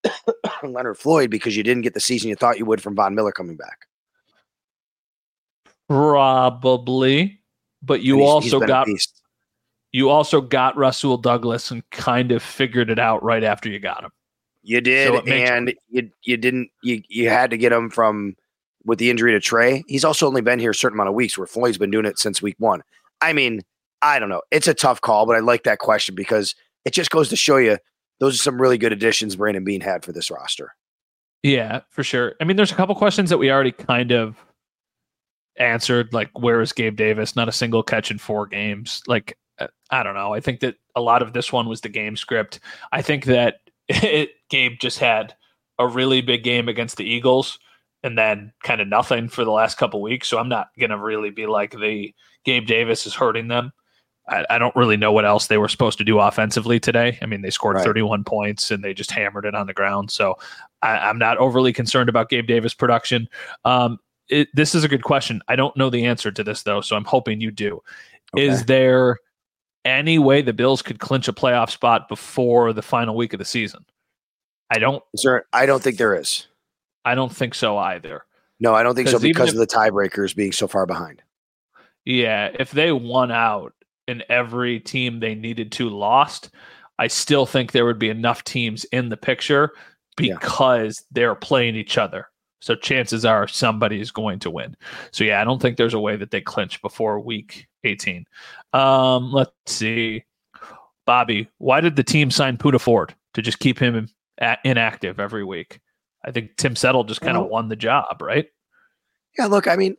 Leonard 0.64 0.99
Floyd 0.99 1.31
because 1.31 1.57
you 1.57 1.62
didn't 1.62 1.83
get 1.83 1.95
the 1.95 2.01
season 2.01 2.29
you 2.29 2.35
thought 2.35 2.59
you 2.59 2.67
would 2.67 2.83
from 2.83 2.97
Von 2.97 3.14
Miller 3.14 3.33
coming 3.33 3.57
back. 3.57 3.87
Probably, 5.88 7.40
but 7.83 8.03
you 8.03 8.17
he's, 8.17 8.25
also 8.25 8.59
he's 8.59 8.69
got 8.69 8.88
you 9.93 10.11
also 10.11 10.40
got 10.40 10.77
Rasul 10.77 11.19
Douglas 11.19 11.71
and 11.71 11.88
kind 11.90 12.33
of 12.33 12.43
figured 12.43 12.90
it 12.90 12.99
out 12.99 13.23
right 13.23 13.45
after 13.45 13.69
you 13.69 13.79
got 13.79 14.03
him. 14.03 14.11
You 14.64 14.81
did, 14.81 15.09
so 15.09 15.20
and 15.20 15.74
you 15.90 16.11
you 16.22 16.37
didn't. 16.38 16.70
You 16.83 17.03
you 17.09 17.29
had 17.29 17.50
to 17.50 17.59
get 17.59 17.70
him 17.70 17.90
from 17.90 18.35
with 18.85 18.98
the 18.98 19.11
injury 19.11 19.33
to 19.33 19.40
Tre. 19.40 19.85
He's 19.87 20.05
also 20.05 20.27
only 20.27 20.40
been 20.40 20.59
here 20.59 20.70
a 20.70 20.74
certain 20.74 20.96
amount 20.96 21.11
of 21.11 21.14
weeks, 21.14 21.37
where 21.37 21.46
Floyd's 21.46 21.77
been 21.77 21.90
doing 21.90 22.07
it 22.07 22.18
since 22.18 22.40
week 22.40 22.57
one. 22.59 22.83
I 23.20 23.35
mean, 23.35 23.61
I 24.00 24.18
don't 24.18 24.31
know. 24.31 24.42
It's 24.50 24.66
a 24.66 24.74
tough 24.74 25.03
call, 25.03 25.27
but 25.27 25.37
I 25.37 25.40
like 25.40 25.64
that 25.64 25.81
question 25.81 26.14
because 26.14 26.55
it 26.87 26.94
just 26.94 27.11
goes 27.11 27.29
to 27.29 27.37
show 27.37 27.59
you 27.59 27.77
those 28.20 28.35
are 28.35 28.42
some 28.42 28.61
really 28.61 28.79
good 28.79 28.92
additions 28.92 29.37
Brandon 29.37 29.64
Beane 29.64 29.83
had 29.83 30.03
for 30.03 30.12
this 30.12 30.31
roster. 30.31 30.74
Yeah, 31.42 31.81
for 31.90 32.03
sure. 32.03 32.35
I 32.40 32.44
mean, 32.44 32.57
there's 32.57 32.72
a 32.72 32.74
couple 32.74 32.94
questions 32.94 33.29
that 33.29 33.38
we 33.38 33.50
already 33.50 33.72
kind 33.72 34.12
of 34.12 34.37
answered, 35.59 36.12
like 36.14 36.31
where 36.38 36.62
is 36.62 36.72
Gabe 36.72 36.96
Davis? 36.96 37.37
Not 37.37 37.48
a 37.48 37.53
single 37.53 37.83
catch 37.83 38.11
in 38.11 38.16
four 38.16 38.46
games. 38.46 39.03
Like 39.07 39.37
uh, 39.59 39.68
I 39.90 40.03
don't 40.03 40.14
know. 40.14 40.33
I 40.33 40.40
think 40.40 40.61
that 40.61 40.77
a 40.96 41.00
lot 41.00 41.22
of 41.22 41.33
this 41.33 41.53
one 41.53 41.68
was 41.68 41.81
the 41.81 41.88
game 41.88 42.16
script. 42.16 42.61
I 42.92 43.03
think 43.03 43.27
that 43.27 43.59
it, 43.88 44.31
Gabe 44.51 44.79
just 44.81 44.99
had 44.99 45.35
a 45.79 45.87
really 45.87 46.20
big 46.20 46.44
game 46.44 46.68
against 46.68 46.97
the 46.97 47.05
Eagles 47.05 47.59
and 48.03 48.18
then 48.18 48.53
kind 48.62 48.81
of 48.81 48.88
nothing 48.88 49.29
for 49.29 49.44
the 49.44 49.51
last 49.51 49.77
couple 49.77 50.01
weeks. 50.01 50.29
So 50.29 50.38
I'm 50.38 50.49
not 50.49 50.68
going 50.79 50.90
to 50.90 50.99
really 50.99 51.31
be 51.31 51.47
like 51.47 51.73
the 51.73 52.14
Gabe 52.44 52.66
Davis 52.66 53.07
is 53.07 53.14
hurting 53.14 53.49
them. 53.49 53.73
I, 54.29 54.44
I, 54.49 54.59
don't 54.59 54.75
really 54.75 54.97
know 54.97 55.12
what 55.12 55.27
else 55.27 55.49
they 55.49 55.59
were 55.59 55.68
supposed 55.68 55.99
to 55.99 56.05
do 56.05 56.18
offensively 56.18 56.81
today. 56.81 57.18
I 57.20 57.27
mean, 57.27 57.42
they 57.42 57.51
scored 57.51 57.77
right. 57.77 57.85
31 57.85 58.25
points 58.25 58.70
and 58.70 58.83
they 58.83 58.94
just 58.94 59.11
hammered 59.11 59.44
it 59.44 59.55
on 59.55 59.66
the 59.66 59.75
ground. 59.75 60.11
So 60.11 60.37
I, 60.81 61.11
am 61.11 61.18
not 61.18 61.37
overly 61.38 61.73
concerned 61.73 62.09
about 62.09 62.31
Gabe 62.31 62.47
Davis 62.47 62.73
production. 62.73 63.29
Um, 63.64 63.99
it, 64.29 64.49
this 64.55 64.75
is 64.75 64.85
a 64.85 64.88
good 64.88 65.03
question. 65.03 65.42
I 65.49 65.57
don't 65.57 65.77
know 65.77 65.90
the 65.90 66.07
answer 66.07 66.31
to 66.31 66.44
this 66.44 66.62
though, 66.62 66.81
so 66.81 66.97
I'm 66.97 67.05
hoping 67.05 67.40
you 67.40 67.51
do. 67.51 67.83
Okay. 68.35 68.47
Is 68.47 68.64
there 68.64 69.18
any 69.85 70.18
way 70.18 70.42
the 70.42 70.53
Bills 70.53 70.83
could 70.83 70.99
clinch 70.99 71.29
a 71.29 71.33
playoff 71.33 71.70
spot 71.70 72.09
before 72.09 72.73
the 72.73 72.83
final 72.83 73.16
week 73.16 73.33
of 73.33 73.38
the 73.38 73.44
season? 73.44 73.85
I 74.70 74.79
don't. 74.79 75.03
Sir, 75.16 75.44
I 75.53 75.66
don't 75.66 75.83
think 75.83 75.99
there 75.99 76.18
is. 76.18 76.47
I 77.05 77.14
don't 77.14 77.35
think 77.35 77.55
so 77.55 77.77
either. 77.77 78.25
No, 78.61 78.75
I 78.75 78.83
don't 78.83 78.94
think 78.94 79.09
so 79.09 79.18
because 79.18 79.51
if, 79.51 79.55
of 79.55 79.61
the 79.61 79.66
tiebreakers 79.66 80.35
being 80.35 80.53
so 80.53 80.66
far 80.66 80.87
behind. 80.87 81.23
Yeah, 82.05 82.51
if 82.59 82.70
they 82.70 82.92
won 82.92 83.31
out 83.31 83.75
and 84.09 84.25
every 84.29 84.81
team 84.81 85.20
they 85.20 85.35
needed 85.35 85.73
to 85.73 85.88
lost, 85.88 86.51
I 86.99 87.09
still 87.09 87.47
think 87.47 87.73
there 87.73 87.85
would 87.85 87.99
be 87.99 88.11
enough 88.11 88.44
teams 88.44 88.85
in 88.85 89.09
the 89.09 89.16
picture 89.16 89.73
because 90.16 91.01
yeah. 91.01 91.07
they're 91.12 91.35
playing 91.35 91.77
each 91.77 91.99
other. 91.99 92.29
So 92.64 92.74
chances 92.74 93.27
are 93.27 93.46
somebody 93.46 94.00
is 94.00 94.11
going 94.11 94.38
to 94.38 94.50
win. 94.50 94.74
So 95.11 95.22
yeah, 95.22 95.38
I 95.38 95.44
don't 95.44 95.61
think 95.61 95.77
there's 95.77 95.92
a 95.92 96.00
way 96.00 96.16
that 96.16 96.31
they 96.31 96.40
clinch 96.40 96.81
before 96.81 97.20
week 97.20 97.66
18. 97.85 98.24
Um, 98.72 99.31
let's 99.35 99.53
see. 99.66 100.24
Bobby, 101.05 101.46
why 101.59 101.83
did 101.83 101.96
the 101.96 102.03
team 102.03 102.31
sign 102.31 102.57
Poona 102.57 102.81
Ford 102.81 103.14
to 103.35 103.42
just 103.42 103.59
keep 103.59 103.79
him 103.79 104.09
inactive 104.64 105.20
every 105.20 105.44
week? 105.44 105.79
I 106.24 106.31
think 106.31 106.57
Tim 106.57 106.74
Settle 106.74 107.05
just 107.05 107.20
kind 107.20 107.37
of 107.37 107.48
won 107.48 107.68
the 107.68 107.77
job, 107.77 108.22
right? 108.22 108.46
Yeah, 109.38 109.44
look, 109.44 109.68
I 109.68 109.77
mean, 109.77 109.98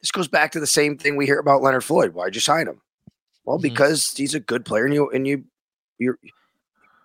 this 0.00 0.12
goes 0.12 0.28
back 0.28 0.52
to 0.52 0.60
the 0.60 0.68
same 0.68 0.96
thing 0.96 1.16
we 1.16 1.26
hear 1.26 1.40
about 1.40 1.60
Leonard 1.60 1.82
Floyd. 1.82 2.14
Why'd 2.14 2.36
you 2.36 2.40
sign 2.40 2.68
him? 2.68 2.80
Well, 3.44 3.58
mm-hmm. 3.58 3.62
because 3.64 4.12
he's 4.16 4.36
a 4.36 4.38
good 4.38 4.64
player, 4.64 4.84
and 4.84 4.94
you 4.94 5.10
and 5.10 5.26
you 5.26 5.42
you 5.98 6.14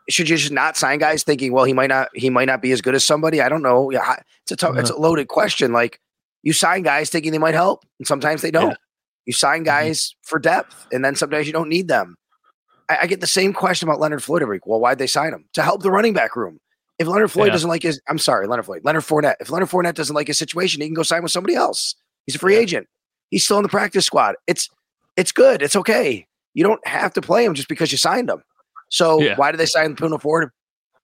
should 0.09 0.29
you 0.29 0.37
just 0.37 0.51
not 0.51 0.77
sign 0.77 0.99
guys 0.99 1.23
thinking, 1.23 1.51
well, 1.51 1.63
he 1.63 1.73
might 1.73 1.87
not 1.89 2.09
he 2.13 2.29
might 2.29 2.45
not 2.45 2.61
be 2.61 2.71
as 2.71 2.81
good 2.81 2.95
as 2.95 3.03
somebody. 3.03 3.41
I 3.41 3.49
don't 3.49 3.63
know. 3.63 3.89
Yeah, 3.89 4.17
it's 4.43 4.51
a 4.51 4.55
tough, 4.55 4.71
mm-hmm. 4.71 4.79
it's 4.79 4.89
a 4.89 4.97
loaded 4.97 5.27
question. 5.27 5.73
Like 5.73 5.99
you 6.43 6.53
sign 6.53 6.83
guys 6.83 7.09
thinking 7.09 7.31
they 7.31 7.37
might 7.37 7.55
help, 7.55 7.83
and 7.99 8.07
sometimes 8.07 8.41
they 8.41 8.51
don't. 8.51 8.71
Yeah. 8.71 8.77
You 9.25 9.33
sign 9.33 9.59
mm-hmm. 9.59 9.65
guys 9.65 10.01
mm-hmm. 10.01 10.19
for 10.23 10.39
depth, 10.39 10.87
and 10.91 11.03
then 11.03 11.15
sometimes 11.15 11.47
you 11.47 11.53
don't 11.53 11.69
need 11.69 11.87
them. 11.87 12.15
I, 12.89 12.99
I, 13.01 13.07
get 13.07 13.19
the 13.19 13.27
same 13.27 13.51
question 13.51 13.89
about 13.89 13.99
Leonard 13.99 14.23
Floyd 14.23 14.43
every 14.43 14.57
week. 14.57 14.67
Well, 14.67 14.79
why'd 14.79 14.99
they 14.99 15.07
sign 15.07 15.33
him? 15.33 15.45
To 15.53 15.63
help 15.63 15.81
the 15.81 15.89
running 15.89 16.13
back 16.13 16.35
room. 16.35 16.59
If 16.99 17.07
Leonard 17.07 17.31
Floyd 17.31 17.47
yeah. 17.47 17.53
doesn't 17.53 17.69
like 17.69 17.83
his, 17.83 17.99
I'm 18.07 18.19
sorry, 18.19 18.47
Leonard 18.47 18.65
Floyd, 18.65 18.81
Leonard 18.85 19.03
Fournette. 19.03 19.35
If 19.39 19.49
Leonard 19.49 19.69
Fournette 19.69 19.95
doesn't 19.95 20.15
like 20.15 20.27
his 20.27 20.37
situation, 20.37 20.81
he 20.81 20.87
can 20.87 20.93
go 20.93 21.03
sign 21.03 21.23
with 21.23 21.31
somebody 21.31 21.55
else. 21.55 21.95
He's 22.25 22.35
a 22.35 22.39
free 22.39 22.53
yeah. 22.53 22.61
agent. 22.61 22.87
He's 23.31 23.43
still 23.43 23.57
in 23.57 23.63
the 23.63 23.69
practice 23.69 24.05
squad. 24.05 24.35
It's 24.47 24.69
it's 25.17 25.31
good. 25.31 25.61
It's 25.61 25.75
okay. 25.75 26.27
You 26.53 26.63
don't 26.63 26.85
have 26.87 27.13
to 27.13 27.21
play 27.21 27.43
him 27.43 27.53
just 27.53 27.67
because 27.67 27.91
you 27.91 27.97
signed 27.97 28.29
him. 28.29 28.43
So 28.89 29.19
yeah. 29.21 29.35
why 29.35 29.51
did 29.51 29.57
they 29.59 29.65
sign 29.65 29.95
Poona 29.95 30.21
Ford? 30.21 30.51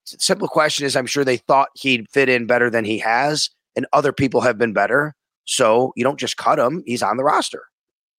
Simple 0.05 0.47
question 0.47 0.85
is, 0.85 0.95
I'm 0.95 1.05
sure 1.05 1.23
they 1.23 1.37
thought 1.37 1.69
he'd 1.75 2.09
fit 2.09 2.29
in 2.29 2.47
better 2.47 2.69
than 2.69 2.85
he 2.85 2.97
has, 2.99 3.49
and 3.75 3.85
other 3.93 4.11
people 4.11 4.41
have 4.41 4.57
been 4.57 4.73
better. 4.73 5.15
So 5.45 5.93
you 5.95 6.03
don't 6.03 6.19
just 6.19 6.37
cut 6.37 6.59
him; 6.59 6.83
he's 6.85 7.03
on 7.03 7.17
the 7.17 7.23
roster. 7.23 7.63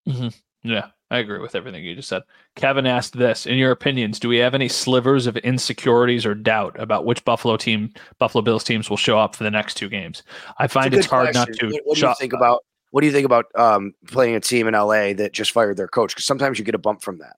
Mm-hmm. 0.08 0.28
Yeah, 0.64 0.88
I 1.10 1.18
agree 1.18 1.40
with 1.40 1.54
everything 1.54 1.84
you 1.84 1.94
just 1.94 2.08
said. 2.08 2.22
Kevin 2.56 2.86
asked 2.86 3.18
this: 3.18 3.46
In 3.46 3.56
your 3.56 3.72
opinions, 3.72 4.18
do 4.18 4.28
we 4.28 4.38
have 4.38 4.54
any 4.54 4.68
slivers 4.68 5.26
of 5.26 5.36
insecurities 5.38 6.24
or 6.24 6.34
doubt 6.34 6.78
about 6.78 7.04
which 7.04 7.24
Buffalo 7.24 7.56
team, 7.56 7.92
Buffalo 8.18 8.42
Bills 8.42 8.64
teams, 8.64 8.88
will 8.88 8.96
show 8.96 9.18
up 9.18 9.34
for 9.34 9.44
the 9.44 9.50
next 9.50 9.74
two 9.74 9.88
games? 9.88 10.22
I 10.58 10.68
find 10.68 10.94
it's 10.94 11.06
hard 11.06 11.32
question. 11.32 11.40
not 11.40 11.58
to. 11.58 11.66
What, 11.66 11.82
what 11.84 11.98
do 11.98 12.06
you 12.06 12.14
think 12.18 12.32
about? 12.32 12.64
What 12.90 13.00
do 13.00 13.06
you 13.06 13.12
think 13.12 13.26
about 13.26 13.46
um, 13.54 13.94
playing 14.06 14.36
a 14.36 14.40
team 14.40 14.68
in 14.68 14.74
LA 14.74 15.14
that 15.14 15.32
just 15.32 15.50
fired 15.50 15.76
their 15.76 15.88
coach? 15.88 16.14
Because 16.14 16.26
sometimes 16.26 16.58
you 16.58 16.64
get 16.64 16.74
a 16.74 16.78
bump 16.78 17.02
from 17.02 17.18
that. 17.18 17.36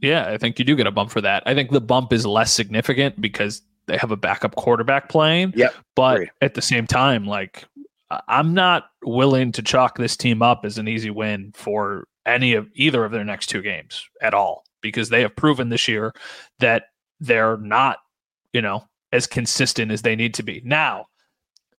Yeah, 0.00 0.28
I 0.28 0.38
think 0.38 0.58
you 0.58 0.64
do 0.64 0.76
get 0.76 0.86
a 0.86 0.90
bump 0.90 1.10
for 1.10 1.20
that. 1.20 1.42
I 1.46 1.54
think 1.54 1.70
the 1.70 1.80
bump 1.80 2.12
is 2.12 2.24
less 2.24 2.52
significant 2.52 3.20
because 3.20 3.62
they 3.86 3.96
have 3.96 4.10
a 4.10 4.16
backup 4.16 4.54
quarterback 4.56 5.08
playing. 5.08 5.52
Yeah, 5.56 5.70
but 5.94 6.28
at 6.40 6.54
the 6.54 6.62
same 6.62 6.86
time, 6.86 7.26
like 7.26 7.64
I'm 8.28 8.54
not 8.54 8.90
willing 9.04 9.52
to 9.52 9.62
chalk 9.62 9.98
this 9.98 10.16
team 10.16 10.42
up 10.42 10.64
as 10.64 10.78
an 10.78 10.88
easy 10.88 11.10
win 11.10 11.52
for 11.54 12.06
any 12.26 12.54
of 12.54 12.68
either 12.74 13.04
of 13.04 13.12
their 13.12 13.24
next 13.24 13.46
two 13.46 13.62
games 13.62 14.04
at 14.20 14.34
all 14.34 14.64
because 14.80 15.08
they 15.08 15.22
have 15.22 15.36
proven 15.36 15.68
this 15.68 15.88
year 15.88 16.12
that 16.58 16.84
they're 17.20 17.56
not, 17.58 17.98
you 18.52 18.62
know, 18.62 18.84
as 19.12 19.26
consistent 19.26 19.90
as 19.90 20.02
they 20.02 20.16
need 20.16 20.34
to 20.34 20.42
be. 20.42 20.62
Now, 20.64 21.06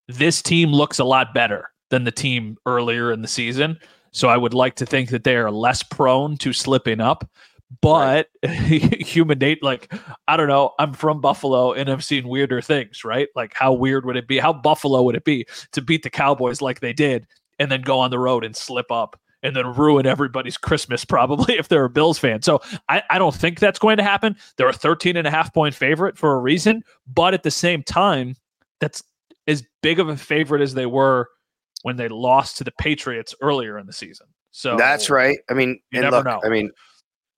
this 0.07 0.41
team 0.41 0.71
looks 0.71 0.99
a 0.99 1.03
lot 1.03 1.33
better 1.33 1.71
than 1.89 2.03
the 2.03 2.11
team 2.11 2.57
earlier 2.65 3.11
in 3.11 3.21
the 3.21 3.27
season. 3.27 3.77
So 4.11 4.27
I 4.27 4.37
would 4.37 4.53
like 4.53 4.75
to 4.75 4.85
think 4.85 5.09
that 5.09 5.23
they 5.23 5.35
are 5.35 5.51
less 5.51 5.83
prone 5.83 6.37
to 6.37 6.53
slipping 6.53 6.99
up. 6.99 7.29
But 7.79 8.27
right. 8.43 9.01
human 9.01 9.39
date, 9.39 9.63
like, 9.63 9.93
I 10.27 10.35
don't 10.35 10.49
know. 10.49 10.73
I'm 10.77 10.93
from 10.93 11.21
Buffalo 11.21 11.71
and 11.71 11.89
I've 11.89 12.03
seen 12.03 12.27
weirder 12.27 12.61
things, 12.61 13.05
right? 13.05 13.29
Like, 13.35 13.53
how 13.53 13.71
weird 13.71 14.05
would 14.05 14.17
it 14.17 14.27
be? 14.27 14.39
How 14.39 14.51
Buffalo 14.51 15.01
would 15.03 15.15
it 15.15 15.23
be 15.23 15.45
to 15.71 15.81
beat 15.81 16.03
the 16.03 16.09
Cowboys 16.09 16.61
like 16.61 16.81
they 16.81 16.93
did 16.93 17.27
and 17.59 17.71
then 17.71 17.81
go 17.81 17.99
on 17.99 18.11
the 18.11 18.19
road 18.19 18.43
and 18.43 18.55
slip 18.55 18.91
up 18.91 19.19
and 19.43 19.55
then 19.55 19.67
ruin 19.67 20.05
everybody's 20.05 20.57
Christmas, 20.57 21.05
probably 21.05 21.57
if 21.57 21.67
they're 21.67 21.85
a 21.85 21.89
Bills 21.89 22.19
fan. 22.19 22.41
So 22.41 22.61
I, 22.89 23.03
I 23.09 23.19
don't 23.19 23.33
think 23.33 23.59
that's 23.59 23.79
going 23.79 23.97
to 23.97 24.03
happen. 24.03 24.35
They're 24.57 24.69
a 24.69 24.73
13 24.73 25.15
and 25.15 25.27
a 25.27 25.31
half 25.31 25.53
point 25.53 25.75
favorite 25.75 26.17
for 26.17 26.33
a 26.33 26.39
reason. 26.39 26.83
But 27.07 27.33
at 27.33 27.43
the 27.43 27.51
same 27.51 27.83
time, 27.83 28.35
that's 28.79 29.03
as 29.47 29.63
big 29.81 29.99
of 29.99 30.09
a 30.09 30.17
favorite 30.17 30.61
as 30.61 30.73
they 30.73 30.85
were 30.85 31.29
when 31.83 31.95
they 31.95 32.07
lost 32.07 32.57
to 32.57 32.63
the 32.63 32.71
Patriots 32.71 33.33
earlier 33.41 33.77
in 33.79 33.87
the 33.87 33.93
season. 33.93 34.27
So 34.51 34.75
that's 34.75 35.09
right. 35.09 35.39
I 35.49 35.53
mean, 35.53 35.79
you 35.91 36.01
never 36.01 36.17
look, 36.17 36.25
know. 36.25 36.41
I 36.43 36.49
mean, 36.49 36.71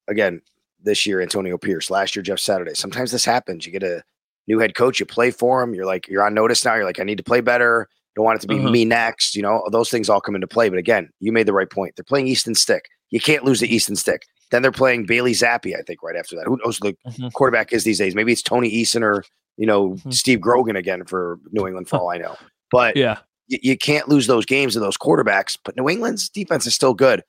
again, 0.08 0.42
this 0.82 1.06
year 1.06 1.22
Antonio 1.22 1.58
Pierce, 1.58 1.90
last 1.90 2.16
year 2.16 2.24
Jeff 2.24 2.40
Saturday. 2.40 2.74
Sometimes 2.74 3.12
this 3.12 3.26
happens. 3.26 3.66
You 3.66 3.72
get 3.72 3.84
a 3.84 4.04
new 4.48 4.60
head 4.60 4.76
coach, 4.76 5.00
you 5.00 5.06
play 5.06 5.32
for 5.32 5.62
him. 5.62 5.74
You're 5.74 5.86
like, 5.86 6.08
you're 6.08 6.26
on 6.26 6.34
notice 6.34 6.66
now. 6.66 6.76
You're 6.76 6.86
like, 6.86 7.00
I 7.00 7.04
need 7.04 7.18
to 7.18 7.24
play 7.24 7.42
better. 7.42 7.88
Don't 8.16 8.26
want 8.26 8.38
it 8.38 8.42
to 8.42 8.48
be 8.48 8.60
uh-huh. 8.60 8.70
me 8.70 8.86
next. 8.86 9.36
You 9.36 9.42
know, 9.42 9.68
those 9.72 9.90
things 9.90 10.10
all 10.10 10.22
come 10.22 10.36
into 10.36 10.48
play. 10.48 10.70
But 10.70 10.78
again, 10.78 11.10
you 11.20 11.32
made 11.32 11.48
the 11.48 11.54
right 11.54 11.70
point. 11.70 11.96
They're 11.96 12.04
playing 12.04 12.28
Easton 12.28 12.56
Stick. 12.56 12.86
You 13.10 13.20
can't 13.20 13.44
lose 13.44 13.60
the 13.60 13.74
Easton 13.74 13.96
Stick. 13.96 14.24
Then 14.52 14.62
they're 14.62 14.72
playing 14.72 15.06
Bailey 15.06 15.32
Zappe, 15.32 15.76
I 15.76 15.82
think, 15.82 16.04
right 16.04 16.16
after 16.16 16.36
that. 16.36 16.46
Who 16.46 16.60
knows 16.64 16.78
the 16.78 16.96
mm-hmm. 17.08 17.30
quarterback 17.30 17.74
is 17.74 17.84
these 17.84 17.98
days? 17.98 18.14
Maybe 18.14 18.32
it's 18.32 18.44
Tony 18.44 18.70
Eason 18.70 19.02
or, 19.02 19.24
you 19.58 19.66
know, 19.66 19.92
mm-hmm. 19.92 20.12
Steve 20.12 20.42
Grogan 20.42 20.76
again 20.76 21.06
for 21.06 21.40
New 21.52 21.66
England, 21.66 21.90
for 21.90 21.98
all 21.98 22.12
I 22.12 22.18
know. 22.18 22.36
But 22.72 22.96
yeah, 22.96 23.20
you, 23.48 23.58
you 23.64 23.78
can't 23.78 24.10
lose 24.10 24.28
those 24.28 24.46
games 24.46 24.74
to 24.74 24.80
those 24.80 24.98
quarterbacks. 24.98 25.58
But 25.64 25.76
New 25.76 25.90
England's 25.90 26.30
defense 26.30 26.68
is 26.68 26.76
still 26.76 26.94
good. 26.94 27.24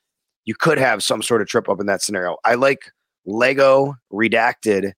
You 0.45 0.55
could 0.55 0.77
have 0.77 1.03
some 1.03 1.21
sort 1.21 1.41
of 1.41 1.47
trip 1.47 1.69
up 1.69 1.79
in 1.79 1.87
that 1.87 2.01
scenario. 2.01 2.37
I 2.45 2.55
like 2.55 2.91
Lego 3.25 3.95
Redacted 4.11 4.93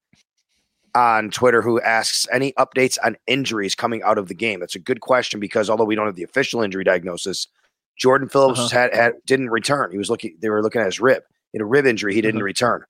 on 0.94 1.30
Twitter 1.30 1.62
who 1.62 1.80
asks 1.80 2.26
any 2.32 2.52
updates 2.52 2.98
on 3.04 3.16
injuries 3.26 3.74
coming 3.74 4.02
out 4.02 4.18
of 4.18 4.28
the 4.28 4.34
game. 4.34 4.60
That's 4.60 4.74
a 4.74 4.80
good 4.80 5.00
question 5.00 5.40
because 5.40 5.70
although 5.70 5.84
we 5.84 5.94
don't 5.94 6.06
have 6.06 6.16
the 6.16 6.22
official 6.22 6.62
injury 6.62 6.84
diagnosis, 6.84 7.46
Jordan 7.96 8.28
Phillips 8.28 8.60
uh-huh. 8.60 8.68
had, 8.68 8.94
had 8.94 9.12
didn't 9.26 9.50
return. 9.50 9.90
He 9.90 9.98
was 9.98 10.08
looking; 10.10 10.36
they 10.40 10.50
were 10.50 10.62
looking 10.62 10.80
at 10.80 10.86
his 10.86 11.00
rib. 11.00 11.22
In 11.54 11.60
a 11.60 11.64
rib 11.66 11.86
injury, 11.86 12.14
he 12.14 12.20
didn't 12.20 12.40
uh-huh. 12.40 12.44
return. 12.44 12.84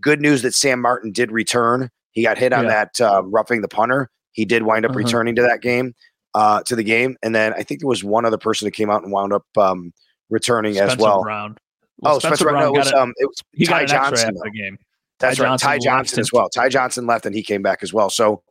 Good 0.00 0.20
news 0.20 0.42
that 0.42 0.54
Sam 0.54 0.80
Martin 0.80 1.12
did 1.12 1.30
return. 1.30 1.90
He 2.12 2.22
got 2.22 2.38
hit 2.38 2.52
on 2.52 2.64
yeah. 2.64 2.70
that 2.70 3.00
uh, 3.00 3.22
roughing 3.24 3.62
the 3.62 3.68
punter. 3.68 4.10
He 4.32 4.44
did 4.44 4.62
wind 4.62 4.84
up 4.84 4.90
uh-huh. 4.90 4.98
returning 4.98 5.34
to 5.36 5.42
that 5.42 5.62
game, 5.62 5.94
uh, 6.34 6.62
to 6.64 6.76
the 6.76 6.82
game, 6.82 7.16
and 7.22 7.34
then 7.34 7.52
I 7.54 7.62
think 7.62 7.80
there 7.80 7.88
was 7.88 8.04
one 8.04 8.24
other 8.24 8.38
person 8.38 8.66
that 8.66 8.72
came 8.72 8.90
out 8.90 9.02
and 9.02 9.12
wound 9.12 9.32
up 9.32 9.44
um, 9.56 9.92
returning 10.28 10.74
Spencer 10.74 10.92
as 10.92 10.98
well. 10.98 11.22
Brown. 11.22 11.56
Well, 12.00 12.16
oh, 12.16 12.18
Spencer, 12.18 12.36
Spencer 12.36 12.50
Brown. 12.50 12.62
No, 12.62 12.74
it 12.74 12.78
was, 12.78 12.92
um, 12.92 13.12
it 13.16 13.26
was 13.26 13.42
he 13.52 13.66
Ty 13.66 13.86
Johnson. 13.86 14.34
the 14.34 14.50
game. 14.50 14.78
That's 15.18 15.36
Ty 15.36 15.42
right. 15.42 15.48
Johnson 15.50 15.68
Ty 15.68 15.78
Johnson 15.78 16.20
as 16.20 16.32
well. 16.32 16.48
Ty 16.48 16.68
Johnson 16.70 17.06
left 17.06 17.26
and 17.26 17.34
he 17.34 17.42
came 17.42 17.62
back 17.62 17.82
as 17.82 17.92
well. 17.92 18.08
So 18.10 18.42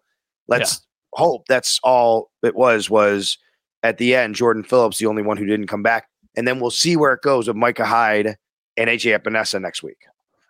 let's 0.47 0.73
yeah. 0.73 1.19
hope 1.19 1.47
that's 1.47 1.79
all 1.83 2.29
it 2.43 2.55
was. 2.55 2.89
Was 2.89 3.37
at 3.81 3.97
the 3.97 4.15
end 4.15 4.35
Jordan 4.35 4.63
Phillips 4.63 4.99
the 4.99 5.07
only 5.07 5.23
one 5.23 5.37
who 5.37 5.45
didn't 5.45 5.67
come 5.67 5.83
back, 5.83 6.07
and 6.37 6.47
then 6.47 6.59
we'll 6.59 6.71
see 6.71 6.95
where 6.95 7.13
it 7.13 7.21
goes 7.21 7.47
with 7.47 7.57
Micah 7.57 7.85
Hyde 7.85 8.37
and 8.77 8.89
AJ 8.89 9.19
Epenesa 9.19 9.59
next 9.59 9.81
week. 9.81 9.97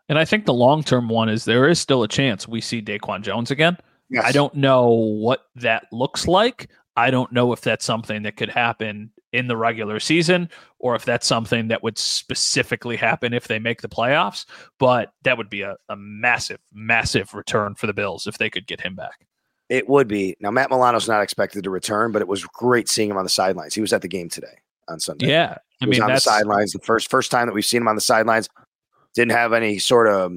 And 0.09 0.17
I 0.17 0.25
think 0.25 0.45
the 0.45 0.53
long 0.53 0.83
term 0.83 1.07
one 1.07 1.29
is 1.29 1.45
there 1.45 1.69
is 1.69 1.79
still 1.79 2.03
a 2.03 2.07
chance 2.07 2.47
we 2.47 2.61
see 2.61 2.81
Daquan 2.81 3.21
Jones 3.21 3.51
again. 3.51 3.77
Yes. 4.09 4.25
I 4.25 4.31
don't 4.31 4.55
know 4.55 4.89
what 4.89 5.45
that 5.55 5.85
looks 5.91 6.27
like. 6.27 6.69
I 6.97 7.11
don't 7.11 7.31
know 7.31 7.53
if 7.53 7.61
that's 7.61 7.85
something 7.85 8.23
that 8.23 8.35
could 8.35 8.49
happen 8.49 9.11
in 9.31 9.47
the 9.47 9.57
regular 9.57 9.99
season 9.99 10.49
or 10.79 10.95
if 10.95 11.05
that's 11.05 11.27
something 11.27 11.67
that 11.67 11.83
would 11.83 11.97
specifically 11.97 12.95
happen 12.95 13.33
if 13.33 13.47
they 13.47 13.59
make 13.59 13.81
the 13.81 13.89
playoffs. 13.89 14.45
But 14.79 15.13
that 15.23 15.37
would 15.37 15.49
be 15.49 15.61
a, 15.61 15.75
a 15.89 15.95
massive, 15.95 16.59
massive 16.73 17.33
return 17.33 17.75
for 17.75 17.87
the 17.87 17.93
Bills 17.93 18.27
if 18.27 18.37
they 18.37 18.49
could 18.49 18.67
get 18.67 18.81
him 18.81 18.95
back. 18.95 19.27
It 19.69 19.87
would 19.87 20.07
be. 20.07 20.35
Now, 20.39 20.49
Matt 20.49 20.71
Milano's 20.71 21.07
not 21.07 21.21
expected 21.21 21.63
to 21.63 21.69
return, 21.69 22.11
but 22.11 22.23
it 22.23 22.27
was 22.27 22.43
great 22.45 22.89
seeing 22.89 23.11
him 23.11 23.17
on 23.17 23.23
the 23.23 23.29
sidelines. 23.29 23.75
He 23.75 23.81
was 23.81 23.93
at 23.93 24.01
the 24.01 24.07
game 24.07 24.29
today 24.29 24.57
on 24.87 24.99
Sunday. 24.99 25.27
Yeah. 25.27 25.57
I 25.81 25.85
mean, 25.85 26.01
on 26.01 26.09
the 26.09 26.19
sidelines. 26.19 26.73
The 26.73 26.79
first 26.79 27.09
first 27.09 27.29
time 27.29 27.47
that 27.47 27.53
we've 27.53 27.65
seen 27.65 27.81
him 27.81 27.87
on 27.87 27.95
the 27.95 28.01
sidelines. 28.01 28.49
Didn't 29.15 29.31
have 29.31 29.53
any 29.53 29.79
sort 29.79 30.07
of 30.07 30.33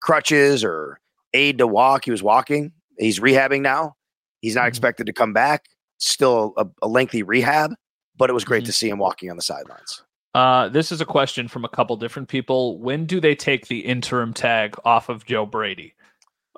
crutches 0.00 0.64
or 0.64 1.00
aid 1.32 1.58
to 1.58 1.66
walk. 1.66 2.04
He 2.04 2.10
was 2.10 2.22
walking. 2.22 2.72
He's 2.98 3.20
rehabbing 3.20 3.62
now. 3.62 3.96
He's 4.40 4.54
not 4.54 4.62
mm-hmm. 4.62 4.68
expected 4.68 5.06
to 5.06 5.12
come 5.12 5.32
back. 5.32 5.64
Still 5.98 6.52
a, 6.56 6.66
a 6.82 6.88
lengthy 6.88 7.22
rehab 7.22 7.74
but 8.16 8.30
it 8.30 8.32
was 8.32 8.44
great 8.44 8.62
mm-hmm. 8.62 8.66
to 8.66 8.72
see 8.72 8.88
him 8.88 8.98
walking 8.98 9.30
on 9.30 9.36
the 9.36 9.42
sidelines. 9.42 10.02
Uh, 10.34 10.68
this 10.68 10.90
is 10.90 11.00
a 11.00 11.04
question 11.04 11.46
from 11.46 11.64
a 11.64 11.68
couple 11.68 11.96
different 11.96 12.28
people. 12.28 12.78
When 12.80 13.06
do 13.06 13.20
they 13.20 13.36
take 13.36 13.68
the 13.68 13.80
interim 13.80 14.34
tag 14.34 14.74
off 14.84 15.08
of 15.08 15.24
Joe 15.24 15.46
Brady? 15.46 15.94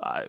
I, 0.02 0.24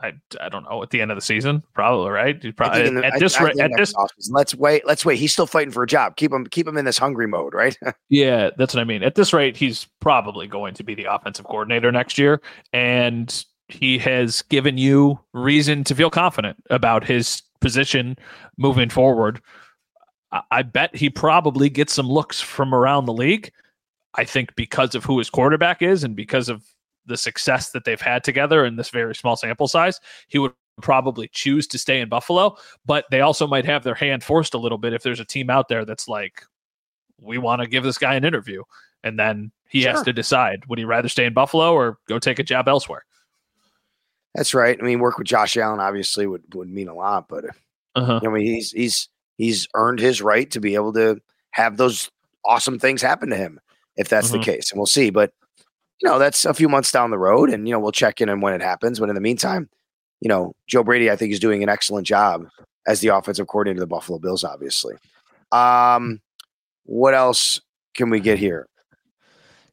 I, 0.00 0.12
I 0.40 0.48
don't 0.48 0.64
know. 0.64 0.82
At 0.82 0.90
the 0.90 1.00
end 1.00 1.10
of 1.10 1.16
the 1.16 1.22
season, 1.22 1.64
probably 1.74 2.10
right. 2.10 2.56
Probably 2.56 2.90
the, 2.90 3.04
at 3.04 3.18
this 3.18 3.40
rate. 3.40 3.58
At 3.58 3.72
this, 3.76 3.92
let's 4.28 4.54
wait. 4.54 4.86
Let's 4.86 5.04
wait. 5.04 5.18
He's 5.18 5.32
still 5.32 5.46
fighting 5.46 5.72
for 5.72 5.82
a 5.82 5.86
job. 5.86 6.16
Keep 6.16 6.32
him. 6.32 6.46
Keep 6.46 6.68
him 6.68 6.76
in 6.76 6.84
this 6.84 6.98
hungry 6.98 7.26
mode, 7.26 7.54
right? 7.54 7.76
yeah, 8.08 8.50
that's 8.56 8.72
what 8.72 8.80
I 8.80 8.84
mean. 8.84 9.02
At 9.02 9.16
this 9.16 9.32
rate, 9.32 9.56
he's 9.56 9.88
probably 10.00 10.46
going 10.46 10.74
to 10.74 10.84
be 10.84 10.94
the 10.94 11.06
offensive 11.06 11.46
coordinator 11.46 11.90
next 11.90 12.18
year, 12.18 12.40
and 12.72 13.44
he 13.68 13.98
has 13.98 14.42
given 14.42 14.78
you 14.78 15.18
reason 15.32 15.82
to 15.84 15.94
feel 15.94 16.10
confident 16.10 16.56
about 16.70 17.04
his 17.04 17.42
position 17.60 18.16
moving 18.58 18.90
forward. 18.90 19.40
I 20.50 20.62
bet 20.62 20.94
he 20.94 21.10
probably 21.10 21.68
gets 21.68 21.92
some 21.92 22.08
looks 22.08 22.40
from 22.40 22.74
around 22.74 23.06
the 23.06 23.12
league. 23.12 23.52
I 24.14 24.24
think 24.24 24.54
because 24.56 24.94
of 24.94 25.04
who 25.04 25.18
his 25.18 25.30
quarterback 25.30 25.82
is 25.82 26.04
and 26.04 26.16
because 26.16 26.48
of 26.48 26.64
the 27.04 27.16
success 27.16 27.70
that 27.70 27.84
they've 27.84 28.00
had 28.00 28.24
together 28.24 28.64
in 28.64 28.76
this 28.76 28.90
very 28.90 29.14
small 29.14 29.36
sample 29.36 29.68
size, 29.68 30.00
he 30.28 30.38
would 30.38 30.52
probably 30.80 31.28
choose 31.32 31.66
to 31.68 31.78
stay 31.78 32.00
in 32.00 32.08
Buffalo. 32.08 32.56
But 32.84 33.04
they 33.10 33.20
also 33.20 33.46
might 33.46 33.64
have 33.66 33.84
their 33.84 33.94
hand 33.94 34.24
forced 34.24 34.54
a 34.54 34.58
little 34.58 34.78
bit 34.78 34.92
if 34.92 35.02
there's 35.02 35.20
a 35.20 35.24
team 35.24 35.50
out 35.50 35.68
there 35.68 35.84
that's 35.84 36.08
like, 36.08 36.42
we 37.20 37.38
want 37.38 37.62
to 37.62 37.68
give 37.68 37.84
this 37.84 37.98
guy 37.98 38.14
an 38.14 38.24
interview. 38.24 38.62
And 39.04 39.18
then 39.18 39.52
he 39.68 39.82
sure. 39.82 39.92
has 39.92 40.02
to 40.02 40.12
decide 40.12 40.64
would 40.68 40.78
he 40.78 40.84
rather 40.84 41.08
stay 41.08 41.26
in 41.26 41.34
Buffalo 41.34 41.72
or 41.72 41.98
go 42.08 42.18
take 42.18 42.38
a 42.38 42.42
job 42.42 42.68
elsewhere? 42.68 43.04
That's 44.34 44.52
right. 44.52 44.76
I 44.78 44.82
mean, 44.84 44.98
work 44.98 45.16
with 45.16 45.26
Josh 45.26 45.56
Allen 45.56 45.80
obviously 45.80 46.26
would, 46.26 46.42
would 46.54 46.68
mean 46.68 46.88
a 46.88 46.94
lot, 46.94 47.26
but 47.28 47.44
uh-huh. 47.94 48.20
I 48.22 48.28
mean, 48.28 48.44
he's 48.44 48.70
he's 48.72 49.08
he's 49.36 49.68
earned 49.74 50.00
his 50.00 50.22
right 50.22 50.50
to 50.50 50.60
be 50.60 50.74
able 50.74 50.92
to 50.94 51.20
have 51.52 51.76
those 51.76 52.10
awesome 52.44 52.78
things 52.78 53.02
happen 53.02 53.30
to 53.30 53.36
him 53.36 53.60
if 53.96 54.08
that's 54.08 54.28
mm-hmm. 54.28 54.38
the 54.38 54.44
case. 54.44 54.70
And 54.70 54.78
we'll 54.78 54.86
see. 54.86 55.10
But 55.10 55.32
you 56.02 56.10
know, 56.10 56.18
that's 56.18 56.44
a 56.44 56.54
few 56.54 56.68
months 56.68 56.92
down 56.92 57.10
the 57.10 57.18
road, 57.18 57.50
and 57.50 57.66
you 57.66 57.72
know, 57.72 57.80
we'll 57.80 57.92
check 57.92 58.20
in 58.20 58.28
and 58.28 58.42
when 58.42 58.54
it 58.54 58.62
happens. 58.62 59.00
But 59.00 59.08
in 59.08 59.14
the 59.14 59.20
meantime, 59.20 59.68
you 60.20 60.28
know, 60.28 60.54
Joe 60.66 60.82
Brady, 60.82 61.10
I 61.10 61.16
think, 61.16 61.32
is 61.32 61.40
doing 61.40 61.62
an 61.62 61.68
excellent 61.68 62.06
job 62.06 62.46
as 62.86 63.00
the 63.00 63.08
offensive 63.08 63.46
coordinator 63.46 63.82
of 63.82 63.88
the 63.88 63.94
Buffalo 63.94 64.18
Bills, 64.18 64.44
obviously. 64.44 64.94
Um, 65.52 66.20
what 66.84 67.14
else 67.14 67.60
can 67.94 68.10
we 68.10 68.20
get 68.20 68.38
here? 68.38 68.68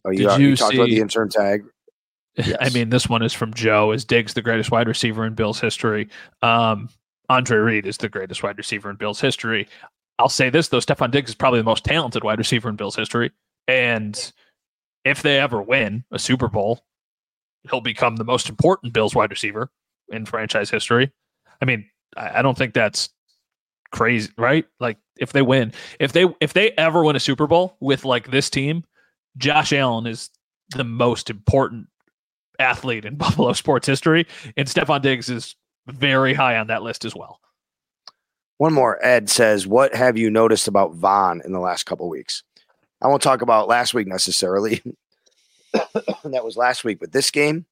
Oh, 0.05 0.11
you, 0.11 0.27
Did 0.29 0.39
you, 0.39 0.47
you 0.49 0.55
talked 0.55 0.71
see, 0.71 0.77
about 0.77 0.89
the 0.89 0.99
intern 0.99 1.29
tag. 1.29 1.63
Yes. 2.35 2.57
I 2.59 2.69
mean, 2.71 2.89
this 2.89 3.07
one 3.07 3.21
is 3.21 3.31
from 3.31 3.53
Joe. 3.53 3.91
Is 3.91 4.05
Diggs 4.05 4.33
the 4.33 4.41
greatest 4.41 4.71
wide 4.71 4.87
receiver 4.87 5.23
in 5.23 5.35
Bills 5.35 5.59
history? 5.59 6.09
Um, 6.41 6.89
Andre 7.33 7.57
Reed 7.57 7.87
is 7.87 7.97
the 7.97 8.09
greatest 8.09 8.43
wide 8.43 8.57
receiver 8.57 8.89
in 8.91 8.95
Bills 8.95 9.19
history. 9.19 9.67
I'll 10.19 10.29
say 10.29 10.51
this 10.51 10.67
though, 10.67 10.77
Stefon 10.77 11.09
Diggs 11.09 11.31
is 11.31 11.35
probably 11.35 11.59
the 11.59 11.65
most 11.65 11.83
talented 11.83 12.23
wide 12.23 12.37
receiver 12.37 12.69
in 12.69 12.75
Bills 12.75 12.95
history. 12.95 13.31
And 13.67 14.31
if 15.03 15.23
they 15.23 15.39
ever 15.39 15.61
win 15.61 16.03
a 16.11 16.19
Super 16.19 16.47
Bowl, 16.47 16.85
he'll 17.69 17.81
become 17.81 18.17
the 18.17 18.23
most 18.23 18.49
important 18.49 18.93
Bills 18.93 19.15
wide 19.15 19.31
receiver 19.31 19.71
in 20.09 20.25
franchise 20.25 20.69
history. 20.69 21.11
I 21.59 21.65
mean, 21.65 21.89
I 22.15 22.43
don't 22.43 22.57
think 22.57 22.75
that's 22.75 23.09
crazy, 23.91 24.31
right? 24.37 24.65
Like 24.79 24.97
if 25.17 25.31
they 25.33 25.41
win, 25.41 25.73
if 25.99 26.13
they 26.13 26.25
if 26.39 26.53
they 26.53 26.71
ever 26.71 27.03
win 27.03 27.15
a 27.15 27.19
Super 27.19 27.47
Bowl 27.47 27.77
with 27.79 28.05
like 28.05 28.29
this 28.29 28.51
team, 28.51 28.83
Josh 29.37 29.73
Allen 29.73 30.05
is 30.05 30.29
the 30.69 30.83
most 30.83 31.31
important 31.31 31.87
athlete 32.59 33.05
in 33.05 33.15
Buffalo 33.17 33.53
sports 33.53 33.87
history, 33.87 34.27
and 34.55 34.67
Stefon 34.67 35.01
Diggs 35.01 35.29
is 35.29 35.55
very 35.87 36.33
high 36.33 36.57
on 36.57 36.67
that 36.67 36.83
list 36.83 37.05
as 37.05 37.15
well. 37.15 37.39
One 38.57 38.73
more. 38.73 39.03
Ed 39.03 39.29
says, 39.29 39.67
"What 39.67 39.95
have 39.95 40.17
you 40.17 40.29
noticed 40.29 40.67
about 40.67 40.95
Von 40.95 41.41
in 41.43 41.51
the 41.51 41.59
last 41.59 41.85
couple 41.85 42.07
weeks?" 42.09 42.43
I 43.01 43.07
won't 43.07 43.21
talk 43.21 43.41
about 43.41 43.67
last 43.67 43.93
week 43.93 44.07
necessarily. 44.07 44.81
that 45.73 46.45
was 46.45 46.55
last 46.55 46.83
week, 46.83 46.99
but 46.99 47.11
this 47.11 47.31
game, 47.31 47.65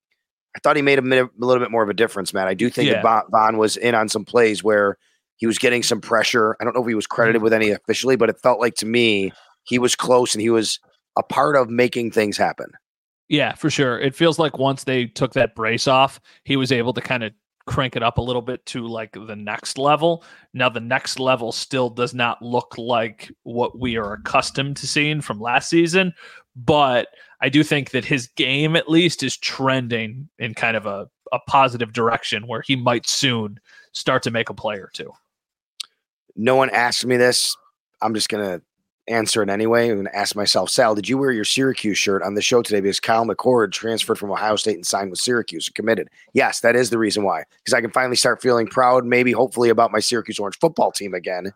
I 0.55 0.59
thought 0.59 0.75
he 0.75 0.81
made 0.81 0.99
a, 0.99 1.23
a 1.23 1.29
little 1.37 1.63
bit 1.63 1.71
more 1.71 1.83
of 1.83 1.89
a 1.89 1.93
difference, 1.93 2.33
man. 2.33 2.47
I 2.47 2.53
do 2.53 2.69
think 2.69 2.89
yeah. 2.89 3.01
that 3.01 3.29
Von 3.29 3.57
was 3.57 3.77
in 3.77 3.95
on 3.95 4.09
some 4.09 4.25
plays 4.25 4.63
where 4.63 4.97
he 5.37 5.47
was 5.47 5.57
getting 5.57 5.83
some 5.83 6.01
pressure. 6.01 6.57
I 6.59 6.63
don't 6.63 6.75
know 6.75 6.81
if 6.81 6.87
he 6.87 6.95
was 6.95 7.07
credited 7.07 7.37
mm-hmm. 7.37 7.43
with 7.45 7.53
any 7.53 7.69
officially, 7.69 8.15
but 8.15 8.29
it 8.29 8.39
felt 8.41 8.59
like 8.59 8.75
to 8.75 8.85
me 8.85 9.31
he 9.63 9.79
was 9.79 9.95
close 9.95 10.35
and 10.35 10.41
he 10.41 10.49
was 10.49 10.79
a 11.17 11.23
part 11.23 11.55
of 11.55 11.69
making 11.69 12.11
things 12.11 12.37
happen. 12.37 12.71
Yeah, 13.29 13.55
for 13.55 13.69
sure. 13.69 13.97
It 13.97 14.13
feels 14.13 14.39
like 14.39 14.57
once 14.57 14.83
they 14.83 15.05
took 15.05 15.33
that 15.33 15.55
brace 15.55 15.87
off, 15.87 16.19
he 16.43 16.57
was 16.57 16.71
able 16.71 16.91
to 16.93 17.01
kind 17.01 17.23
of 17.23 17.31
crank 17.65 17.95
it 17.95 18.03
up 18.03 18.17
a 18.17 18.21
little 18.21 18.41
bit 18.41 18.65
to 18.67 18.87
like 18.87 19.13
the 19.13 19.35
next 19.35 19.77
level. 19.77 20.23
Now, 20.53 20.69
the 20.69 20.79
next 20.79 21.19
level 21.19 21.51
still 21.51 21.89
does 21.89 22.13
not 22.13 22.41
look 22.41 22.77
like 22.77 23.31
what 23.43 23.79
we 23.79 23.97
are 23.97 24.13
accustomed 24.13 24.77
to 24.77 24.87
seeing 24.87 25.21
from 25.21 25.39
last 25.39 25.69
season, 25.69 26.13
but 26.55 27.07
I 27.41 27.49
do 27.49 27.63
think 27.63 27.91
that 27.91 28.05
his 28.05 28.27
game, 28.27 28.75
at 28.75 28.89
least, 28.89 29.23
is 29.23 29.37
trending 29.37 30.29
in 30.39 30.53
kind 30.53 30.77
of 30.77 30.85
a, 30.85 31.07
a 31.31 31.39
positive 31.47 31.93
direction 31.93 32.47
where 32.47 32.61
he 32.61 32.75
might 32.75 33.07
soon 33.07 33.59
start 33.93 34.23
to 34.23 34.31
make 34.31 34.49
a 34.49 34.53
play 34.53 34.75
or 34.75 34.89
two. 34.93 35.11
No 36.35 36.55
one 36.55 36.69
asked 36.69 37.05
me 37.05 37.17
this. 37.17 37.55
I'm 38.01 38.13
just 38.13 38.29
going 38.29 38.43
to 38.43 38.63
answer 39.07 39.41
it 39.41 39.49
anyway. 39.49 39.89
I'm 39.89 39.95
going 39.95 40.05
to 40.05 40.15
ask 40.15 40.35
myself, 40.35 40.69
Sal, 40.69 40.95
did 40.95 41.09
you 41.09 41.17
wear 41.17 41.31
your 41.31 41.45
Syracuse 41.45 41.97
shirt 41.97 42.23
on 42.23 42.35
the 42.35 42.41
show 42.41 42.61
today 42.61 42.81
because 42.81 42.99
Kyle 42.99 43.25
McCord 43.25 43.71
transferred 43.71 44.17
from 44.17 44.31
Ohio 44.31 44.55
State 44.55 44.75
and 44.75 44.85
signed 44.85 45.09
with 45.09 45.19
Syracuse 45.19 45.67
and 45.67 45.75
committed? 45.75 46.09
Yes, 46.33 46.61
that 46.61 46.75
is 46.75 46.89
the 46.89 46.97
reason 46.97 47.23
why. 47.23 47.43
Because 47.63 47.73
I 47.73 47.81
can 47.81 47.91
finally 47.91 48.15
start 48.15 48.41
feeling 48.41 48.67
proud, 48.67 49.05
maybe 49.05 49.31
hopefully 49.31 49.69
about 49.69 49.91
my 49.91 49.99
Syracuse 49.99 50.39
Orange 50.39 50.57
football 50.59 50.91
team 50.91 51.13
again. 51.13 51.51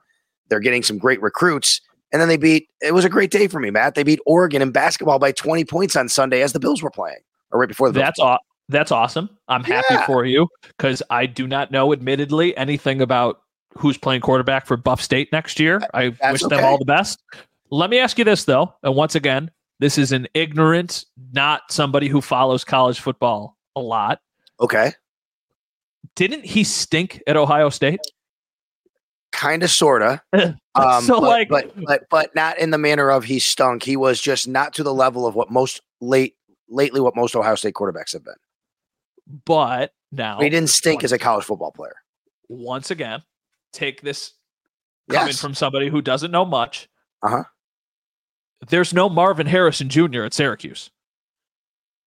They're 0.49 0.59
getting 0.59 0.83
some 0.83 0.97
great 0.97 1.21
recruits. 1.21 1.81
And 2.11 2.21
then 2.21 2.29
they 2.29 2.37
beat, 2.37 2.69
it 2.81 2.93
was 2.93 3.05
a 3.05 3.09
great 3.09 3.31
day 3.31 3.47
for 3.47 3.59
me, 3.59 3.69
Matt. 3.69 3.95
They 3.95 4.03
beat 4.03 4.19
Oregon 4.25 4.61
in 4.61 4.71
basketball 4.71 5.19
by 5.19 5.31
20 5.31 5.65
points 5.65 5.95
on 5.95 6.07
Sunday 6.09 6.41
as 6.41 6.53
the 6.53 6.59
Bills 6.59 6.81
were 6.81 6.91
playing, 6.91 7.19
or 7.51 7.59
right 7.59 7.67
before 7.67 7.91
the 7.91 7.99
That's 7.99 8.19
aw- 8.19 8.37
That's 8.69 8.91
awesome. 8.91 9.29
I'm 9.47 9.63
happy 9.63 9.85
yeah. 9.93 10.05
for 10.05 10.25
you 10.25 10.47
because 10.77 11.03
I 11.09 11.25
do 11.25 11.47
not 11.47 11.71
know, 11.71 11.93
admittedly, 11.93 12.55
anything 12.57 13.01
about 13.01 13.41
who's 13.77 13.97
playing 13.97 14.21
quarterback 14.21 14.65
for 14.65 14.77
Buff 14.77 15.01
State 15.01 15.31
next 15.31 15.59
year. 15.59 15.81
I 15.93 16.09
That's 16.09 16.33
wish 16.33 16.43
okay. 16.43 16.55
them 16.55 16.65
all 16.65 16.77
the 16.77 16.85
best. 16.85 17.21
Let 17.71 17.89
me 17.89 17.99
ask 17.99 18.17
you 18.17 18.23
this 18.23 18.45
though, 18.45 18.73
and 18.83 18.95
once 18.95 19.15
again, 19.15 19.51
this 19.79 19.97
is 19.97 20.11
an 20.11 20.27
ignorant, 20.33 21.05
not 21.33 21.63
somebody 21.69 22.07
who 22.07 22.21
follows 22.21 22.63
college 22.63 22.99
football 22.99 23.57
a 23.75 23.81
lot. 23.81 24.19
Okay. 24.59 24.93
Didn't 26.15 26.45
he 26.45 26.63
stink 26.63 27.21
at 27.27 27.35
Ohio 27.35 27.69
State? 27.69 27.99
Kind 29.33 29.63
of, 29.63 29.69
sorta. 29.69 30.21
um, 30.33 31.03
so 31.03 31.19
but, 31.19 31.27
like, 31.27 31.49
but, 31.49 31.73
but 31.85 32.03
but 32.09 32.35
not 32.35 32.57
in 32.57 32.69
the 32.69 32.77
manner 32.77 33.09
of 33.09 33.25
he 33.25 33.39
stunk. 33.39 33.83
He 33.83 33.97
was 33.97 34.21
just 34.21 34.47
not 34.47 34.73
to 34.75 34.83
the 34.83 34.93
level 34.93 35.27
of 35.27 35.35
what 35.35 35.51
most 35.51 35.81
late 35.99 36.35
lately 36.69 37.01
what 37.01 37.17
most 37.17 37.35
Ohio 37.35 37.55
State 37.55 37.73
quarterbacks 37.73 38.13
have 38.13 38.23
been. 38.23 38.35
But 39.45 39.91
now 40.13 40.39
he 40.39 40.49
didn't 40.49 40.69
stink 40.69 40.99
once, 40.99 41.05
as 41.05 41.11
a 41.11 41.17
college 41.17 41.43
football 41.43 41.71
player. 41.71 41.95
Once 42.47 42.91
again, 42.91 43.23
take 43.75 44.01
this 44.01 44.33
coming 45.09 45.27
yes. 45.27 45.41
from 45.41 45.53
somebody 45.53 45.89
who 45.89 46.01
doesn't 46.01 46.31
know 46.31 46.45
much. 46.45 46.89
Uh 47.21 47.29
huh. 47.29 47.43
There's 48.69 48.93
no 48.93 49.09
Marvin 49.09 49.47
Harrison 49.47 49.89
Jr. 49.89 50.23
at 50.23 50.33
Syracuse. 50.33 50.89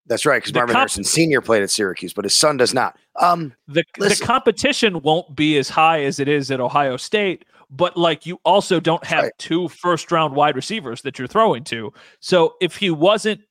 That's 0.06 0.24
right, 0.24 0.38
because 0.38 0.54
Marvin 0.54 0.72
comp- 0.72 0.80
Harrison 0.80 1.04
Sr. 1.04 1.40
played 1.42 1.62
at 1.62 1.70
Syracuse, 1.70 2.14
but 2.14 2.24
his 2.24 2.34
son 2.34 2.56
does 2.56 2.72
not. 2.72 2.96
Um, 3.20 3.54
the 3.66 3.84
the 3.98 4.18
competition 4.24 5.02
won't 5.02 5.36
be 5.36 5.58
as 5.58 5.68
high 5.68 6.04
as 6.04 6.18
it 6.18 6.28
is 6.28 6.50
at 6.50 6.60
Ohio 6.60 6.96
State, 6.96 7.44
but 7.70 7.96
like 7.96 8.24
you 8.24 8.40
also 8.44 8.80
don't 8.80 9.04
have 9.04 9.24
right. 9.24 9.32
two 9.38 9.68
first 9.68 10.10
round 10.10 10.34
wide 10.34 10.56
receivers 10.56 11.02
that 11.02 11.18
you're 11.18 11.28
throwing 11.28 11.62
to. 11.64 11.92
So 12.20 12.54
if 12.60 12.76
he 12.76 12.90
wasn't 12.90 13.42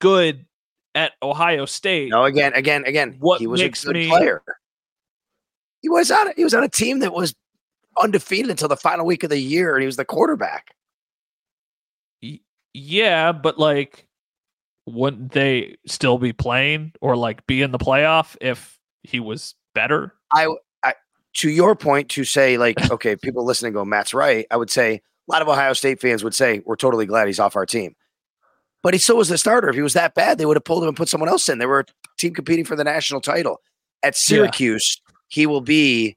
good 0.00 0.44
at 0.94 1.12
Ohio 1.22 1.64
State, 1.64 2.10
no, 2.10 2.24
again, 2.24 2.52
again, 2.54 2.84
again, 2.84 3.16
what 3.18 3.40
he 3.40 3.46
was 3.46 3.62
a 3.62 3.70
good 3.70 3.94
me, 3.94 4.08
player. 4.08 4.42
He 5.80 5.88
was 5.88 6.10
on 6.10 6.32
he 6.36 6.44
was 6.44 6.52
on 6.52 6.62
a 6.62 6.68
team 6.68 6.98
that 6.98 7.14
was 7.14 7.34
undefeated 7.98 8.50
until 8.50 8.68
the 8.68 8.76
final 8.76 9.06
week 9.06 9.22
of 9.22 9.30
the 9.30 9.38
year, 9.38 9.74
and 9.74 9.82
he 9.82 9.86
was 9.86 9.96
the 9.96 10.04
quarterback. 10.04 10.74
Yeah, 12.74 13.32
but 13.32 13.58
like 13.58 14.06
wouldn't 14.86 15.32
they 15.32 15.76
still 15.86 16.18
be 16.18 16.32
playing 16.32 16.92
or 17.00 17.16
like 17.16 17.46
be 17.46 17.62
in 17.62 17.70
the 17.70 17.78
playoff 17.78 18.36
if 18.40 18.78
he 19.02 19.20
was 19.20 19.54
better? 19.74 20.14
I, 20.32 20.48
I 20.82 20.94
to 21.34 21.50
your 21.50 21.76
point 21.76 22.08
to 22.10 22.24
say 22.24 22.58
like 22.58 22.90
okay, 22.90 23.16
people 23.16 23.44
listening 23.44 23.72
go 23.72 23.84
Matt's 23.84 24.14
right. 24.14 24.46
I 24.50 24.56
would 24.56 24.70
say 24.70 24.94
a 24.94 25.00
lot 25.32 25.42
of 25.42 25.48
Ohio 25.48 25.72
State 25.72 26.00
fans 26.00 26.24
would 26.24 26.34
say 26.34 26.62
we're 26.64 26.76
totally 26.76 27.06
glad 27.06 27.26
he's 27.26 27.40
off 27.40 27.56
our 27.56 27.66
team. 27.66 27.94
But 28.82 28.94
he 28.94 28.98
still 28.98 29.16
was 29.16 29.28
the 29.28 29.38
starter. 29.38 29.68
If 29.68 29.76
he 29.76 29.82
was 29.82 29.92
that 29.92 30.14
bad, 30.14 30.38
they 30.38 30.46
would 30.46 30.56
have 30.56 30.64
pulled 30.64 30.82
him 30.82 30.88
and 30.88 30.96
put 30.96 31.08
someone 31.08 31.28
else 31.28 31.48
in. 31.48 31.58
They 31.58 31.66
were 31.66 31.80
a 31.80 31.84
team 32.18 32.34
competing 32.34 32.64
for 32.64 32.74
the 32.74 32.82
national 32.82 33.20
title. 33.20 33.60
At 34.02 34.16
Syracuse, 34.16 35.00
yeah. 35.06 35.14
he 35.28 35.46
will 35.46 35.60
be 35.60 36.16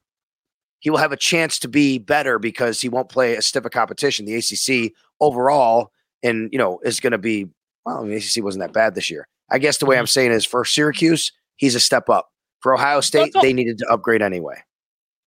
he 0.85 0.91
will 0.91 0.99
have 0.99 1.11
a 1.11 1.17
chance 1.17 1.57
to 1.57 1.67
be 1.67 1.97
better 1.97 2.37
because 2.37 2.79
he 2.79 2.89
won't 2.89 3.09
play 3.09 3.35
a 3.35 3.41
stiff 3.41 3.65
a 3.65 3.71
competition. 3.71 4.23
The 4.23 4.35
ACC 4.35 4.93
overall 5.19 5.91
and 6.21 6.47
you 6.51 6.59
know 6.59 6.79
is 6.83 6.99
going 6.99 7.09
to 7.09 7.17
be 7.17 7.47
well. 7.87 8.05
the 8.05 8.15
ACC 8.15 8.43
wasn't 8.43 8.61
that 8.61 8.71
bad 8.71 8.93
this 8.93 9.09
year. 9.09 9.27
I 9.49 9.57
guess 9.57 9.79
the 9.79 9.87
way 9.87 9.97
I'm 9.97 10.03
mm-hmm. 10.03 10.09
saying 10.09 10.31
is 10.31 10.45
for 10.45 10.63
Syracuse, 10.63 11.31
he's 11.55 11.73
a 11.73 11.79
step 11.79 12.07
up. 12.07 12.29
For 12.59 12.75
Ohio 12.75 13.01
State, 13.01 13.33
they 13.41 13.51
needed 13.51 13.79
to 13.79 13.87
upgrade 13.87 14.21
anyway. 14.21 14.61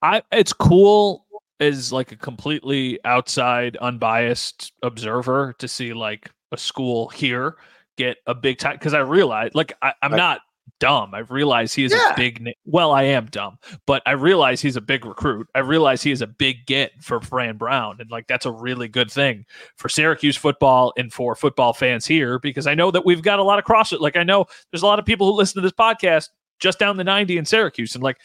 I 0.00 0.22
it's 0.30 0.52
cool 0.52 1.26
as 1.58 1.92
like 1.92 2.12
a 2.12 2.16
completely 2.16 3.00
outside, 3.04 3.76
unbiased 3.78 4.72
observer 4.84 5.56
to 5.58 5.66
see 5.66 5.92
like 5.92 6.30
a 6.52 6.56
school 6.56 7.08
here 7.08 7.56
get 7.96 8.18
a 8.28 8.34
big 8.34 8.58
time 8.58 8.74
because 8.74 8.94
I 8.94 9.00
realize 9.00 9.50
like 9.54 9.72
I, 9.82 9.92
am 10.02 10.12
not 10.12 10.38
dumb. 10.80 11.14
I 11.14 11.20
realize 11.20 11.74
he 11.74 11.84
is 11.84 11.92
yeah. 11.92 12.12
a 12.12 12.16
big. 12.16 12.40
Na- 12.40 12.52
well, 12.64 12.92
I 12.92 13.04
am 13.04 13.26
dumb, 13.26 13.58
but 13.86 14.02
I 14.06 14.12
realize 14.12 14.60
he's 14.60 14.76
a 14.76 14.80
big 14.80 15.04
recruit. 15.04 15.48
I 15.54 15.60
realize 15.60 16.02
he 16.02 16.10
is 16.10 16.22
a 16.22 16.26
big 16.26 16.66
get 16.66 16.92
for 17.02 17.20
Fran 17.20 17.56
Brown, 17.56 17.96
and 18.00 18.10
like 18.10 18.26
that's 18.26 18.46
a 18.46 18.52
really 18.52 18.88
good 18.88 19.10
thing 19.10 19.44
for 19.76 19.88
Syracuse 19.88 20.36
football 20.36 20.92
and 20.96 21.12
for 21.12 21.34
football 21.34 21.72
fans 21.72 22.06
here 22.06 22.38
because 22.38 22.66
I 22.66 22.74
know 22.74 22.90
that 22.90 23.04
we've 23.04 23.22
got 23.22 23.38
a 23.38 23.44
lot 23.44 23.58
of 23.58 23.64
cross. 23.64 23.92
Like 23.92 24.16
I 24.16 24.22
know 24.22 24.46
there's 24.72 24.82
a 24.82 24.86
lot 24.86 24.98
of 24.98 25.04
people 25.04 25.26
who 25.26 25.36
listen 25.36 25.60
to 25.60 25.66
this 25.66 25.72
podcast 25.72 26.28
just 26.60 26.78
down 26.78 26.96
the 26.96 27.04
90 27.04 27.38
in 27.38 27.44
Syracuse, 27.44 27.94
and 27.94 28.02
like 28.02 28.18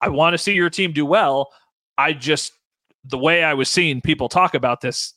I 0.00 0.08
want 0.08 0.34
to 0.34 0.38
see 0.38 0.54
your 0.54 0.70
team 0.70 0.92
do 0.92 1.06
well. 1.06 1.50
I 1.98 2.12
just 2.12 2.52
the 3.04 3.18
way 3.18 3.42
I 3.42 3.54
was 3.54 3.68
seeing 3.68 4.00
people 4.00 4.28
talk 4.28 4.54
about 4.54 4.80
this 4.80 5.14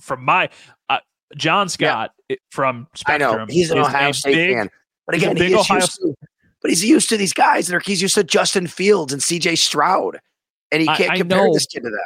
from 0.00 0.24
my 0.24 0.48
uh, 0.88 0.98
John 1.36 1.68
Scott 1.68 2.12
yeah. 2.28 2.36
from 2.50 2.88
Spectrum. 2.94 3.32
I 3.32 3.36
know 3.36 3.46
he's 3.48 3.70
an 3.70 3.78
Ohio 3.78 4.12
State 4.12 4.34
big, 4.34 4.56
fan. 4.56 4.70
But 5.06 5.16
again, 5.16 5.36
he's 5.36 5.66
he's 5.66 5.70
used 5.70 5.94
to, 5.96 6.14
but 6.62 6.70
he's 6.70 6.84
used 6.84 7.08
to 7.10 7.16
these 7.16 7.32
guys 7.32 7.66
that 7.66 7.76
are 7.76 7.80
he's 7.80 8.02
used 8.02 8.14
to 8.14 8.24
Justin 8.24 8.66
Fields 8.66 9.12
and 9.12 9.20
CJ 9.20 9.58
Stroud. 9.58 10.20
And 10.72 10.80
he 10.80 10.88
can't 10.88 11.10
I, 11.10 11.14
I 11.14 11.18
compare 11.18 11.46
know. 11.46 11.52
this 11.52 11.66
kid 11.66 11.82
to 11.82 11.90
them. 11.90 12.00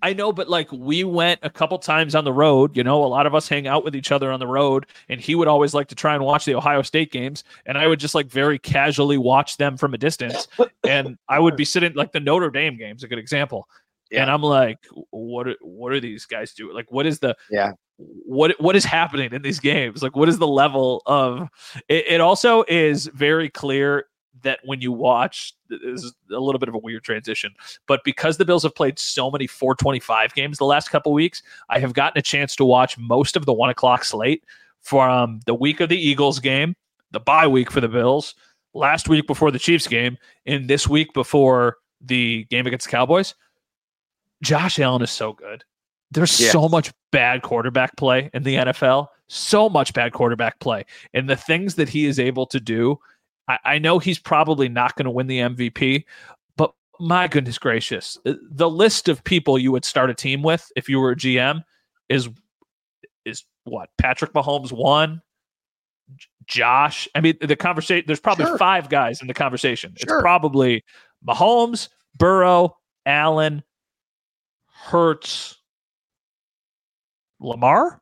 I 0.00 0.12
know, 0.12 0.32
but 0.32 0.48
like 0.48 0.70
we 0.70 1.02
went 1.02 1.40
a 1.42 1.50
couple 1.50 1.76
times 1.78 2.14
on 2.14 2.24
the 2.24 2.32
road, 2.32 2.76
you 2.76 2.84
know, 2.84 3.04
a 3.04 3.06
lot 3.06 3.26
of 3.26 3.34
us 3.34 3.48
hang 3.48 3.66
out 3.66 3.84
with 3.84 3.96
each 3.96 4.12
other 4.12 4.30
on 4.30 4.38
the 4.38 4.46
road, 4.46 4.86
and 5.08 5.20
he 5.20 5.34
would 5.34 5.48
always 5.48 5.74
like 5.74 5.88
to 5.88 5.94
try 5.94 6.14
and 6.14 6.24
watch 6.24 6.44
the 6.44 6.54
Ohio 6.54 6.82
State 6.82 7.10
games, 7.10 7.42
and 7.66 7.76
I 7.76 7.86
would 7.88 7.98
just 7.98 8.14
like 8.14 8.26
very 8.26 8.58
casually 8.58 9.18
watch 9.18 9.56
them 9.56 9.76
from 9.76 9.94
a 9.94 9.98
distance, 9.98 10.46
and 10.86 11.18
I 11.28 11.40
would 11.40 11.56
be 11.56 11.64
sitting 11.64 11.94
like 11.94 12.12
the 12.12 12.20
Notre 12.20 12.50
Dame 12.50 12.76
game's 12.76 13.02
a 13.02 13.08
good 13.08 13.18
example, 13.18 13.68
yeah. 14.10 14.22
and 14.22 14.30
I'm 14.30 14.42
like, 14.42 14.78
what 15.10 15.48
are, 15.48 15.56
what 15.60 15.92
are 15.92 16.00
these 16.00 16.26
guys 16.26 16.52
doing? 16.54 16.74
Like, 16.74 16.90
what 16.90 17.06
is 17.06 17.18
the 17.18 17.36
yeah 17.50 17.72
what 17.98 18.54
what 18.60 18.76
is 18.76 18.84
happening 18.84 19.32
in 19.32 19.42
these 19.42 19.58
games 19.58 20.02
like 20.02 20.14
what 20.14 20.28
is 20.28 20.38
the 20.38 20.46
level 20.46 21.02
of 21.06 21.48
it, 21.88 22.04
it 22.06 22.20
also 22.20 22.64
is 22.68 23.06
very 23.06 23.50
clear 23.50 24.06
that 24.42 24.60
when 24.64 24.80
you 24.80 24.92
watch 24.92 25.52
this 25.68 26.04
is 26.04 26.14
a 26.30 26.38
little 26.38 26.60
bit 26.60 26.68
of 26.68 26.76
a 26.76 26.78
weird 26.78 27.02
transition 27.02 27.52
but 27.88 28.00
because 28.04 28.36
the 28.36 28.44
bills 28.44 28.62
have 28.62 28.74
played 28.74 28.98
so 29.00 29.32
many 29.32 29.48
425 29.48 30.32
games 30.34 30.58
the 30.58 30.64
last 30.64 30.90
couple 30.90 31.12
weeks 31.12 31.42
i 31.70 31.80
have 31.80 31.92
gotten 31.92 32.18
a 32.18 32.22
chance 32.22 32.54
to 32.54 32.64
watch 32.64 32.96
most 32.98 33.36
of 33.36 33.46
the 33.46 33.52
one 33.52 33.68
o'clock 33.70 34.04
slate 34.04 34.44
from 34.80 35.40
the 35.46 35.54
week 35.54 35.80
of 35.80 35.88
the 35.88 35.98
eagles 35.98 36.38
game 36.38 36.76
the 37.10 37.20
bye 37.20 37.48
week 37.48 37.68
for 37.68 37.80
the 37.80 37.88
bills 37.88 38.36
last 38.74 39.08
week 39.08 39.26
before 39.26 39.50
the 39.50 39.58
chiefs 39.58 39.88
game 39.88 40.16
and 40.46 40.68
this 40.68 40.86
week 40.86 41.12
before 41.14 41.78
the 42.00 42.44
game 42.44 42.64
against 42.64 42.86
the 42.86 42.90
cowboys 42.92 43.34
josh 44.42 44.78
allen 44.78 45.02
is 45.02 45.10
so 45.10 45.32
good 45.32 45.64
there's 46.10 46.40
yeah. 46.40 46.50
so 46.50 46.68
much 46.68 46.92
bad 47.10 47.42
quarterback 47.42 47.96
play 47.96 48.30
in 48.32 48.42
the 48.42 48.56
NFL, 48.56 49.08
so 49.28 49.68
much 49.68 49.92
bad 49.92 50.12
quarterback 50.12 50.58
play. 50.60 50.84
And 51.12 51.28
the 51.28 51.36
things 51.36 51.74
that 51.74 51.88
he 51.88 52.06
is 52.06 52.18
able 52.18 52.46
to 52.46 52.60
do, 52.60 52.98
I, 53.46 53.58
I 53.64 53.78
know 53.78 53.98
he's 53.98 54.18
probably 54.18 54.68
not 54.68 54.96
going 54.96 55.04
to 55.04 55.10
win 55.10 55.26
the 55.26 55.40
MVP, 55.40 56.04
but 56.56 56.72
my 56.98 57.28
goodness 57.28 57.58
gracious, 57.58 58.18
uh, 58.24 58.34
the 58.50 58.70
list 58.70 59.08
of 59.08 59.22
people 59.24 59.58
you 59.58 59.72
would 59.72 59.84
start 59.84 60.10
a 60.10 60.14
team 60.14 60.42
with 60.42 60.70
if 60.76 60.88
you 60.88 60.98
were 60.98 61.10
a 61.10 61.16
GM 61.16 61.62
is 62.08 62.28
is 63.24 63.44
what 63.64 63.90
Patrick 63.98 64.32
Mahomes 64.32 64.72
one, 64.72 65.20
Josh. 66.46 67.06
I 67.14 67.20
mean, 67.20 67.36
the 67.42 67.56
conversation. 67.56 68.04
There's 68.06 68.20
probably 68.20 68.46
sure. 68.46 68.56
five 68.56 68.88
guys 68.88 69.20
in 69.20 69.26
the 69.26 69.34
conversation. 69.34 69.94
Sure. 69.98 70.16
It's 70.16 70.22
probably 70.22 70.82
Mahomes, 71.26 71.90
Burrow, 72.16 72.78
Allen, 73.04 73.62
Hurts, 74.84 75.56
Lamar, 77.40 78.00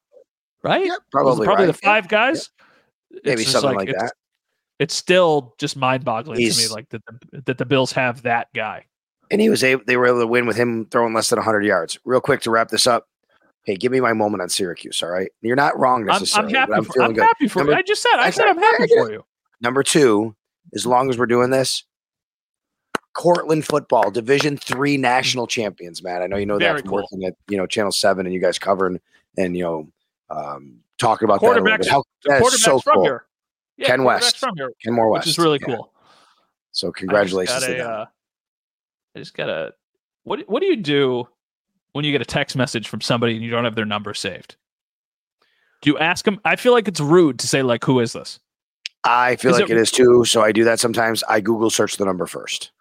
right? 0.63 0.87
Yeah, 0.87 0.97
probably 1.11 1.45
probably 1.45 1.67
right. 1.67 1.73
the 1.73 1.79
five 1.79 2.09
guys. 2.09 2.51
Maybe 3.25 3.45
something 3.45 3.75
like, 3.75 3.89
like 3.89 3.99
that. 3.99 4.13
It's 4.79 4.95
still 4.95 5.55
just 5.59 5.77
mind-boggling 5.77 6.39
He's, 6.39 6.59
to 6.59 6.69
me, 6.69 6.75
like 6.75 6.89
that 6.91 7.03
the, 7.07 7.43
that 7.47 7.59
the 7.59 7.65
Bills 7.65 7.93
have 7.93 8.23
that 8.23 8.49
guy. 8.55 8.85
And 9.31 9.41
he 9.41 9.49
was 9.49 9.65
able; 9.65 9.83
they 9.87 9.97
were 9.97 10.07
able 10.07 10.21
to 10.21 10.27
win 10.27 10.47
with 10.47 10.57
him 10.57 10.87
throwing 10.91 11.15
less 11.15 11.31
than 11.31 11.39
100 11.39 11.65
yards. 11.65 11.99
Real 12.05 12.21
quick 12.21 12.43
to 12.43 12.51
wrap 12.51 12.69
this 12.69 12.87
up. 12.87 13.09
Hey, 13.65 13.75
give 13.75 13.91
me 13.91 14.01
my 14.01 14.13
moment 14.13 14.43
on 14.43 14.49
Syracuse. 14.49 15.03
All 15.03 15.09
right, 15.09 15.31
you're 15.41 15.57
not 15.57 15.79
wrong 15.79 16.05
necessarily. 16.05 16.55
I'm, 16.55 16.63
I'm 16.63 16.69
happy. 16.69 16.79
I'm, 16.79 16.85
for, 16.85 17.03
I'm 17.03 17.15
happy 17.17 17.49
for 17.49 17.59
Number, 17.61 17.73
you. 17.73 17.79
I 17.79 17.83
just 17.83 18.03
said. 18.03 18.19
I, 18.19 18.27
I 18.27 18.31
said 18.31 18.47
I'm 18.47 18.59
happy 18.59 18.87
for 18.89 19.11
you. 19.11 19.25
Number 19.61 19.83
two, 19.83 20.37
as 20.75 20.87
long 20.87 21.11
as 21.11 21.19
we're 21.19 21.27
doing 21.27 21.51
this, 21.51 21.85
Cortland 23.17 23.65
football, 23.65 24.11
Division 24.11 24.57
three 24.57 24.97
national 24.97 25.47
champions, 25.47 26.03
Matt. 26.03 26.23
I 26.23 26.27
know 26.27 26.37
you 26.37 26.47
know 26.47 26.59
Very 26.59 26.75
that 26.75 26.81
from 26.83 26.91
cool. 26.91 26.99
working 27.11 27.25
at 27.25 27.35
you 27.49 27.57
know 27.57 27.67
Channel 27.67 27.93
Seven 27.93 28.27
and 28.27 28.35
you 28.35 28.41
guys 28.41 28.59
covering 28.59 29.01
and 29.39 29.57
you 29.57 29.63
know 29.63 29.89
um, 30.31 30.81
talking 30.99 31.25
about 31.25 31.41
that. 31.41 31.47
Quarterbacks- 31.47 31.79
bit. 31.79 31.89
How, 31.89 32.03
that 32.25 32.41
quarterback's 32.41 32.63
so 32.63 32.79
from 32.81 32.95
cool. 32.97 33.05
here. 33.05 33.25
Yeah, 33.79 33.87
Ken 33.89 34.05
West. 34.05 34.37
from 34.39 34.55
here, 34.57 34.71
Ken 34.85 34.95
Moore 34.95 35.11
West, 35.11 35.27
which 35.27 35.33
is 35.33 35.39
really 35.39 35.59
Yeah. 35.61 35.77
cool. 35.77 35.93
So 36.73 36.89
I 36.89 36.91
just 36.91 36.97
congratulations 36.99 37.61
got 37.61 37.67
to 37.67 37.73
a, 37.75 37.77
them. 37.79 37.91
uh, 37.91 38.05
I 39.15 39.19
just 39.19 39.35
got 39.35 39.49
a. 39.49 39.73
What 40.25 40.41
What 40.49 40.61
do 40.61 40.67
you 40.67 40.77
do 40.77 41.27
when 41.93 42.05
you 42.05 42.13
get 42.13 42.21
a 42.21 42.27
text 42.27 42.55
message 42.57 42.89
from 42.89 43.01
somebody 43.01 43.35
and 43.35 43.43
you 43.45 43.51
don't 43.51 43.65
have 43.65 43.75
their 43.77 43.85
number 43.87 44.13
saved? 44.15 44.57
Do 45.83 45.91
you 45.91 45.99
ask 45.99 46.25
them? 46.25 46.41
I 46.45 46.57
feel 46.57 46.73
like 46.73 46.89
it's 46.89 47.01
rude 47.01 47.39
to 47.39 47.49
say 47.49 47.63
like, 47.63 47.85
"Who 47.85 48.01
is 48.01 48.13
this?" 48.13 48.41
I 49.05 49.37
feel 49.37 49.53
is 49.53 49.61
like 49.61 49.71
it- 49.71 49.77
it 49.77 49.81
is 49.81 49.91
too. 49.93 50.25
So 50.25 50.43
I 50.43 50.53
do 50.53 50.65
that 50.65 50.81
sometimes. 50.81 51.23
I 51.29 51.41
Google 51.41 51.71
search 51.71 51.97
the 51.97 52.05
number 52.05 52.27
first, 52.27 52.73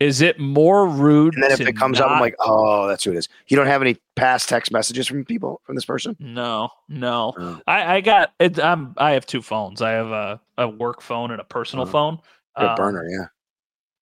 Is 0.00 0.20
it 0.20 0.38
more 0.38 0.86
rude? 0.88 1.34
and 1.34 1.42
then 1.42 1.50
if 1.50 1.60
it 1.60 1.76
comes 1.76 1.98
up, 2.00 2.08
I'm 2.10 2.20
like, 2.20 2.36
oh, 2.38 2.86
that's 2.86 3.02
who 3.02 3.10
it 3.10 3.16
is. 3.16 3.28
You 3.48 3.56
don't 3.56 3.66
have 3.66 3.82
any 3.82 3.96
past 4.14 4.48
text 4.48 4.70
messages 4.70 5.08
from 5.08 5.24
people 5.24 5.60
from 5.64 5.74
this 5.74 5.84
person? 5.84 6.16
No, 6.20 6.70
no. 6.88 7.34
Oh. 7.36 7.60
I, 7.66 7.96
I 7.96 8.00
got 8.00 8.32
it. 8.38 8.60
I'm, 8.60 8.94
I 8.96 9.12
have 9.12 9.26
two 9.26 9.42
phones. 9.42 9.82
I 9.82 9.90
have 9.90 10.06
a, 10.08 10.40
a 10.56 10.68
work 10.68 11.00
phone 11.02 11.32
and 11.32 11.40
a 11.40 11.44
personal 11.44 11.84
Oh. 11.86 11.90
phone. 11.90 12.18
Um, 12.54 12.76
burner, 12.76 13.04
yeah. 13.08 13.26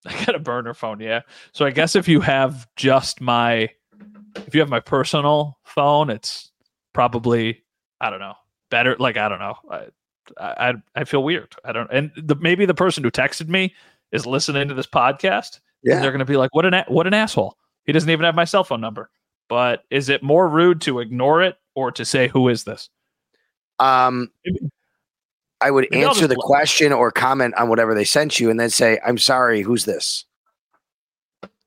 I 0.12 0.24
got 0.24 0.34
a 0.34 0.38
burner 0.38 0.74
phone, 0.74 1.00
yeah. 1.00 1.20
So 1.52 1.64
I 1.64 1.70
guess 1.70 1.96
if 1.96 2.08
you 2.08 2.20
have 2.20 2.66
just 2.76 3.20
my, 3.22 3.70
if 4.46 4.54
you 4.54 4.60
have 4.60 4.68
my 4.68 4.80
personal 4.80 5.58
phone, 5.64 6.10
it's 6.10 6.50
probably 6.92 7.62
I 8.00 8.10
don't 8.10 8.20
know 8.20 8.34
better. 8.70 8.96
Like 8.98 9.16
I 9.16 9.28
don't 9.30 9.38
know. 9.38 9.54
I 9.70 9.86
I, 10.38 10.74
I 10.94 11.04
feel 11.04 11.22
weird. 11.24 11.54
I 11.64 11.72
don't. 11.72 11.90
And 11.90 12.10
the 12.16 12.34
maybe 12.36 12.66
the 12.66 12.74
person 12.74 13.02
who 13.04 13.10
texted 13.10 13.48
me 13.48 13.74
is 14.12 14.26
listening 14.26 14.68
to 14.68 14.74
this 14.74 14.86
podcast. 14.86 15.60
Yeah. 15.86 16.00
they're 16.00 16.10
going 16.10 16.18
to 16.18 16.24
be 16.26 16.36
like, 16.36 16.54
"What 16.54 16.66
an 16.66 16.74
a- 16.74 16.84
what 16.88 17.06
an 17.06 17.14
asshole! 17.14 17.56
He 17.84 17.92
doesn't 17.92 18.10
even 18.10 18.24
have 18.24 18.34
my 18.34 18.44
cell 18.44 18.64
phone 18.64 18.80
number." 18.80 19.08
But 19.48 19.84
is 19.90 20.08
it 20.08 20.22
more 20.22 20.48
rude 20.48 20.80
to 20.82 20.98
ignore 21.00 21.42
it 21.42 21.56
or 21.74 21.92
to 21.92 22.04
say, 22.04 22.28
"Who 22.28 22.48
is 22.48 22.64
this?" 22.64 22.90
Um, 23.78 24.30
Maybe- 24.44 24.70
I 25.60 25.70
would 25.70 25.86
maybe 25.90 26.04
answer 26.04 26.26
the 26.26 26.36
question 26.36 26.92
or 26.92 27.10
comment 27.10 27.54
on 27.54 27.68
whatever 27.68 27.94
they 27.94 28.04
sent 28.04 28.38
you, 28.40 28.50
and 28.50 28.58
then 28.60 28.68
say, 28.70 28.98
"I'm 29.06 29.16
sorry, 29.18 29.62
who's 29.62 29.84
this?" 29.84 30.24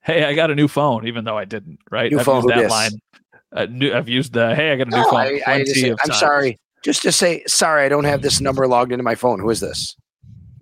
Hey, 0.02 0.24
I 0.26 0.34
got 0.34 0.52
a 0.52 0.56
new 0.56 0.68
phone, 0.68 1.08
even 1.08 1.24
though 1.24 1.38
I 1.38 1.46
didn't. 1.46 1.80
Right? 1.90 2.12
New 2.12 2.20
I've 2.20 2.26
phone, 2.26 2.44
used 2.44 2.50
that 2.50 2.62
dis? 2.62 2.72
line. 2.72 2.92
Uh, 3.56 3.66
new, 3.70 3.94
I've 3.94 4.10
used 4.10 4.34
the 4.34 4.54
"Hey, 4.56 4.72
I 4.72 4.76
got 4.76 4.88
a 4.88 4.92
new 4.92 4.98
No, 4.98 5.04
phone." 5.10 5.20
I, 5.20 5.42
I 5.48 5.64
say, 5.64 5.90
I'm 5.92 5.98
times. 5.98 6.20
sorry. 6.20 6.58
Just 6.84 7.02
to 7.04 7.12
say, 7.12 7.44
sorry, 7.46 7.84
I 7.86 7.90
don't 7.90 8.06
have 8.06 8.22
this 8.22 8.40
number 8.40 8.68
logged 8.68 8.92
into 8.92 9.04
my 9.04 9.16
phone. 9.16 9.40
Who 9.40 9.50
is 9.50 9.60
this? 9.60 9.96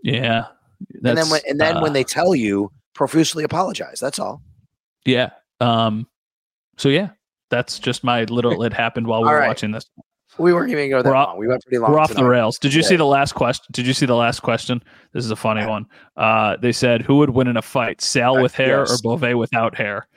Yeah. 0.04 0.46
and 1.04 1.18
then 1.18 1.30
when 1.30 1.42
and 1.48 1.60
then 1.60 1.76
when 1.82 1.92
uh, 1.92 1.94
they 1.94 2.04
tell 2.04 2.34
you, 2.36 2.72
profusely 2.98 3.44
apologize. 3.46 4.00
That's 4.02 4.20
all. 4.20 4.42
Yeah. 5.06 5.30
Um. 5.62 6.08
So 6.78 6.90
yeah, 6.90 7.10
that's 7.50 7.80
just 7.80 8.04
my 8.04 8.24
little. 8.26 8.62
It 8.64 8.74
happened 8.74 9.08
while 9.08 9.22
we 9.22 9.28
All 9.30 9.34
were 9.34 9.40
right. 9.40 9.48
watching 9.48 9.72
this. 9.72 9.86
We 10.38 10.54
weren't 10.54 10.70
even 10.72 10.90
go 10.90 11.02
that 11.02 11.16
off- 11.16 11.30
long. 11.30 11.38
We 11.40 11.48
went 11.48 11.64
pretty 11.64 11.80
long. 11.80 11.92
We're 11.92 12.00
off 12.00 12.14
the 12.14 12.24
rails. 12.26 12.60
Did 12.60 12.74
you 12.74 12.84
see 12.84 12.96
the 12.96 13.06
last 13.06 13.34
question? 13.34 13.66
Did 13.72 13.88
you 13.88 13.94
see 13.94 14.06
the 14.06 14.16
last 14.16 14.42
question? 14.42 14.84
This 15.14 15.26
is 15.26 15.32
a 15.32 15.36
funny 15.36 15.66
one. 15.66 15.86
Uh, 16.16 16.58
they 16.58 16.72
said, 16.74 17.02
"Who 17.04 17.16
would 17.18 17.30
win 17.32 17.48
in 17.48 17.58
a 17.58 17.62
fight, 17.62 18.02
Sal 18.02 18.38
Uh, 18.38 18.42
with 18.42 18.54
hair 18.54 18.80
yes. 18.82 19.00
or 19.04 19.18
Bove 19.18 19.34
without 19.36 19.76
hair?" 19.76 20.08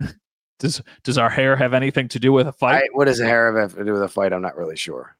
does 0.58 0.82
Does 1.04 1.18
our 1.18 1.28
hair 1.30 1.54
have 1.56 1.74
anything 1.74 2.08
to 2.08 2.18
do 2.18 2.32
with 2.32 2.48
a 2.48 2.52
fight? 2.52 2.84
I, 2.84 2.88
what 2.92 3.04
does 3.04 3.20
hair 3.20 3.56
have 3.60 3.74
to 3.76 3.84
do 3.84 3.92
with 3.92 4.02
a 4.02 4.08
fight? 4.08 4.32
I'm 4.32 4.42
not 4.42 4.56
really 4.56 4.76
sure. 4.76 5.14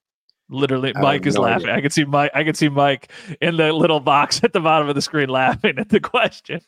Literally, 0.50 0.92
I 0.96 1.00
Mike 1.02 1.26
is 1.26 1.34
no 1.34 1.42
laughing. 1.42 1.66
idea. 1.68 1.76
I 1.76 1.80
can 1.82 1.90
see 1.90 2.04
Mike. 2.04 2.30
I 2.34 2.42
can 2.42 2.54
see 2.54 2.68
Mike 2.70 3.12
in 3.40 3.56
the 3.58 3.72
little 3.72 4.00
box 4.00 4.40
at 4.42 4.52
the 4.54 4.60
bottom 4.60 4.88
of 4.88 4.94
the 4.96 5.02
screen 5.02 5.28
laughing 5.28 5.78
at 5.78 5.90
the 5.90 6.00
question. 6.00 6.60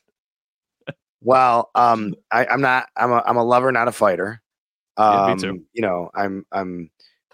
Well, 1.22 1.70
um, 1.74 2.14
I, 2.30 2.46
I'm 2.46 2.60
not. 2.60 2.88
I'm 2.96 3.10
a. 3.12 3.22
I'm 3.26 3.36
a 3.36 3.44
lover, 3.44 3.70
not 3.72 3.88
a 3.88 3.92
fighter. 3.92 4.40
Yeah, 4.98 5.26
me 5.26 5.32
Um, 5.32 5.38
too. 5.38 5.64
You 5.72 5.82
know, 5.82 6.10
I'm. 6.14 6.46
I'm. 6.52 6.90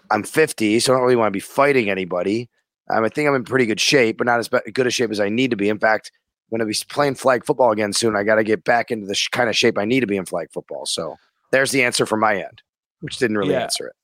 I'm 0.09 0.23
50, 0.23 0.79
so 0.79 0.93
I 0.93 0.95
don't 0.95 1.03
really 1.03 1.17
want 1.17 1.27
to 1.27 1.31
be 1.31 1.41
fighting 1.41 1.89
anybody. 1.89 2.49
Um, 2.89 3.03
I 3.03 3.09
think 3.09 3.27
I'm 3.27 3.35
in 3.35 3.43
pretty 3.43 3.65
good 3.65 3.79
shape, 3.81 4.17
but 4.17 4.25
not 4.25 4.39
as 4.39 4.47
good 4.47 4.87
a 4.87 4.89
shape 4.89 5.11
as 5.11 5.19
I 5.19 5.27
need 5.27 5.51
to 5.51 5.57
be. 5.57 5.67
In 5.67 5.79
fact, 5.79 6.11
when 6.47 6.61
I'm 6.61 6.67
going 6.67 6.73
to 6.73 6.79
be 6.87 6.93
playing 6.93 7.15
flag 7.15 7.43
football 7.45 7.71
again 7.73 7.91
soon. 7.91 8.15
I 8.15 8.23
got 8.23 8.35
to 8.35 8.43
get 8.45 8.63
back 8.63 8.89
into 8.89 9.05
the 9.05 9.15
sh- 9.15 9.27
kind 9.27 9.49
of 9.49 9.57
shape 9.57 9.77
I 9.77 9.83
need 9.83 9.99
to 9.99 10.07
be 10.07 10.15
in 10.15 10.25
flag 10.25 10.47
football. 10.53 10.85
So 10.85 11.17
there's 11.51 11.71
the 11.71 11.83
answer 11.83 12.05
from 12.05 12.21
my 12.21 12.35
end, 12.37 12.61
which 13.01 13.17
didn't 13.17 13.37
really 13.37 13.51
Yeah. 13.51 13.63
answer 13.63 13.87
it. 13.87 13.95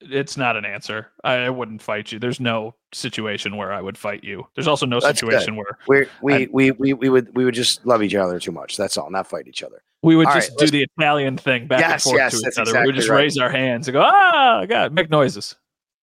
It's 0.00 0.36
not 0.36 0.56
an 0.56 0.64
answer. 0.64 1.08
I, 1.24 1.34
I 1.36 1.50
wouldn't 1.50 1.80
fight 1.80 2.12
you. 2.12 2.18
There's 2.18 2.38
no 2.40 2.74
situation 2.92 3.56
where 3.56 3.72
I 3.72 3.80
would 3.80 3.96
fight 3.96 4.22
you. 4.22 4.46
There's 4.54 4.68
also 4.68 4.84
no 4.86 5.00
That's 5.00 5.20
good. 5.20 5.30
situation 5.32 5.56
where 5.56 5.78
We 5.88 6.06
we, 6.22 6.46
we 6.52 6.70
we 6.72 6.92
we 6.92 7.08
would 7.08 7.34
we 7.34 7.44
would 7.44 7.54
just 7.54 7.84
love 7.86 8.02
each 8.02 8.14
other 8.14 8.38
too 8.38 8.52
much. 8.52 8.76
That's 8.76 8.98
all. 8.98 9.10
Not 9.10 9.26
fight 9.26 9.46
each 9.48 9.62
other. 9.62 9.82
we 10.02 10.14
would 10.16 10.26
All 10.26 10.34
just 10.34 10.50
right, 10.50 10.58
do 10.58 10.66
the 10.66 10.82
Italian 10.98 11.38
thing 11.38 11.66
back 11.66 11.82
and 11.82 12.02
forth 12.02 12.16
yes, 12.16 12.40
to 12.40 12.46
each 12.48 12.58
other. 12.58 12.78
we 12.80 12.86
would 12.86 12.94
just 12.94 13.08
right. 13.08 13.20
raise 13.20 13.38
our 13.38 13.50
hands 13.50 13.88
and 13.88 13.94
go, 13.94 14.02
ah, 14.04 14.66
God, 14.68 14.92
make 14.92 15.08
noises. 15.10 15.56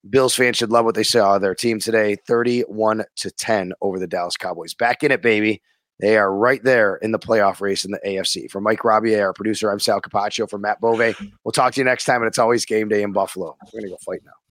Bills 0.10 0.36
fans 0.36 0.58
should 0.58 0.72
love 0.72 0.84
what 0.86 0.96
they 0.96 1.04
saw 1.04 1.38
their 1.38 1.56
team 1.56 1.80
today 1.80 2.18
31 2.28 3.06
to 3.18 3.32
10 3.32 3.74
over 3.82 4.00
the 4.00 4.08
Dallas 4.08 4.36
Cowboys. 4.36 4.74
Back 4.74 5.04
in 5.04 5.12
it, 5.12 5.22
baby. 5.22 5.62
They 6.00 6.18
are 6.18 6.34
right 6.34 6.62
there 6.64 6.98
in 6.98 7.12
the 7.12 7.20
playoff 7.20 7.62
race 7.62 7.86
in 7.86 7.92
the 7.92 8.00
AFC. 8.06 8.52
For 8.52 8.60
Mike 8.60 8.84
Robbie, 8.84 9.20
our 9.20 9.34
producer, 9.34 9.72
I'm 9.72 9.80
Sal 9.80 10.02
Capaccio. 10.02 10.50
For 10.50 10.58
Matt 10.58 10.82
Bove, 10.82 11.16
we'll 11.44 11.52
talk 11.54 11.74
to 11.74 11.80
you 11.80 11.86
next 11.86 12.06
time. 12.06 12.22
And 12.22 12.28
it's 12.28 12.40
always 12.40 12.66
game 12.66 12.90
day 12.90 13.04
in 13.04 13.14
Buffalo. 13.14 13.56
We're 13.74 13.82
going 13.82 13.90
to 13.90 13.96
go 13.96 13.98
fight 14.06 14.22
now. 14.26 14.34